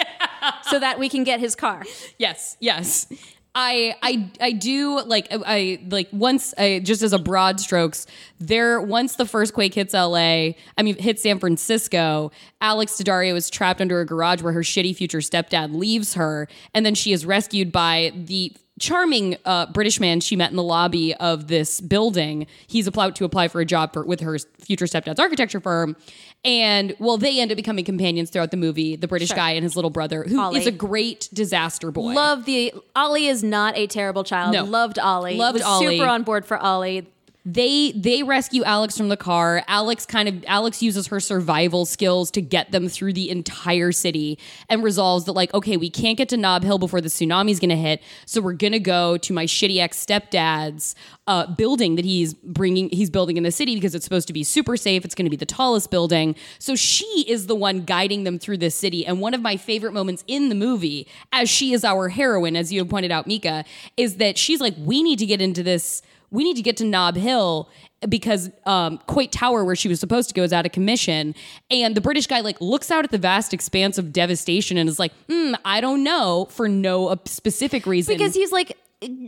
[0.69, 1.83] so that we can get his car.
[2.17, 3.07] yes, yes.
[3.55, 8.07] I I I do like I, like once I just as a broad strokes
[8.39, 12.31] there once the first quake hits LA I mean hits San Francisco
[12.61, 16.83] Alex Daddario is trapped under a garage where her shitty future stepdad leaves her and
[16.83, 21.13] then she is rescued by the charming uh, British man she met in the lobby
[21.15, 25.19] of this building he's about to apply for a job for with her future stepdad's
[25.19, 25.95] architecture firm
[26.43, 29.75] and well they end up becoming companions throughout the movie the British guy and his
[29.75, 30.65] little brother who is Ollie.
[30.65, 34.53] a great disaster boy Love the Ollie is not a terrible child.
[34.53, 34.63] No.
[34.63, 35.37] Loved Ollie.
[35.37, 35.97] Loved was Ollie.
[35.97, 37.07] Super on board for Ollie.
[37.45, 39.63] They they rescue Alex from the car.
[39.67, 44.39] Alex kind of Alex uses her survival skills to get them through the entire city
[44.69, 47.69] and resolves that like okay, we can't get to Nob Hill before the tsunami's going
[47.69, 50.95] to hit, so we're going to go to my shitty ex stepdad's
[51.27, 54.43] uh, building that he's bringing he's building in the city because it's supposed to be
[54.43, 55.03] super safe.
[55.03, 56.35] It's going to be the tallest building.
[56.59, 59.05] So she is the one guiding them through this city.
[59.05, 62.71] And one of my favorite moments in the movie, as she is our heroine, as
[62.71, 63.65] you have pointed out, Mika,
[63.97, 66.01] is that she's like, we need to get into this
[66.33, 67.69] we need to get to Nob Hill
[68.09, 71.35] because um, Coit Tower, where she was supposed to go, is out of commission.
[71.69, 74.99] And the British guy like looks out at the vast expanse of devastation and is
[74.99, 78.17] like, hmm, I don't know for no uh, specific reason.
[78.17, 78.75] because he's like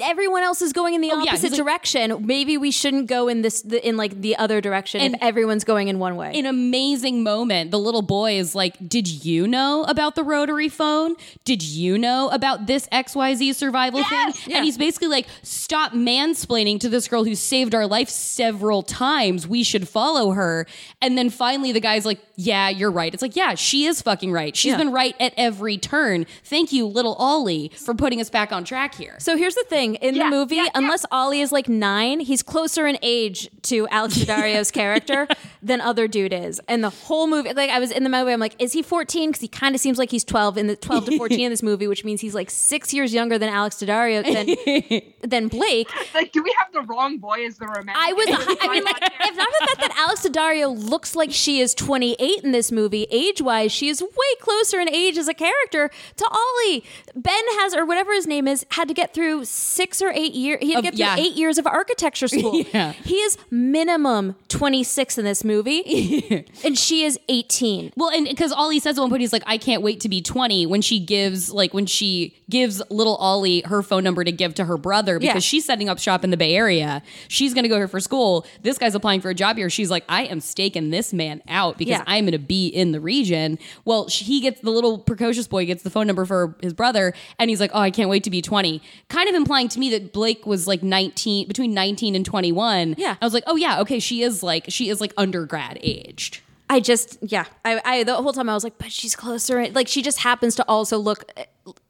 [0.02, 2.26] everyone else is going in the Oh, yeah, opposite he's like- direction.
[2.26, 5.64] Maybe we shouldn't go in this the, in like the other direction And- if everyone's
[5.64, 6.32] going in one way.
[6.38, 7.72] an amazing moment.
[7.72, 11.16] The little boy is like, Did you know about the rotary phone?
[11.44, 14.34] Did you know about this XYZ survival thing?
[14.48, 14.58] Yeah.
[14.58, 19.48] And he's basically like, Stop mansplaining to this girl who saved our life several times.
[19.48, 20.66] We should follow her.
[21.02, 23.14] And then finally, the guy's like, Yeah, you're right.
[23.14, 24.56] It's like, Yeah, she is fucking right.
[24.56, 24.78] She's Yeah.
[24.78, 26.26] been right at every turn.
[26.44, 29.16] Thank you, little Ollie, for putting us back on track here.
[29.20, 30.70] so here's the thing in Yeah, the movie, yeah, yeah.
[30.76, 35.28] unless Ollie is like nine, he's closer in age to Alex Daddario's character
[35.62, 36.60] than other dude is.
[36.68, 39.30] And the whole movie, like I was in the movie, I'm like, is he 14?
[39.30, 41.64] Because he kind of seems like he's 12 in the 12 to 14 in this
[41.70, 45.90] movie, which means he's like six years younger than Alex Daddario than than Blake.
[46.14, 47.96] Like, do we have the wrong boy as the romantic?
[47.98, 48.28] I was,
[48.62, 52.44] I mean, like, if not the fact that Alex Daddario looks like she is 28
[52.44, 56.26] in this movie, age wise, she is way closer in age as a character to
[56.30, 56.84] Ollie.
[57.16, 60.60] Ben has, or whatever his name is, had to get through six or eight years.
[60.62, 61.28] He had to Of- get through yeah.
[61.30, 62.62] eight years of architecture school.
[62.74, 62.92] Yeah.
[62.92, 67.94] He is minimum 26 in this movie, and she is 18.
[67.96, 70.22] Well, and because Ollie says at one point, he's like, I can't wait to be
[70.22, 74.54] 20 when she gives, like, when she gives little Ollie her phone number to give
[74.56, 75.40] to her brother because Yeah.
[75.40, 77.02] she's setting up shop in the Bay Area.
[77.28, 78.46] She's going to go here for school.
[78.62, 79.70] This guy's applying for a job here.
[79.70, 81.96] She's like, I am staking this man out because.
[82.08, 83.58] I'm going to be in the region.
[83.84, 87.14] Well, sh- he gets the little precocious boy gets the phone number for his brother,
[87.40, 88.82] and he's like, Oh, I can't wait to be 20.
[89.10, 92.96] Kind of implying to me that Blake was like 19, between 19 and 21.
[92.98, 93.16] Yeah.
[93.22, 96.42] I was like, Oh, yeah, okay, she is like, she is like undergrad aged.
[96.70, 99.68] I just, yeah, I, I the whole time I was like, but she's closer.
[99.70, 101.46] Like she just happens to also look eh,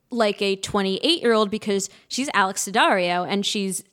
[0.09, 3.83] like a 28 year old because she's Alex Daddario, and she's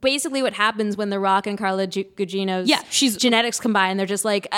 [0.00, 3.96] basically what happens when The Rock and Carla G- Gugino's Yeah, she's- genetics combine.
[3.96, 4.56] They're just like, uh,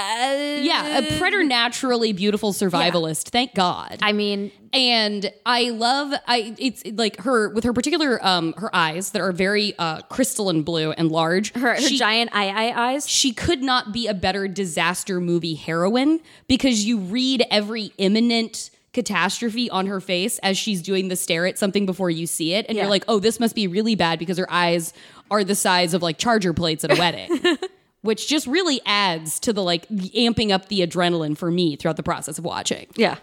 [0.61, 3.29] Yeah, a preternaturally beautiful survivalist.
[3.31, 3.99] Thank God.
[4.03, 9.11] I mean, and I love I it's like her with her particular um her eyes
[9.13, 11.53] that are very uh crystalline blue and large.
[11.55, 13.09] her, her she, giant eye eye eyes.
[13.09, 19.69] she could not be a better disaster movie heroine because you read every imminent catastrophe
[19.71, 22.77] on her face as she's doing the stare at something before you see it and
[22.77, 22.85] Yeah.
[22.85, 24.95] you're like, "Oh, this must be really bad because her eyes
[25.31, 27.59] are the size of like charger plates at a wedding."
[28.03, 32.05] Which just really adds to the like amping up the adrenaline for me throughout the
[32.05, 32.87] process of watching.
[32.95, 33.17] Yeah.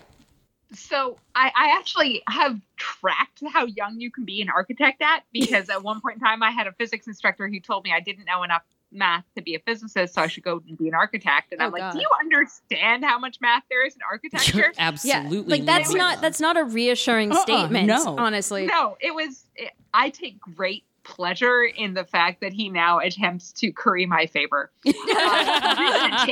[0.73, 5.69] So I, I actually have tracked how young you can be an architect at because
[5.69, 8.25] at one point in time I had a physics instructor who told me I didn't
[8.25, 11.51] know enough math to be a physicist, so I should go and be an architect.
[11.53, 11.93] And Oh, I'm like, God.
[11.93, 14.73] do you understand how much math there is in architecture?
[14.77, 15.37] Absolutely.
[15.37, 17.87] Yeah, like that's love not that's not a reassuring Uh-uh, statement.
[17.87, 18.17] no.
[18.17, 18.65] honestly.
[18.65, 19.45] no, it was.
[19.55, 24.25] It, I take great pleasure in the fact that he now attempts to curry my
[24.25, 24.71] favor.
[25.15, 26.27] Uh.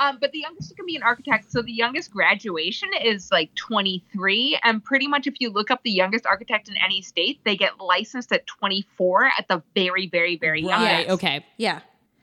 [0.00, 1.50] Um, but the youngest can be an architect.
[1.50, 4.58] So the youngest graduation is like 23.
[4.62, 7.80] And pretty much if you look up the youngest architect in any state, they get
[7.80, 10.80] licensed at 24 at the very, very, very Right.
[11.06, 11.10] youngest.
[11.10, 11.44] Okay.
[11.56, 11.80] Yeah.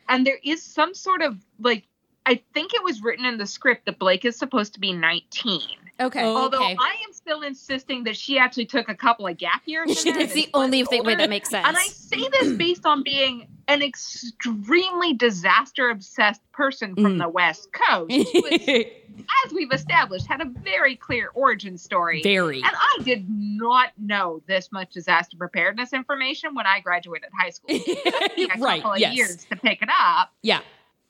[0.07, 1.85] And there is some sort of like,
[2.25, 5.61] I think it was written in the script that Blake is supposed to be 19.
[5.99, 6.23] Okay.
[6.23, 6.35] Oh.
[6.37, 6.75] Although Okay.
[6.79, 10.05] I am still insisting that she actually took a couple of gap years.
[10.05, 11.65] in there it's the only much thing, way that makes sense.
[11.67, 17.19] And I say this based on being an extremely disaster obsessed person from Mm.
[17.19, 18.67] the West Coast, who is,
[19.45, 22.21] as we've established, had a very clear origin story.
[22.21, 22.57] Very.
[22.57, 27.69] And I did not know this much disaster preparedness information when I graduated high school.
[27.69, 29.15] It took me a Right, couple of yes.
[29.15, 30.31] years to pick it up.
[30.41, 30.59] Yeah.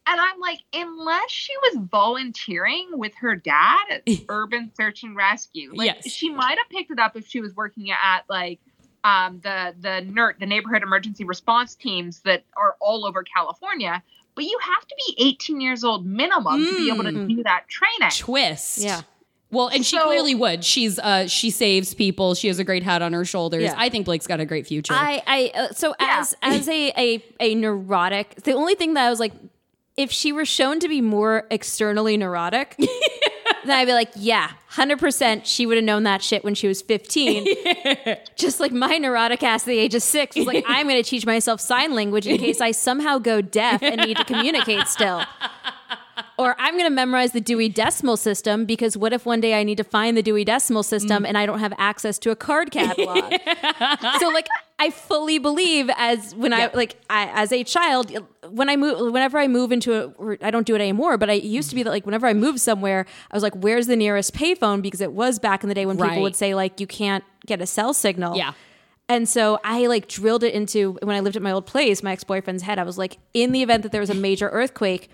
[0.07, 5.71] And I'm like, unless she was volunteering with her dad at Urban Search and Rescue,
[5.73, 6.11] like Yes.
[6.11, 8.59] she might have picked it up if she was working at like
[9.03, 14.01] um, the the NERT, the neighborhood emergency response teams that are all over California.
[14.35, 17.29] But you have to be 18 years old minimum to be able to Mm.
[17.37, 18.11] do that training.
[18.17, 18.79] Twist.
[18.79, 19.01] Yeah.
[19.51, 20.65] Well, and she So- clearly would.
[20.65, 22.35] She's uh she saves people.
[22.35, 23.63] She has a great hat on her shoulders.
[23.63, 23.75] Yeah.
[23.77, 24.93] I think Blake's got a great future.
[24.93, 26.19] I, I, uh, so Yeah.
[26.19, 29.33] as as a, a a neurotic, the only thing that I was like,
[29.97, 32.75] if she were shown to be more externally neurotic,
[33.65, 36.67] then I'd be like, yeah, hundred percent, she would have known that shit when she
[36.67, 37.47] was fifteen.
[38.35, 41.09] Just like my neurotic ass at the age of six was like, I'm going to
[41.09, 45.23] teach myself sign language in case I somehow go deaf and need to communicate still.
[46.37, 49.63] Or I'm going to memorize the Dewey Decimal System because what if one day I
[49.63, 51.27] need to find the Dewey Decimal System Mm.
[51.29, 53.33] and I don't have access to a card catalog?
[54.19, 54.47] so like
[54.77, 56.69] I fully believe as when Yeah.
[56.73, 58.11] I like I, as a child
[58.49, 61.43] when I move whenever I move into I don't do it anymore but I it
[61.43, 64.33] used to be that like whenever I moved somewhere I was like where's the nearest
[64.33, 66.09] payphone because it was back in the day when Right.
[66.09, 68.51] people would say like you can't get a cell signal yeah.
[69.07, 72.11] and so I like drilled it into when I lived at my old place, my
[72.11, 72.77] ex boyfriend's head.
[72.79, 75.09] I was like, in the event that there was a major earthquake,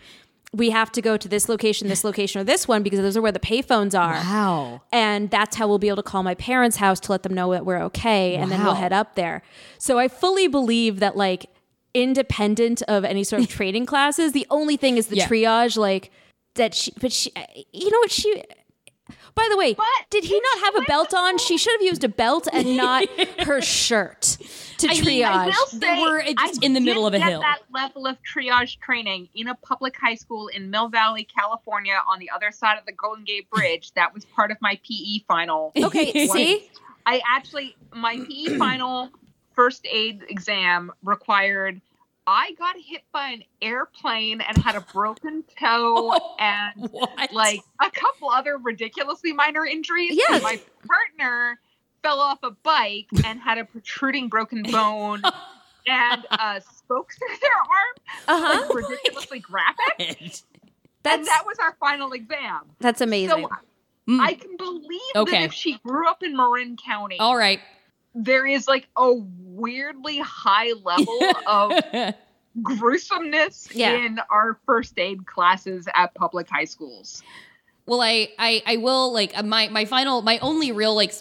[0.53, 3.21] we have to go to this location, this location, or this one because those are
[3.21, 4.15] where the payphones are.
[4.15, 4.81] Wow.
[4.91, 7.51] And that's how we'll be able to call my parents' house to let them know
[7.51, 8.35] that we're okay.
[8.35, 9.43] And then we'll head up there.
[9.77, 11.45] So I fully believe that, like,
[11.93, 15.27] independent of any sort of training classes, the only thing is the Yeah.
[15.27, 16.11] triage, like,
[16.55, 17.31] that she, but she,
[17.71, 18.11] you know what?
[18.11, 18.43] She,
[19.35, 21.37] by the way, But did he not have a belt on?
[21.37, 23.05] She should have used a belt and not
[23.45, 24.37] her shirt
[24.81, 25.05] to I triage.
[25.05, 27.39] mean, I They were uh, just I in the middle of a hill.
[27.41, 32.19] That level of triage training in a public high school in Mill Valley, California, on
[32.19, 33.93] the other side of the Golden Gate Bridge.
[33.93, 35.71] That was part of my PE final.
[35.77, 36.69] okay, see?
[37.05, 39.09] I actually my PE final
[39.55, 41.81] first aid exam required.
[42.27, 47.33] I got hit by an airplane and had a broken toe and What?
[47.33, 50.11] like a couple other ridiculously minor injuries.
[50.13, 50.43] Yes.
[50.43, 51.59] My partner
[52.03, 55.21] fell off a bike and had a protruding broken bone
[55.87, 57.95] and uh, spokes through their arm,
[58.27, 58.65] Uh huh.
[58.75, 60.41] like ridiculously graphic.
[61.05, 62.61] and that was our final exam.
[62.79, 63.43] that's amazing.
[63.43, 63.49] So
[64.09, 64.19] Mm.
[64.19, 65.31] I can believe Okay.
[65.31, 67.59] that if she grew up in Marin County, All right.
[68.15, 71.71] there is like a weirdly high level of
[72.63, 73.93] gruesomeness Yeah.
[73.93, 77.21] in our first aid classes at public high schools.
[77.91, 81.11] Well, I, I, I will like uh, my my final my only real like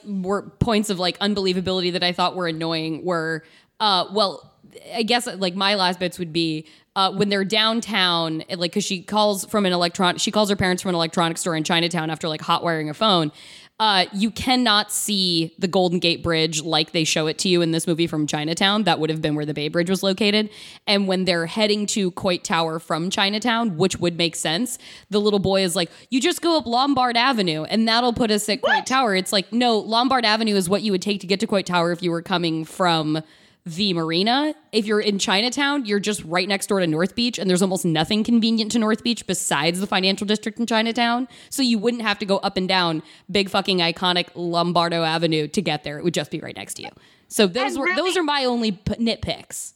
[0.60, 3.42] points of like unbelievability that I thought were annoying were
[3.80, 4.54] uh well
[4.94, 9.02] I guess like my last bits would be uh when they're downtown like because she
[9.02, 12.28] calls from an electron she calls her parents from an electronics store in Chinatown after
[12.28, 13.32] like hot wiring a phone.
[13.80, 17.70] Uh, you cannot see the Golden Gate Bridge like they show it to you in
[17.70, 18.84] this movie from Chinatown.
[18.84, 20.50] That would have been where the Bay Bridge was located.
[20.86, 24.76] And when they're heading to Coit Tower from Chinatown, which would make sense,
[25.08, 28.46] the little boy is like, "You just go up Lombard Avenue, and that'll put us
[28.50, 31.40] at Coit Tower." It's like, no, Lombard Avenue is what you would take to get
[31.40, 33.22] to Coit Tower if you were coming from
[33.76, 34.54] the marina.
[34.72, 37.84] If you're in Chinatown, you're just right next door to North Beach, and there's almost
[37.84, 41.28] nothing convenient to North Beach besides the financial district in Chinatown.
[41.50, 45.62] So you wouldn't have to go up and down big fucking iconic Lombardo Avenue to
[45.62, 45.98] get there.
[45.98, 46.88] It would just be right next to you.
[47.28, 49.74] So those And were those are my only p- nitpicks.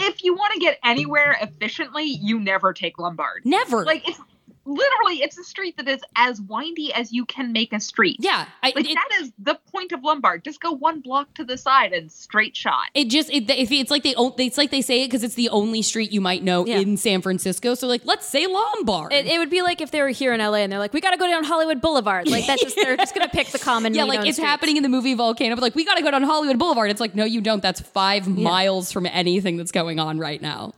[0.00, 3.42] If you want to get anywhere efficiently, you never take Lombard.
[3.44, 3.84] Never.
[3.84, 4.20] Like it's
[4.68, 8.16] literally it's a street that is as windy as you can make a street.
[8.20, 10.44] yeah, I, Like it, that is the point of Lombard.
[10.44, 12.88] Just go one block to the side and straight shot.
[12.94, 15.48] it just it, if it's like they it's like they say it because it's the
[15.48, 16.78] only street you might know Yeah.
[16.80, 17.74] in San Francisco.
[17.74, 19.12] So like, let's say Lombard.
[19.12, 21.00] It, it would be like if they were here in LA and they're like, we
[21.00, 22.28] got to go down Hollywood Boulevard.
[22.28, 23.94] Like that's just they're just gonna pick the common.
[23.94, 24.38] yeah, like it's streets.
[24.38, 26.90] happening in the movie Volcano, but like we got to go down Hollywood Boulevard.
[26.90, 27.62] It's like no, you don't.
[27.62, 30.74] That's five miles from anything that's going on right now.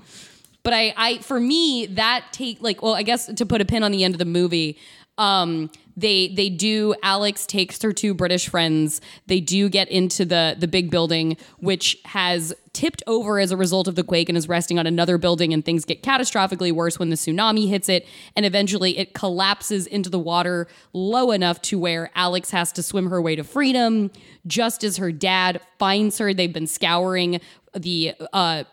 [0.63, 3.83] But I, I for me that take like well, I guess to put a pin
[3.83, 4.79] on the end of the movie.
[5.19, 6.95] Um, they they do.
[7.03, 9.03] Alex takes her two British friends.
[9.27, 13.87] They do get into the the big building, which has tipped over as a result
[13.87, 15.53] of the quake and is resting on another building.
[15.53, 20.09] And things get catastrophically worse when the tsunami hits it, and eventually it collapses into
[20.09, 24.11] the water low enough to where Alex has to swim her way to freedom.
[24.47, 27.41] Just as her dad finds her, they've been scouring
[27.75, 28.65] the uh,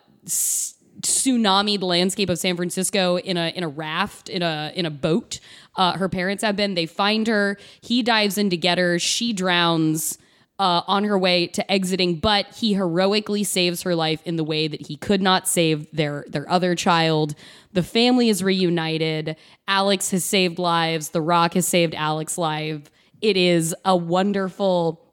[1.00, 4.90] tsunami the landscape of San Francisco in a in a raft in a in a
[4.90, 5.40] boat.
[5.76, 6.74] Uh, her parents have been.
[6.74, 7.56] They find her.
[7.80, 8.98] He dives in to get her.
[8.98, 10.18] She drowns
[10.58, 14.66] uh, on her way to exiting, but he heroically saves her life in the way
[14.66, 17.34] that he could not save their their other child.
[17.72, 19.36] The family is reunited.
[19.68, 21.10] Alex has saved lives.
[21.10, 22.90] The Rock has saved Alex's life.
[23.20, 25.07] It is a wonderful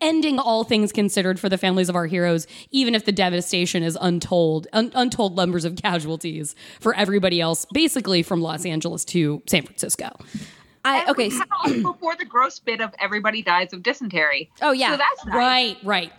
[0.00, 3.96] ending all things considered for the families of our heroes even if the devastation is
[4.00, 9.62] untold un- untold numbers of casualties for everybody else basically from los angeles to san
[9.62, 10.10] francisco
[10.84, 11.28] I okay.
[11.28, 14.52] we had also before the gross bit of everybody dies of dysentery.
[14.62, 14.92] Oh, yeah.
[14.92, 15.34] So that's nice.
[15.34, 16.12] right right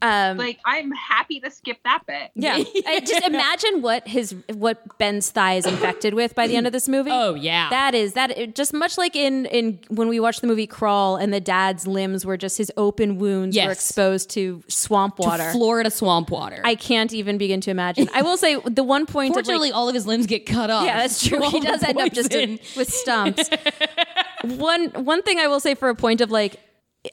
[0.00, 2.30] Um, Like I'm happy to skip that bit.
[2.34, 2.54] yeah.
[2.86, 6.72] I just imagine what his what Ben's thigh is infected with by the end of
[6.72, 7.10] this movie.
[7.12, 10.46] oh yeah That is that it, just much like in in when we watched the
[10.46, 15.18] movie Crawl and the dad's limbs were just his open wounds were exposed to swamp
[15.18, 15.50] water.
[15.52, 18.08] florida swamp water I can't even begin to imagine.
[18.14, 20.84] I will say the one point fortunately of all of his limbs get cut off
[20.84, 21.40] yeah, that's true.
[21.50, 23.48] He does end up just in- with stumps.
[24.44, 26.56] one one thing I will say for a point of like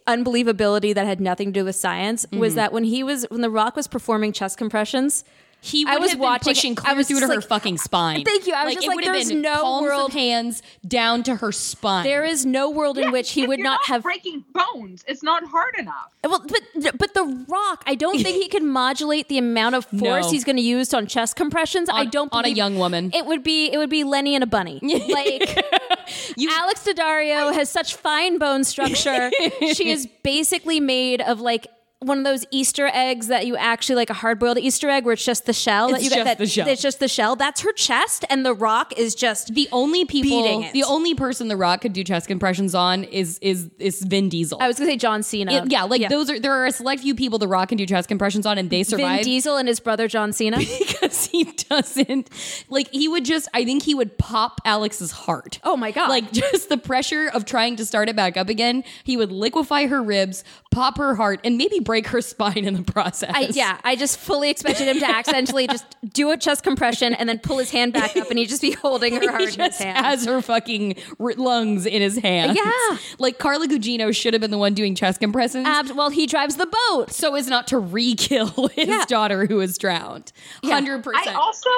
[0.08, 2.56] unbelievability that had nothing to do with science was Mm-hmm.
[2.58, 5.24] that when he was when the Rock was performing chest compressions.
[5.66, 7.42] He I would was have watching- been pushing I clear was through to just her
[7.42, 8.24] fucking spine.
[8.24, 8.54] Thank you.
[8.54, 11.24] I was just it like, would have there's been no palms world- of hands down
[11.24, 12.04] to her spine.
[12.04, 15.04] There is no world in which he would you're not not have breaking bones.
[15.08, 16.12] It's not hard enough.
[16.24, 20.26] Well, but but the Rock, I don't think he can modulate the amount of force
[20.26, 20.32] No.
[20.32, 21.90] he's going to use on chest compressions.
[21.92, 23.12] I don't on a young woman.
[23.14, 24.80] It would be it would be Lennie and a bunny.
[25.10, 25.64] Like
[26.50, 29.32] Alex Daddario has such fine bone structure.
[29.74, 31.68] she is basically made of like
[32.06, 35.14] one of those Easter eggs that you actually like a hard boiled Easter egg where
[35.14, 36.16] it's just the shell that It's you get.
[36.18, 36.68] just That, the shell.
[36.68, 37.36] It's just the shell.
[37.36, 41.58] That's her chest, and the Rock is just the only people the only person the
[41.58, 44.58] rock could do chest compressions on is is is Vin Diesel.
[44.62, 45.52] I was gonna say John Cena.
[45.64, 47.86] It- yeah, like those are there are a select few people the rock can do
[47.86, 49.18] chest compressions on and they survive.
[49.18, 50.58] Vin Diesel and his brother John Cena.
[50.80, 52.30] because he doesn't
[52.70, 55.60] like he would just I think he would pop Alex's heart.
[55.64, 56.10] Oh my God.
[56.10, 59.88] Like just the pressure of trying to start it back up again, he would liquefy
[59.88, 60.44] her ribs,
[60.76, 63.32] pop her heart and maybe break her spine in the process.
[63.34, 67.30] I, yeah, I just fully expected him to accidentally just do a chest compression and
[67.30, 69.60] then pull his hand back up, and he'd just be holding her heart he in
[69.72, 70.06] his hand.
[70.06, 72.58] has her fucking r- lungs in his hands.
[72.58, 72.72] Yeah.
[73.18, 75.66] Like Carla Gugino should have been the one doing chest compressions.
[75.68, 77.12] Abs- well, he drives the boat.
[77.12, 79.06] so as not to re-kill his Yeah.
[79.08, 80.32] daughter who is drowned.
[80.62, 80.82] Yeah.
[80.82, 81.04] 100%.
[81.16, 81.70] I also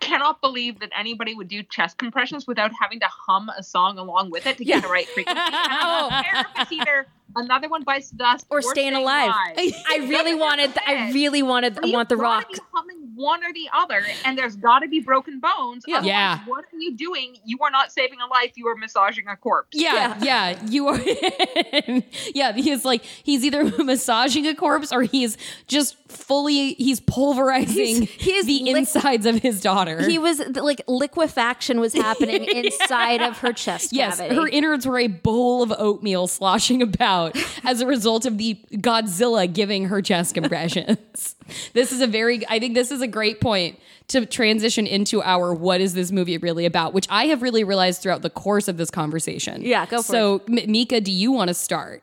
[0.00, 4.30] cannot believe that anybody would do chest compressions without having to hum a song along
[4.30, 5.40] with it to get the right frequency.
[5.40, 7.06] And I don't care if it's either
[7.36, 9.30] another one bites the dust Or Staying Alive.
[9.56, 10.74] I really wanted.
[10.74, 11.78] th- I really wanted.
[11.84, 12.46] You want the Rock.
[13.18, 15.84] Be humming one or the other, and there's got to be broken bones.
[15.86, 16.02] Yeah.
[16.02, 16.38] Yeah.
[16.46, 17.36] What are you doing?
[17.44, 18.52] You are not saving a life.
[18.56, 19.70] You are massaging a corpse.
[19.78, 20.98] Yeah, yeah, you are.
[22.34, 25.36] yeah, he's like he's either massaging a corpse or he's
[25.66, 30.06] just fully he's pulverizing He's- he the lick- insides of his daughter.
[30.08, 34.36] He was like liquefaction was happening inside of her chest Yes, cavity.
[34.36, 39.52] her innards were a bowl of oatmeal sloshing about as a result of the Godzilla
[39.52, 41.36] giving her chest compressions.
[41.72, 45.52] This is a very, I think this is a great point to transition into our
[45.52, 48.76] what is this movie really about, which I have really realized throughout the course of
[48.76, 49.62] this conversation.
[49.62, 52.02] Yeah, go for so, M- Mika, do you want to start?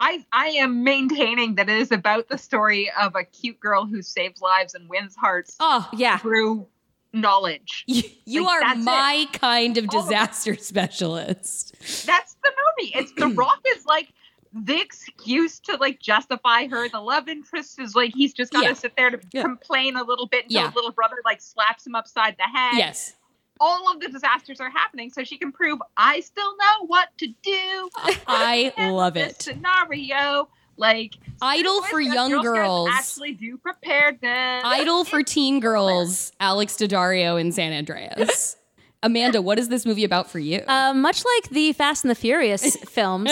[0.00, 4.00] I, I am maintaining that it is about the story of a cute girl who
[4.02, 6.18] saves lives and wins hearts Oh, yeah.
[6.18, 6.66] through
[7.12, 7.84] knowledge.
[7.88, 8.84] you, you Like, are that's it.
[8.84, 11.74] my kind of All of disaster specialist.
[12.06, 12.92] That's the movie.
[12.94, 14.08] It's The Rock is like
[14.52, 16.88] the excuse to like justify her.
[16.88, 18.72] The love interest is like he's just got to Yeah.
[18.74, 19.42] sit there to Yeah.
[19.42, 20.72] complain a little bit until Yeah.
[20.74, 22.74] little brother like slaps him upside the head.
[22.76, 23.14] Yes.
[23.60, 27.26] All of the disasters are happening so she can prove I still know what to
[27.42, 27.90] do.
[28.26, 29.42] I love it.
[29.42, 32.90] Scenario like Idol for young Girl girls.
[32.92, 34.62] actually do preparedness.
[34.64, 38.56] Idol for teen girls, Alex Daddario in San Andreas.
[39.02, 40.62] Amanda, what is this movie about for you?
[40.66, 43.30] Uh, much like the Fast and the Furious films,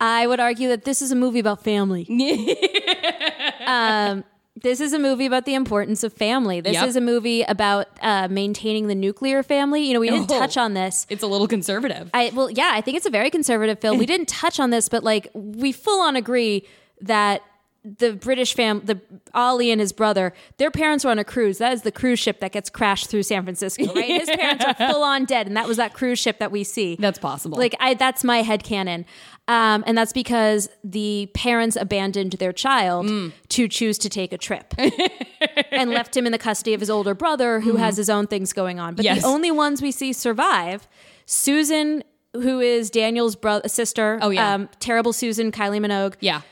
[0.00, 2.06] I would argue that this is a movie about family.
[3.66, 4.24] um,
[4.62, 6.60] this is a movie about the importance of family.
[6.60, 6.88] This Yep.
[6.88, 9.82] is a movie about uh, maintaining the nuclear family.
[9.86, 10.38] You know, we didn't Oh.
[10.38, 11.06] touch on this.
[11.08, 12.10] it's a little conservative.
[12.12, 13.98] I well, yeah, I think it's a very conservative film.
[13.98, 16.66] We didn't touch on this, but like we full on agree
[17.02, 17.42] that
[17.82, 19.00] the British fam, the
[19.32, 21.56] Ollie and his brother, their parents were on a cruise.
[21.56, 24.04] That is the cruise ship that gets crashed through San Francisco, right?
[24.20, 26.96] His parents are full on dead, and that was that cruise ship that we see.
[26.96, 27.56] That's possible.
[27.56, 29.06] Like I, that's my head canon.
[29.50, 33.32] Um, and that's because the parents abandoned their child Mm.
[33.48, 34.74] to choose to take a trip
[35.72, 38.52] and left him in the custody of his older brother who has his own things
[38.52, 38.94] going on.
[38.94, 39.04] But.
[39.04, 39.22] Yes.
[39.22, 40.86] the only ones we see survive,
[41.26, 42.04] Susan,
[42.34, 44.18] who is Daniel's brother sister.
[44.22, 44.54] Oh, yeah.
[44.54, 46.14] Um, terrible Susan, Kylie Minogue.
[46.20, 46.42] yeah.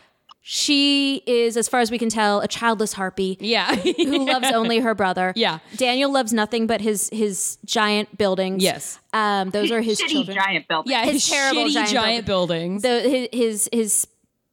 [0.50, 3.74] She is, as far as we can tell, a childless harpy Yeah.
[3.76, 5.34] who loves only her brother.
[5.36, 5.58] Yeah.
[5.76, 8.62] Daniel loves nothing but his his giant buildings.
[8.62, 8.98] Yes.
[9.12, 10.38] Um, those are his Shitty children.
[10.38, 10.90] giant buildings.
[10.90, 12.80] yeah, His his, terrible shitty giant giant, buildings.
[12.82, 14.06] the his his, his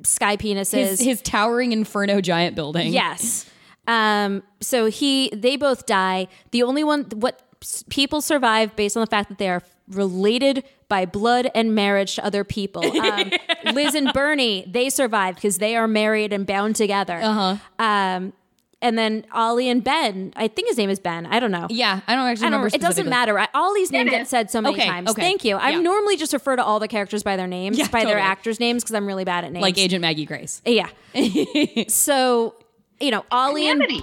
[0.04, 0.74] sky penises.
[0.74, 2.92] his, his towering inferno giant building.
[2.92, 3.50] yes.
[3.88, 4.44] Um.
[4.60, 6.28] So he they both die.
[6.52, 7.42] The only one what
[7.90, 12.26] people survive based on the fact that they are related by blood and marriage to
[12.26, 12.84] other people.
[13.06, 13.32] Um,
[13.74, 17.16] Liz and Bernie they survive because they are married and bound together.
[17.22, 17.84] Uh Uh-huh.
[17.84, 18.34] Um.
[18.82, 21.26] And then Ollie and Ben, I think his name is Ben.
[21.26, 21.66] I don't know.
[21.72, 22.76] Yeah, I don't actually I don't, remember.
[22.76, 23.40] it doesn't matter.
[23.40, 25.10] I, Ollie's name It gets said so many Okay, times.
[25.10, 25.22] okay.
[25.24, 25.56] Thank you.
[25.56, 25.80] I Yeah.
[25.80, 28.84] normally just refer to all the characters by their names, Yeah, by their actors' names,
[28.84, 29.64] because I'm really bad at names.
[29.64, 30.62] Like Agent Maggie Grace.
[30.66, 30.90] Yeah.
[31.88, 32.56] so,
[33.00, 33.96] you know, Ollie Community.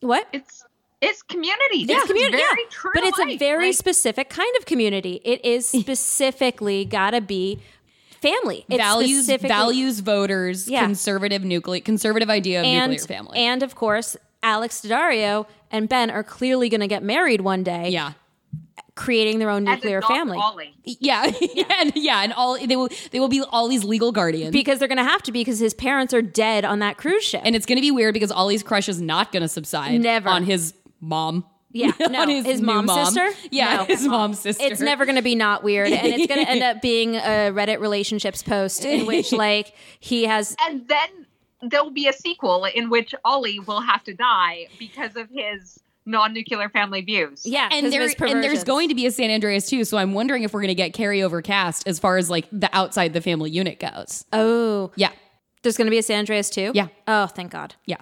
[0.00, 0.26] and what?
[0.32, 0.63] It's
[1.10, 1.78] it's community.
[1.82, 2.68] It's This community, very yeah.
[2.70, 5.20] true but to it's a very Like, specific kind of community.
[5.24, 7.60] It is specifically got to be
[8.20, 8.64] family.
[8.68, 10.84] It's values specifically- values voters Yeah.
[10.84, 13.38] conservative nuclear conservative idea of and nuclear family.
[13.38, 17.88] and of course, Alex Daddario and Ben are clearly going to get married one day,
[17.90, 18.12] yeah.
[18.94, 20.38] creating their own nuclear family.
[20.38, 20.70] Ollie.
[20.84, 21.24] Yeah,
[21.80, 24.52] and yeah, and all they will they will be all these legal guardians.
[24.52, 27.24] because they're going to have to be because his parents are dead on that cruise
[27.24, 27.40] ship.
[27.44, 30.28] and it's going to be weird because Ollie's crush is not going to subside Never.
[30.28, 30.74] on his
[31.04, 31.44] mom.
[31.76, 33.04] Yeah, no, on his new mom's mom.
[33.06, 33.28] sister?
[33.50, 33.84] Yeah, No.
[33.84, 34.64] his mom's sister.
[34.64, 37.50] it's never going to be not weird and it's going to end up being a
[37.52, 41.26] reddit relationships post in which like he has And then
[41.62, 46.68] there'll be a sequel in which Ollie will have to die because of his non-nuclear
[46.68, 47.44] family views.
[47.44, 49.84] yeah and 'cause of there and there's going to be a San Andreas too.
[49.84, 52.68] So I'm wondering if we're going to get carryover cast as far as like the
[52.72, 54.24] outside the family unit goes.
[54.32, 55.10] oh Yeah,
[55.62, 56.86] there's going to be a san andreas too Yeah.
[57.08, 57.96] oh thank god yeah.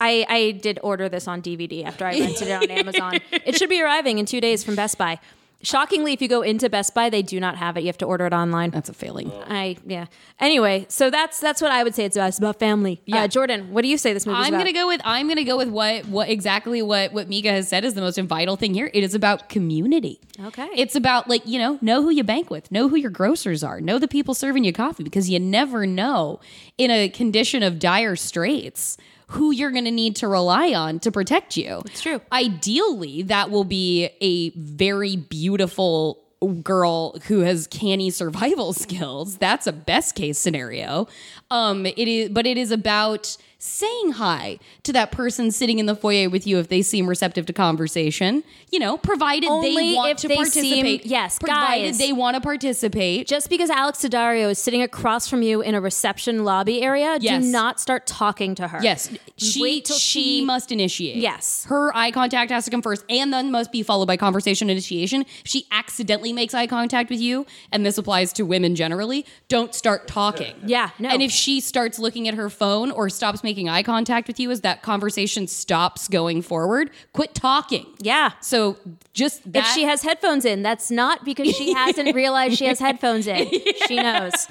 [0.00, 3.20] I, I did order this on DVD after I rented it on Amazon.
[3.30, 5.18] It should be arriving in two days from Best Buy.
[5.62, 7.80] Shockingly, if you go into Best Buy, they do not have it.
[7.80, 8.70] You have to order it online.
[8.70, 9.32] That's a failing.
[9.32, 10.06] I yeah.
[10.38, 12.28] Anyway, so that's that's what I would say it's about.
[12.28, 13.00] It's about family.
[13.06, 13.22] Yeah.
[13.22, 14.40] Uh, Jordan, what do you say this movie?
[14.40, 14.58] I'm about?
[14.58, 17.82] gonna go with I'm gonna go with what what exactly what what Mika has said
[17.86, 18.90] is the most vital thing here.
[18.92, 20.20] It is about community.
[20.38, 20.68] Okay.
[20.76, 23.80] It's about like you know know who you bank with, know who your grocers are,
[23.80, 26.40] know the people serving you coffee because you never know
[26.76, 28.98] in a condition of dire straits
[29.34, 31.82] who you're gonna need to rely on to protect you.
[31.86, 32.20] It's true.
[32.32, 36.24] Ideally, that will be a very beautiful
[36.62, 39.38] girl who has canny survival skills.
[39.38, 41.08] That's a best case scenario.
[41.50, 45.96] Um, it is, but it is about saying hi to that person sitting in the
[45.96, 48.44] foyer with you if they seem receptive to conversation.
[48.70, 51.02] You know, provided Only they want if to they participate.
[51.02, 51.98] seem- yes, provided guys.
[51.98, 53.26] they want to participate.
[53.26, 57.42] Just because Alex Daddario is sitting across from you in a reception lobby area, Yes.
[57.42, 58.80] do not start talking to her.
[58.82, 61.16] Yes, she Wait till she, she- must initiate.
[61.16, 61.64] Yes.
[61.68, 65.22] her eye contact has to come first, and then must be followed by conversation initiation.
[65.22, 69.74] If she accidentally makes eye contact with you, and this applies to women generally, don't
[69.74, 70.54] start talking.
[70.66, 71.08] Yeah, no.
[71.08, 74.50] And if she starts looking at her phone or stops making eye contact with you
[74.50, 77.86] is that conversation stops going forward, quit talking.
[78.00, 78.32] Yeah.
[78.40, 78.76] So
[79.12, 82.78] just that, if she has headphones in, that's not because she hasn't realized she has
[82.80, 83.48] headphones in.
[83.86, 84.46] She knows.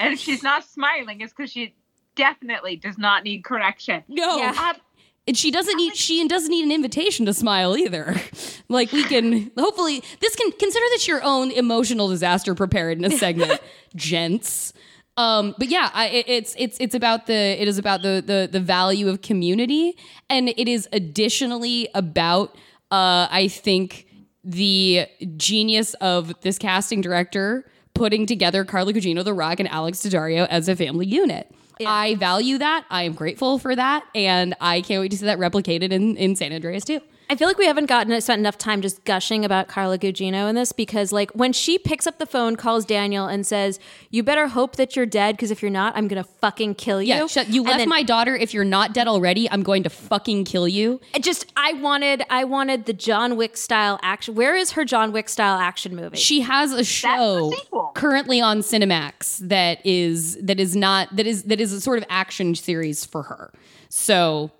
[0.00, 1.74] And if she's not smiling, it's because she
[2.14, 4.02] definitely does not need correction.
[4.08, 4.38] no.
[4.38, 4.50] Yeah.
[4.74, 4.80] Um,
[5.26, 8.16] And she doesn't need she doesn't need an invitation to smile either.
[8.70, 13.60] Like we can hopefully this can consider this your own emotional disaster preparedness segment,
[13.96, 14.74] gents.
[15.18, 18.48] Um, but yeah, I, it, it's it's it's about the it is about the the
[18.50, 19.96] the value of community,
[20.30, 22.54] and it is additionally about
[22.92, 24.06] uh, I think
[24.44, 30.46] the genius of this casting director putting together Carla Gugino, The Rock, and Alex Daddario
[30.46, 31.52] as a family unit.
[31.84, 32.84] I value that.
[32.88, 36.36] I am grateful for that, and I can't wait to see that replicated in in
[36.36, 37.00] San Andreas too.
[37.30, 40.48] I feel like we haven't gotten uh, spent enough time just gushing about Carla Gugino
[40.48, 43.78] in this because, like, when she picks up the phone, calls Daniel, and says,
[44.10, 47.08] "You better hope that you're dead because if you're not, I'm gonna fucking kill you."
[47.14, 48.34] Yeah, shut, you And left then- my daughter.
[48.34, 51.00] If you're not dead already, I'm going to fucking kill you.
[51.14, 54.34] I just I wanted I wanted the John Wick style action.
[54.34, 56.16] Where is her John Wick style action movie?
[56.16, 57.92] She has a show sequel.
[57.94, 62.04] currently on Cinemax that is that is not that is that is a sort of
[62.08, 63.52] action series for her.
[63.90, 64.50] So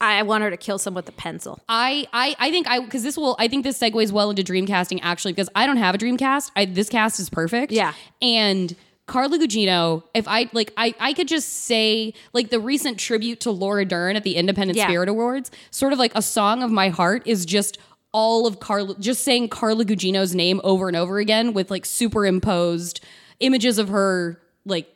[0.00, 1.60] I want her to kill someone with a pencil.
[1.68, 5.00] I I I think I because this will I think this segues well into Dreamcasting
[5.02, 6.50] actually because I don't have a Dreamcast.
[6.56, 7.72] I this cast is perfect.
[7.72, 7.92] Yeah.
[8.20, 8.74] and.
[9.06, 13.50] Carla Gugino, if I like, I, I could just say like the recent tribute to
[13.50, 14.86] Laura Dern at the Independent Yeah.
[14.86, 17.76] Spirit Awards, sort of like a song of my heart is just
[18.12, 23.04] all of Carla, just saying Carla Gugino's name over and over again with like superimposed
[23.40, 24.88] images of her like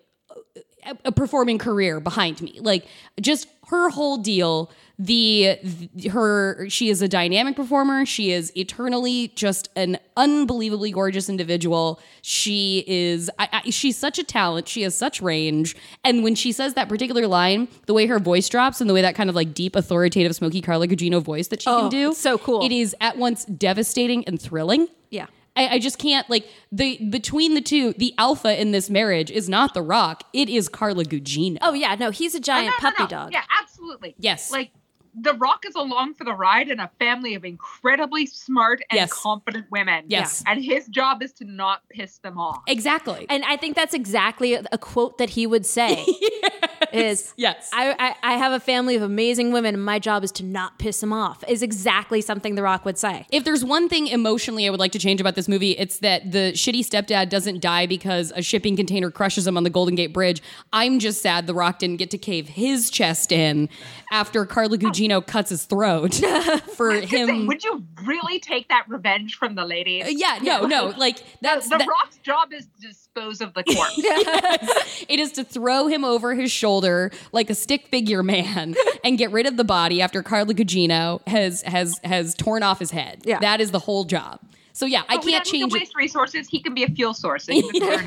[0.86, 2.60] a, a performing career behind me.
[2.62, 2.86] Like
[3.20, 4.70] just her whole deal.
[4.98, 8.04] The, the- her she is a dynamic performer.
[8.04, 12.00] She is eternally just an unbelievably gorgeous individual.
[12.22, 14.66] She is I, I, she's such a talent.
[14.66, 15.76] She has such range.
[16.04, 19.02] And when she says that particular line, the way her voice drops and the way
[19.02, 22.10] that kind of like deep authoritative smoky Carla Gugino voice that she Oh, can do,
[22.10, 22.64] it's so cool.
[22.64, 24.88] It is at once devastating and thrilling.
[25.10, 25.26] Yeah.
[25.56, 27.92] I, I just can't like the between the two.
[27.94, 30.22] The alpha in this marriage is not the Rock.
[30.32, 31.58] It is Carla Gugino.
[31.62, 33.08] Oh yeah, no, he's a oh, no, giant no, puppy no.
[33.08, 33.32] dog.
[33.32, 34.14] Yeah, absolutely.
[34.18, 34.50] Yes.
[34.52, 34.70] Like
[35.14, 39.12] the Rock is along for the ride and a family of incredibly smart and Yes.
[39.12, 40.04] confident women.
[40.08, 40.42] Yes.
[40.46, 42.62] And his job is to not piss them off.
[42.66, 43.26] exactly.
[43.28, 46.04] And I think that's exactly a, a quote that he would say.
[46.92, 47.70] Is Yes.
[47.72, 50.78] I, I I have a family of amazing women, and my job is to not
[50.78, 51.44] piss them off.
[51.48, 53.26] Is exactly something The Rock would say.
[53.30, 56.32] if there's one thing emotionally I would like to change about this movie, it's that
[56.32, 60.12] the shitty stepdad doesn't die because a shipping container crushes him on the Golden Gate
[60.12, 60.42] Bridge.
[60.72, 63.68] I'm just sad The Rock didn't get to cave his chest in
[64.10, 66.14] after Carla Gugino cuts his throat
[66.76, 67.46] for Just saying, him.
[67.46, 70.04] would you really take that revenge from the ladies?
[70.04, 73.64] Uh, yeah, no, no, like that's the that- Rock's job is to dispose of the
[73.74, 75.04] corpse.
[75.08, 78.74] It is to throw him over his shoulder like a stick figure man
[79.04, 82.90] and get rid of the body after Carla Gugino has has has torn off his
[82.90, 83.22] head.
[83.24, 83.38] Yeah.
[83.40, 84.40] That is the whole job.
[84.72, 85.80] So yeah, I But we can't change to it.
[85.80, 86.48] waste resources.
[86.48, 87.48] He can be a fuel source.
[87.48, 88.06] and he can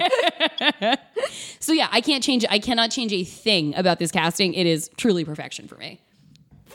[0.80, 0.98] turn-
[1.60, 2.52] So yeah, I can't change it.
[2.52, 4.54] I cannot change a thing about this casting.
[4.54, 6.00] It is truly perfection for me.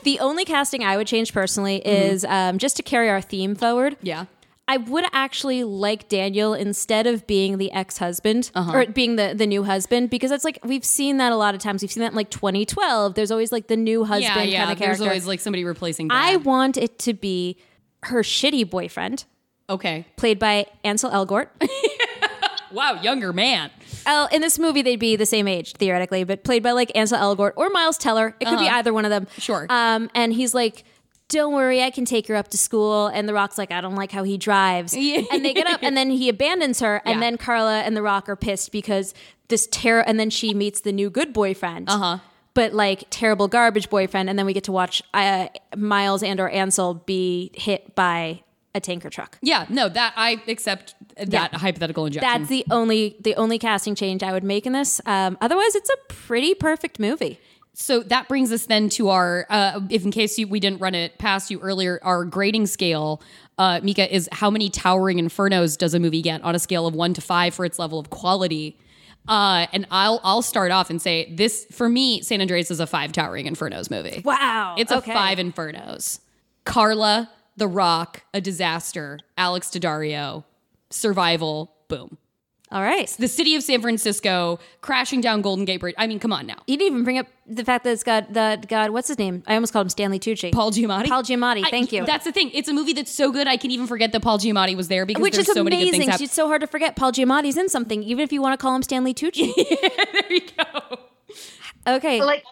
[0.03, 3.97] The only casting I would change personally is um, just to carry our theme forward.
[4.03, 4.25] Yeah.
[4.67, 9.63] I would actually like Daniel instead of being the ex-husband or being the the new
[9.63, 11.81] husband because it's like we've seen that a lot of times.
[11.81, 13.13] We've seen that in like 2012.
[13.13, 14.65] There's always like the new husband yeah, yeah.
[14.65, 16.09] kind of There's always like somebody replacing.
[16.11, 17.57] I want it to be
[18.03, 19.25] her shitty boyfriend,
[19.69, 20.05] okay.
[20.17, 21.47] played by Ansel Elgort.
[22.71, 23.71] Wow, younger man.
[24.05, 27.17] El, in this movie, they'd be the same age theoretically, but played by like Ansel
[27.17, 28.35] Elgort or Miles Teller.
[28.39, 29.27] It could be either one of them.
[29.37, 29.65] Sure.
[29.69, 30.83] Um, and he's like,
[31.29, 33.95] "Don't worry, I can take her up to school." And The Rock's like, "I don't
[33.95, 37.19] like how he drives." and they get up, and then he abandons her, and Yeah.
[37.19, 39.13] then Carla and The Rock are pissed because
[39.49, 40.01] this terror.
[40.01, 41.89] And then she meets the new good boyfriend.
[41.89, 42.17] Uh huh.
[42.53, 46.49] But like terrible garbage boyfriend, and then we get to watch uh, Miles and or
[46.49, 48.41] Ansel be hit by
[48.73, 49.37] a tanker truck.
[49.41, 51.59] Yeah, no, that I accept that Yeah.
[51.59, 52.29] hypothetical injection.
[52.29, 54.99] That's the only the only casting change I would make in this.
[55.05, 57.39] Um, otherwise, it's a pretty perfect movie.
[57.79, 60.95] So that brings us then to our, uh, if in case you, we didn't run
[60.95, 63.21] it past you earlier, our grading scale,
[63.59, 66.95] uh, Mika, is how many towering infernos does a movie get on a scale of
[66.95, 68.79] one to five for its level of quality?
[69.27, 72.87] Uh, and I'll I'll start off and say this for me, San Andreas is a
[72.87, 74.23] five towering infernos movie.
[74.25, 74.73] Wow.
[74.79, 75.11] It's okay.
[75.11, 76.19] a five infernos.
[76.65, 79.19] Carla, The Rock, a disaster.
[79.37, 80.45] Alex Daddario,
[80.89, 81.75] survival.
[81.89, 82.17] Boom.
[82.69, 83.07] All right.
[83.17, 85.95] The city of San Francisco crashing down Golden Gate Bridge.
[85.97, 86.57] I mean, come on now.
[86.67, 88.89] You didn't even bring up the fact that it's got that God.
[88.89, 89.41] What's his name?
[89.47, 90.51] I almost called him Stanley Tucci.
[90.51, 91.07] Paul Giamatti.
[91.07, 91.63] Paul Giamatti.
[91.65, 92.05] I- Thank you.
[92.05, 92.51] That's the thing.
[92.53, 95.05] It's a movie that's so good I can even forget that Paul Giamatti was there
[95.05, 95.99] because Which there's is so many good amazing.
[96.01, 96.25] things happening.
[96.25, 96.97] It's so hard to forget.
[96.97, 99.53] Paul Giamatti's in something, even if you want to call him Stanley Tucci.
[100.11, 100.97] there you go.
[101.87, 102.21] okay.
[102.21, 102.43] like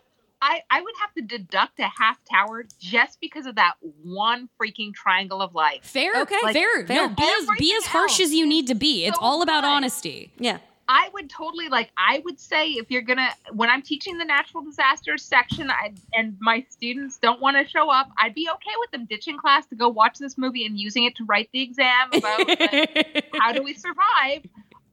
[0.46, 3.74] I, I would have to deduct a half tower just because of that
[4.04, 5.80] one freaking triangle of life.
[5.82, 6.12] Fair.
[6.22, 6.36] Okay.
[6.54, 6.86] Fair.
[6.86, 7.08] Fair.
[7.08, 9.06] No, be as be as harsh else as you need to be.
[9.06, 9.70] It's so all about good.
[9.70, 10.32] honesty.
[10.38, 10.60] yeah.
[10.88, 11.90] I would totally like.
[11.98, 16.38] I would say if you're gonna, when I'm teaching the natural disasters section, I, and
[16.40, 19.76] my students don't want to show up, I'd be okay with them ditching class to
[19.76, 23.64] go watch this movie and using it to write the exam about like, how do
[23.64, 24.46] we survive.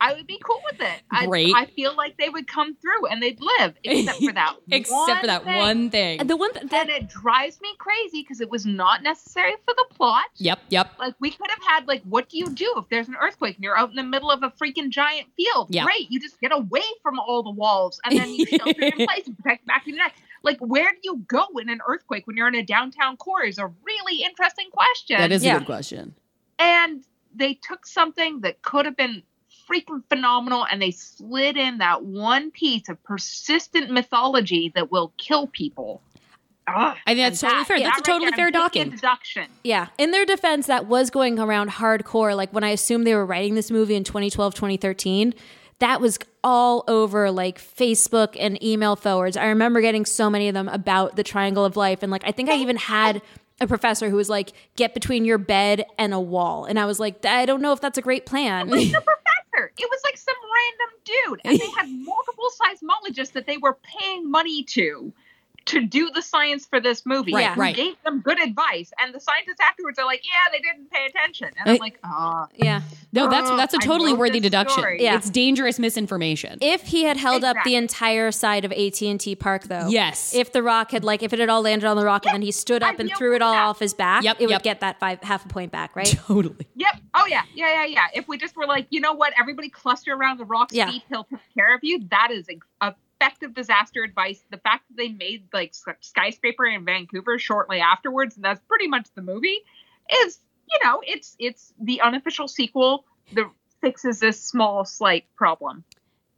[0.05, 1.01] I would be cool with it.
[1.13, 1.55] I, Great.
[1.55, 4.57] I feel like they would come through and they'd live, except for that.
[4.73, 5.59] Except for that thing.
[5.59, 6.19] one thing.
[6.19, 9.53] And the one th- that And it drives me crazy because it was not necessary
[9.65, 10.25] for the plot.
[10.39, 10.59] Yep.
[10.71, 10.91] Yep.
[10.99, 13.63] Like we could have had like, what do you do if there's an earthquake and
[13.63, 15.69] you're out in the middle of a freaking giant field?
[15.71, 15.85] Yeah.
[15.85, 19.27] Great, you just get away from all the walls and then you shelter in place
[19.27, 20.15] and protect back of your neck.
[20.43, 23.45] Like, where do you go in an earthquake when you're in a downtown core?
[23.45, 25.19] Is a really interesting question.
[25.19, 25.57] That is Yeah.
[25.57, 26.15] a good question.
[26.59, 27.05] And
[27.35, 29.23] they took something that could have been
[29.71, 35.47] freaking phenomenal and they slid in that one piece of persistent mythology that will kill
[35.47, 36.03] people.
[36.69, 37.81] Ugh, I think that's and totally fair.
[37.81, 38.91] That's a totally there, fair I'm taking a docking.
[38.91, 39.47] Deduction.
[39.65, 39.89] Yeah.
[39.99, 42.37] In their defense, that was going around hardcore.
[42.37, 45.35] Like when I assumed they were writing this movie in 2012, 2013,
[45.81, 49.37] that was all over like Facebook and email forwards.
[49.37, 52.03] I remember getting so many of them about the triangle of life.
[52.03, 53.21] And like, I think I even had
[53.61, 56.65] a professor who was like, get between your bed and a wall.
[56.65, 58.69] And I was like, I don't know if that's a great plan.
[58.69, 59.22] the professor.
[59.55, 64.31] It was like some random dude, and they had multiple seismologists that they were paying
[64.31, 65.13] money to
[65.67, 67.33] to do the science for this movie.
[67.35, 67.75] Right, who right.
[67.77, 71.49] Gave them good advice, and the scientists afterwards are like, "Yeah, they didn't pay attention."
[71.59, 72.83] And I'm Uh, like, "Ah." yeah.
[73.13, 74.79] No, that's Oh, that's a I totally worthy deduction.
[74.79, 75.03] story.
[75.03, 75.17] Yeah.
[75.17, 76.59] It's dangerous misinformation.
[76.63, 79.89] If he had held up the entire side of AT&T Park though.
[79.89, 80.35] Yes.
[80.35, 82.43] If the rock had like if it had all landed on the rock and then
[82.43, 83.63] he stood up I'd and threw it all that.
[83.67, 86.07] off his back, Yep, it would get that five half a point back, right?
[86.27, 86.67] totally.
[86.77, 86.97] Yep.
[87.15, 87.43] Oh yeah.
[87.55, 87.69] Yeah.
[87.73, 87.85] Yeah.
[87.87, 88.07] Yeah.
[88.15, 90.91] If we just were like, you know what, everybody cluster around the rock's Yeah.
[90.91, 92.01] feet, he'll take care of you.
[92.11, 92.67] That is ex-
[93.23, 94.43] effective disaster advice.
[94.51, 99.09] The fact that they made like skyscraper in Vancouver shortly afterwards, and that's pretty much
[99.15, 99.61] the movie,
[100.25, 100.39] is
[100.71, 103.05] you know, it's it's the unofficial sequel
[103.35, 103.49] that
[103.81, 105.85] fixes this small slight problem.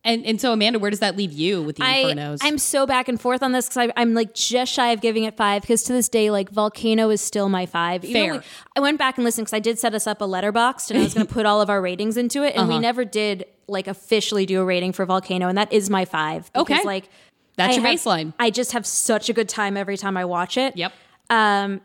[0.06, 2.38] And and so Amanda, where does that leave you with the I, Infernos?
[2.42, 5.34] I'm so back and forth on this because I'm like just shy of giving it
[5.36, 8.02] five because to this day, like Volcano is still my five.
[8.02, 8.34] Fair.
[8.34, 8.40] we-
[8.76, 11.04] I went back and listened because I did set us up a letterbox and I
[11.04, 12.80] was going to put all of our ratings into it, and we Uh-huh.
[12.82, 16.52] never did like officially do a rating for Volcano, and that is my five.
[16.52, 16.82] Because, Okay.
[16.84, 17.08] like
[17.56, 18.34] That's I your have- baseline.
[18.38, 20.76] I just have such a good time every time I watch it.
[20.76, 20.92] Yep.
[21.30, 21.80] Um,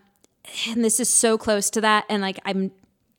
[0.67, 2.71] and this is so close to that, and like I'm,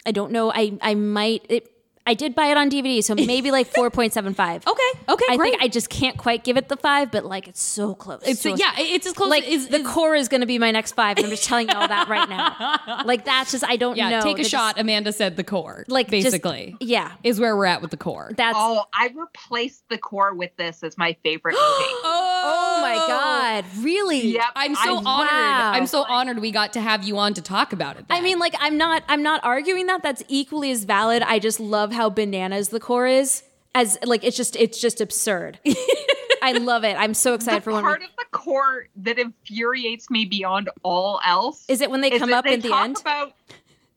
[0.05, 0.53] I don't know.
[0.53, 1.73] I I might it.
[2.11, 4.67] I did buy it on DVD, so maybe like four point seven five.
[4.67, 4.83] Okay.
[5.09, 5.25] Okay.
[5.31, 5.51] I great.
[5.53, 8.21] think I just can't quite give it the five, but like it's so close.
[8.27, 8.73] it's so yeah.
[8.79, 9.31] It's as close.
[9.31, 11.45] like as, the as- core is going to be my next five, and I'm just
[11.45, 13.05] telling you all that right now.
[13.11, 14.11] Like that's just I don't yeah.
[14.11, 14.21] know.
[14.23, 14.75] take a They're shot.
[14.75, 15.85] just- Amanda said the core.
[15.89, 17.13] like just- basically yeah.
[17.23, 18.33] is where we're at with the core.
[18.37, 21.63] That's Oh, I replaced the core with this as my favorite movie.
[21.63, 22.43] Oh!
[22.45, 24.33] oh my god, really?
[24.33, 24.43] Yep.
[24.57, 25.31] I'm so I- honored.
[25.31, 25.73] wow.
[25.75, 28.05] I'm so honored we got to have you on to talk about it.
[28.11, 30.03] I mean, like, I'm not, I'm not arguing that.
[30.03, 31.23] That's equally as valid.
[31.23, 33.43] I just love how bananas the core is.
[33.75, 35.59] As like, it's just, it's just absurd.
[36.43, 36.97] I love it.
[36.99, 37.83] I'm so excited the for one.
[37.83, 42.33] part of the core that infuriates me beyond all else is it when they come
[42.33, 42.99] up they at the end?
[43.01, 43.35] About,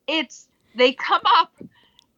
[0.08, 1.54] it's they come up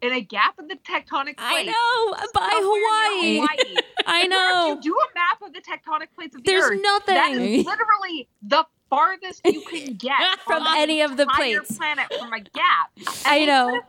[0.01, 1.39] in a gap in the tectonic plates.
[1.39, 3.35] I know by Hawaii.
[3.37, 3.75] Hawaii.
[4.07, 4.67] I If know.
[4.75, 7.43] you do a map of the tectonic plates of the There's Earth, That nothing.
[7.59, 11.77] is literally the farthest you can get From any of the plates.
[11.77, 12.91] planet from a gap.
[12.97, 13.81] And I know.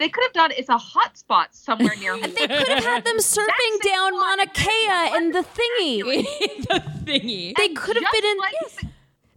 [0.00, 2.32] They could have done it's a hot spot somewhere near Hawaii.
[2.32, 3.46] They could have had them surfing
[3.82, 4.18] That's down.
[4.18, 6.02] Mauna Kea in the thingy.
[6.68, 7.54] the thingy.
[7.56, 8.38] They could have been in.
[8.38, 8.84] like yes.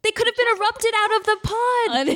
[0.03, 2.07] They could have been erupted out of the pod.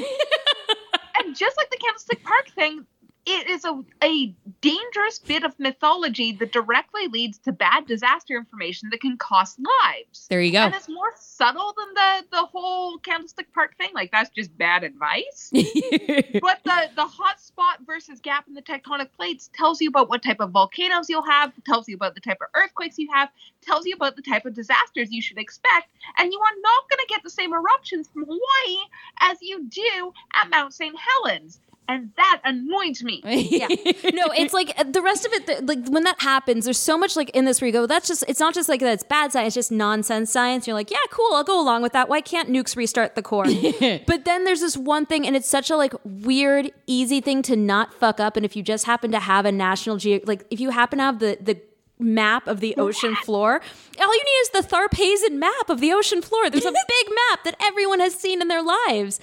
[1.25, 2.85] and just like the Candlestick Park thing,
[3.29, 8.89] it is a, a dangerous bit of mythology that directly leads to bad disaster information
[8.91, 10.27] that can cost lives.
[10.29, 10.59] there you go.
[10.59, 13.89] And it's more subtle than the the whole Candlestick Park thing.
[13.93, 15.49] Like that's just bad advice.
[15.51, 20.23] but the the hot spot versus gap in the tectonic plates tells you about what
[20.23, 23.29] type of volcanoes you'll have, tells you about the type of earthquakes you have,
[23.61, 26.99] tells you about the type of disasters you should expect, and you are not going
[26.99, 28.83] to get the same eruptions from Hawaii
[29.19, 30.95] as you do at Mount St.
[30.97, 31.59] Helens.
[31.89, 33.21] And that annoyed me.
[33.25, 33.67] yeah.
[34.13, 35.47] No, it's like uh, the rest of it.
[35.47, 38.07] the- Like when that happens, there's so much like in this where you go, that's
[38.07, 38.23] just.
[38.27, 40.67] It's not just like that's bad science, it's just nonsense science.
[40.67, 42.09] You're like, yeah, cool, I'll go along with that.
[42.09, 43.45] Why can't nukes restart the core?
[44.05, 47.55] but then there's this one thing, and it's such a like weird, easy thing to
[47.55, 48.35] not fuck up.
[48.35, 51.03] And if you just happen to have a national geo, like if you happen to
[51.05, 51.57] have the the
[51.99, 53.59] map of the ocean floor.
[53.99, 56.47] All you need is the Tharp-Heezen map of the ocean floor.
[56.47, 59.19] There's a big map that everyone has seen in their lives.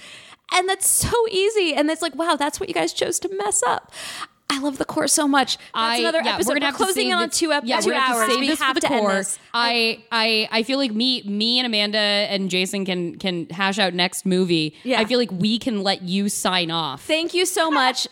[0.53, 1.73] And that's so easy.
[1.73, 3.91] And it's like, wow, that's what you guys chose to mess up.
[4.47, 5.57] I love the core so much.
[5.57, 6.49] That's I, another yeah, episode.
[6.49, 8.27] We're gonna have closing to in on two, ep- yeah, two we're gonna have hours.
[8.27, 9.13] To save we have for the end core.
[9.13, 9.39] this.
[9.53, 13.95] I, I, I feel like me, me and Amanda and Jason can can hash out
[13.95, 14.75] next movie.
[14.83, 14.99] Yeah.
[14.99, 17.03] I feel like we can let you sign off.
[17.03, 18.07] Thank you so much.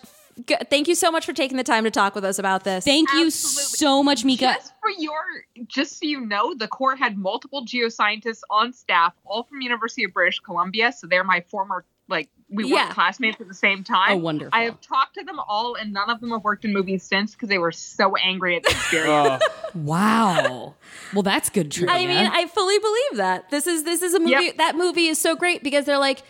[0.72, 2.84] Thank you so much for taking the time to talk with us about this.
[2.84, 4.55] Thank you so much, Mika.
[4.55, 5.22] Just for your,
[5.68, 10.14] just so you know, the core had multiple geoscientists on staff, all from University of
[10.14, 10.91] British Columbia.
[10.91, 12.84] So they're my former, like, we Yeah.
[12.84, 14.11] weren't classmates at the same time.
[14.11, 14.52] Oh, wonderful.
[14.53, 17.34] I have talked to them all, and none of them have worked in movies since
[17.34, 19.44] because they were so angry at the experience.
[19.44, 20.76] Oh, Wow.
[21.14, 21.95] well, that's good trivia.
[21.95, 23.49] I mean, I fully believe that.
[23.49, 24.31] This is this is a movie.
[24.31, 24.57] Yep.
[24.57, 26.22] That movie is so great because they're like,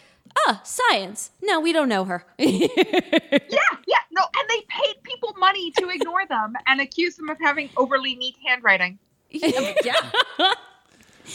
[0.47, 1.31] ah, science.
[1.41, 2.25] No, we don't know her.
[2.39, 2.67] yeah,
[3.85, 7.69] yeah, no, and they paid people money to ignore them and accuse them of having
[7.75, 8.97] overly neat handwriting.
[9.29, 10.11] yeah.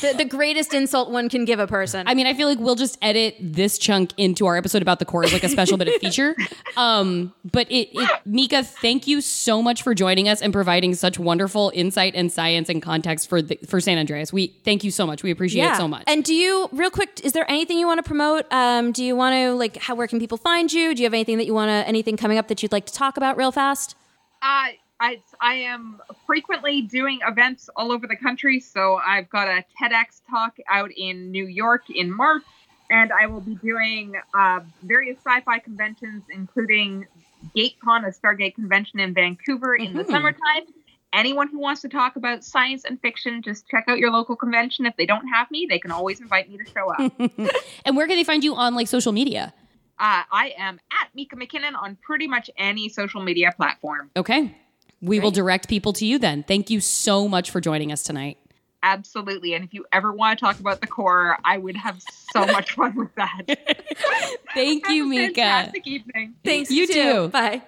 [0.00, 2.06] The, the greatest insult one can give a person.
[2.06, 5.04] I mean, I feel like we'll just edit this chunk into our episode about the
[5.04, 6.34] core as like a special bit of feature.
[6.76, 11.18] Um, but it, it, Mika, thank you so much for joining us and providing such
[11.18, 14.32] wonderful insight and science and context for the, for San Andreas.
[14.32, 15.24] We thank you so much.
[15.24, 16.04] We appreciate it so much.
[16.06, 18.46] And do you, real quick, is there anything you want to promote?
[18.52, 20.94] Um, do you want to like, how where can people find you?
[20.94, 22.92] Do you have anything that you want to, anything coming up that you'd like to
[22.92, 23.96] talk about real fast?
[24.40, 24.68] Uh,
[25.00, 28.60] I I am frequently doing events all over the country.
[28.60, 32.42] So I've got a TEDx talk out in New York in March,
[32.90, 37.06] and I will be doing uh, various sci-fi conventions, including
[37.56, 40.64] GateCon, a Stargate convention in Vancouver in the summertime.
[41.12, 44.84] Anyone who wants to talk about science and fiction, just check out your local convention.
[44.84, 47.12] If they don't have me, they can always invite me to show up.
[47.86, 49.54] and where can they find you on like social media?
[49.98, 54.10] uh, I am at Mika McKinnon on pretty much any social media platform.
[54.16, 54.56] Okay.
[55.00, 56.42] We will direct people to you then.
[56.42, 58.38] Thank you so much for joining us tonight.
[58.82, 59.54] Absolutely.
[59.54, 62.00] And if you ever want to talk about the core, I would have
[62.32, 63.42] so much fun with that.
[64.54, 65.34] Thank Have you, a Mika.
[65.34, 66.34] Fantastic evening.
[66.44, 66.70] Thanks.
[66.70, 67.28] You too.
[67.28, 67.62] Bye.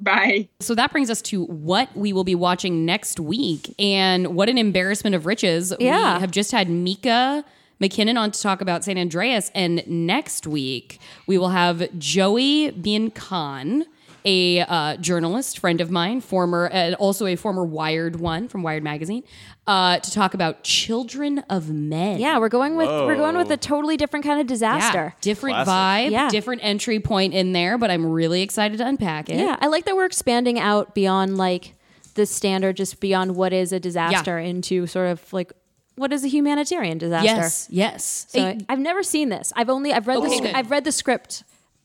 [0.00, 0.48] Bye.
[0.60, 3.74] So that brings us to what we will be watching next week.
[3.78, 5.72] And what an embarrassment of riches.
[5.80, 6.14] Yeah.
[6.14, 7.44] We have just had Mika
[7.80, 9.50] McKinnon on to talk about San Andreas.
[9.54, 13.84] And next week, we will have Joey Bien Khan,
[14.24, 18.82] a uh, journalist, friend of mine, former, and also a former Wired one from Wired
[18.82, 19.22] Magazine,
[19.66, 22.18] uh, to talk about Children of Men.
[22.18, 25.14] Yeah, we're going with we're going with a totally different kind of Yeah, disaster.
[25.20, 26.08] different Classic.
[26.08, 26.28] vibe, Yeah.
[26.30, 29.36] different entry point in there, but I'm really excited to unpack it.
[29.36, 31.74] Yeah, I like that we're expanding out beyond like
[32.14, 35.52] the standard, just beyond what is a disaster into sort of like
[35.96, 37.26] what is a humanitarian disaster.
[37.26, 38.26] Yes, yes.
[38.30, 39.52] So I, I've never seen this.
[39.54, 40.54] I've only I've read the Okay, scr- good.
[40.54, 41.44] I've read the script,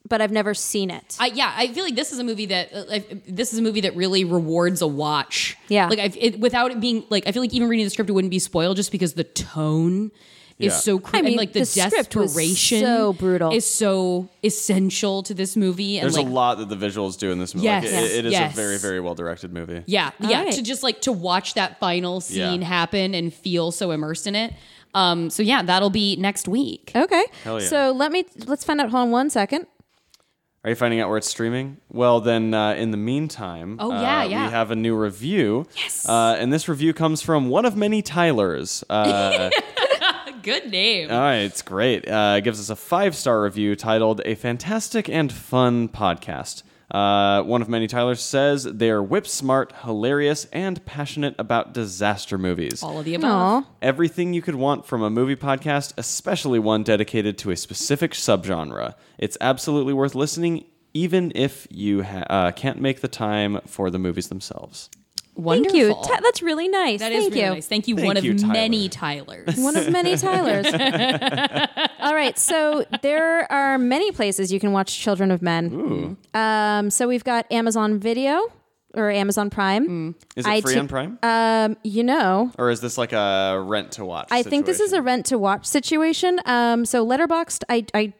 [0.09, 1.15] but I've never seen it.
[1.19, 3.81] I, yeah, I feel like this is a movie that uh, this is a movie
[3.81, 5.55] that really rewards a watch.
[5.69, 5.87] Yeah.
[5.87, 8.13] like I've, it, without it being like I feel like even reading the script it
[8.13, 10.11] wouldn't be spoiled just because the tone
[10.57, 10.79] is Yeah.
[10.79, 13.51] so cr- I mean, and like the, the script was desperation so brutal.
[13.53, 15.97] is so essential to this movie.
[15.99, 17.63] And there's like, a lot that the visuals do in this movie.
[17.65, 17.85] Yes.
[17.85, 18.53] Like, it- it is Yes.
[18.53, 19.83] a very, very well directed movie.
[19.85, 20.43] Yeah, All yeah.
[20.43, 20.53] right.
[20.53, 22.67] To just like to watch that final scene Yeah.
[22.67, 24.53] happen and feel so immersed in it.
[24.93, 26.91] Um, so yeah, that'll be next week.
[26.95, 27.23] okay.
[27.43, 27.67] Hell yeah.
[27.67, 28.89] So let me let's find out.
[28.89, 29.65] Hold on one second.
[30.63, 31.77] Are you finding out where it's streaming?
[31.89, 34.45] Well, then, uh, in the meantime, Oh, uh, yeah, yeah.
[34.47, 35.65] we have a new review.
[35.77, 36.07] Yes.
[36.07, 38.83] Uh, and this review comes from one of many Tylers.
[38.89, 39.49] Uh,
[40.43, 41.11] Good name.
[41.11, 42.07] all right, it's great.
[42.07, 47.43] Uh, it gives us a five star review titled "A Fantastic and Fun Podcast." Uh,
[47.43, 52.81] one of many Tyler says they are whip smart, hilarious, and passionate about disaster movies.
[52.81, 53.63] All of the above.
[53.63, 53.67] Aw.
[53.81, 58.95] Everything you could want from a movie podcast, especially one dedicated to a specific subgenre.
[59.17, 63.99] It's absolutely worth listening, even if you ha- uh, can't make the time for the
[63.99, 64.89] movies themselves.
[65.35, 65.71] Wonderful.
[65.79, 66.15] Thank you.
[66.15, 66.99] Ty- that's really nice.
[66.99, 67.49] That Thank is really you.
[67.53, 67.67] nice.
[67.67, 68.53] Thank you, Thank one you, of Tyler.
[68.53, 69.57] many Tylers.
[69.57, 70.65] One of many Tylers.
[71.99, 76.17] All right, so there are many places you can watch Children of Men.
[76.33, 78.41] Um, so we've got Amazon Video
[78.95, 80.15] or Amazon Prime.
[80.35, 81.19] Is it I free t- on Prime?
[81.23, 84.27] Um, you know, or is this like a rent to watch?
[84.31, 86.39] I think this is a rent to watch situation.
[86.45, 88.13] Um, so Letterboxd, I, I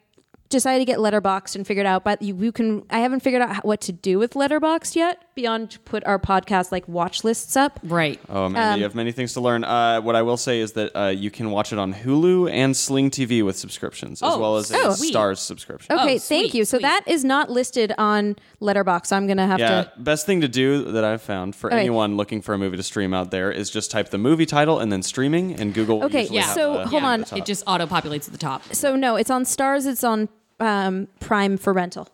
[0.50, 2.84] decided to get Letterboxd and figured out, but you, you can.
[2.90, 6.20] I haven't figured out how- what to do with Letterboxd yet beyond to put our
[6.20, 7.80] podcast like watch lists up.
[7.84, 8.20] Right.
[8.28, 9.64] Oh Um, man, you have many things to learn.
[9.64, 12.76] Uh, what I will say is that uh, you can watch it on Hulu and
[12.76, 15.14] Sling TV with subscriptions, as Oh, well as oh, a sweet.
[15.16, 15.96] Starz subscription.
[15.96, 16.22] Okay, Oh, thank
[16.52, 16.66] sweet, you.
[16.66, 16.84] So sweet.
[16.84, 19.12] that is not listed on Letterbox.
[19.12, 19.92] I'm gonna have Yeah, to.
[20.00, 21.80] best thing to do that I've found for Okay.
[21.80, 24.80] anyone looking for a movie to stream out there is just type the movie title
[24.80, 26.04] and then streaming, and Google.
[26.04, 26.44] Okay, usually yeah.
[26.46, 27.24] have so the- hold the on.
[27.24, 27.40] top.
[27.40, 28.62] It just auto populates at the top.
[28.74, 29.86] So no, it's on Starz.
[29.88, 30.28] It's on
[30.60, 32.10] um, Prime for rental.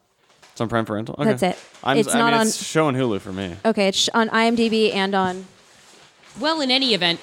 [0.55, 1.15] It's on Prime for rental.
[1.19, 1.31] Okay.
[1.33, 1.57] That's it.
[1.83, 3.57] I'm, It's I not mean, on- It's showing Hulu for me.
[3.65, 5.47] Okay, it's sh- on IMDb and on.
[6.39, 7.19] Well, in any event,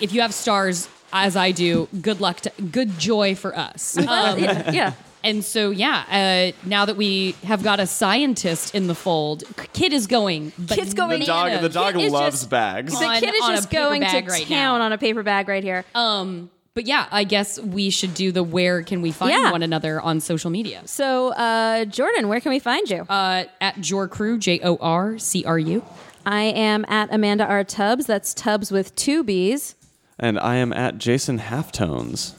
[0.00, 3.96] if you have Starz, as I do, good luck to good joy for us.
[4.00, 4.92] Um, yeah, yeah.
[5.22, 9.44] and so, yeah, uh, now that we have got a scientist in the fold,
[9.74, 10.50] Kid is going.
[10.66, 12.98] Kid's going The dog, the dog Kid is loves just- bags.
[12.98, 14.84] The On- kid is on a just paper going to bag right town now.
[14.86, 15.84] on a paper bag right here.
[15.94, 19.50] Um, but yeah, I guess we should do the where can we find Yeah.
[19.50, 20.82] one another on social media.
[20.86, 23.02] so, uh, Jordan, where can we find you?
[23.08, 25.84] Uh, at jorcru, J O R C R U.
[26.24, 27.64] I am at Amanda R.
[27.64, 28.06] Tubbs.
[28.06, 29.74] That's Tubbs with two B's.
[30.18, 32.34] And I am at Jason Halftones.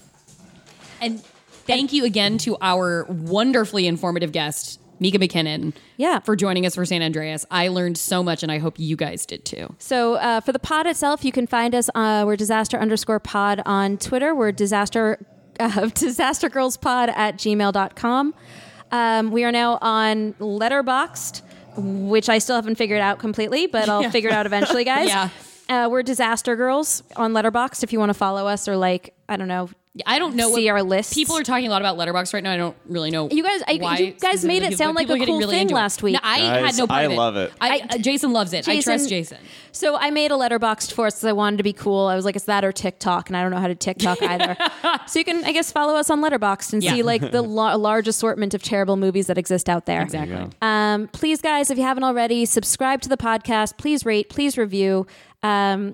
[1.01, 5.73] And thank you again to our wonderfully informative guest, Mika McKinnon.
[5.97, 6.19] Yeah.
[6.19, 7.45] For joining us for San Andreas.
[7.51, 9.75] I learned so much, and I hope you guys did too.
[9.79, 11.89] So uh, for the pod itself, you can find us.
[11.93, 14.33] Uh, we're disaster underscore pod on Twitter.
[14.33, 15.25] We're disaster
[15.59, 18.33] uh, disaster girls pod at gmail.com.
[18.91, 21.41] Um, we are now on Letterboxd,
[21.77, 25.09] which I still haven't figured out completely, but I'll figure it out eventually, guys.
[25.09, 25.29] Yeah.
[25.69, 29.37] Uh, we're disaster girls on Letterboxd if you want to follow us or like I
[29.37, 29.69] don't know.
[30.07, 31.13] I don't know See what our list.
[31.13, 32.51] People are talking a lot about Letterbox right now.
[32.51, 33.29] I don't really know.
[33.29, 35.67] You guys- I- why you guys made it specifically, sound like a cool really thing
[35.67, 36.13] last week.
[36.13, 37.15] No, I Guys, had no part I of it.
[37.15, 37.53] love it.
[37.61, 38.67] I, uh, Jason loves it.
[38.67, 39.37] I trust Jason.
[39.71, 42.07] So I made a Letterboxd for us because I wanted to be cool.
[42.07, 44.57] I was like, it's that or TikTok, and I don't know how to TikTok either.
[45.05, 46.93] so you can, I guess, follow us on Letterboxd and Yeah.
[46.93, 50.01] see like the la- large assortment of terrible movies that exist out there.
[50.01, 50.49] Exactly.
[50.63, 53.77] Um, please, guys, if you haven't already, subscribe to the podcast.
[53.77, 54.27] Please rate.
[54.29, 55.05] Please review.
[55.43, 55.93] Um,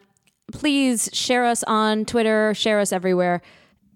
[0.54, 2.54] please share us on Twitter.
[2.54, 3.42] Share us everywhere.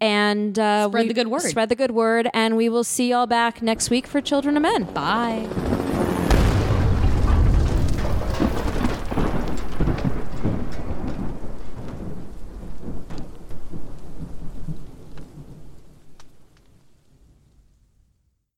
[0.04, 1.42] And uh, Spread the good word.
[1.44, 2.30] Spread the good word.
[2.34, 4.84] And we will see y'all back next week for Children of Men.
[4.84, 5.48] Bye.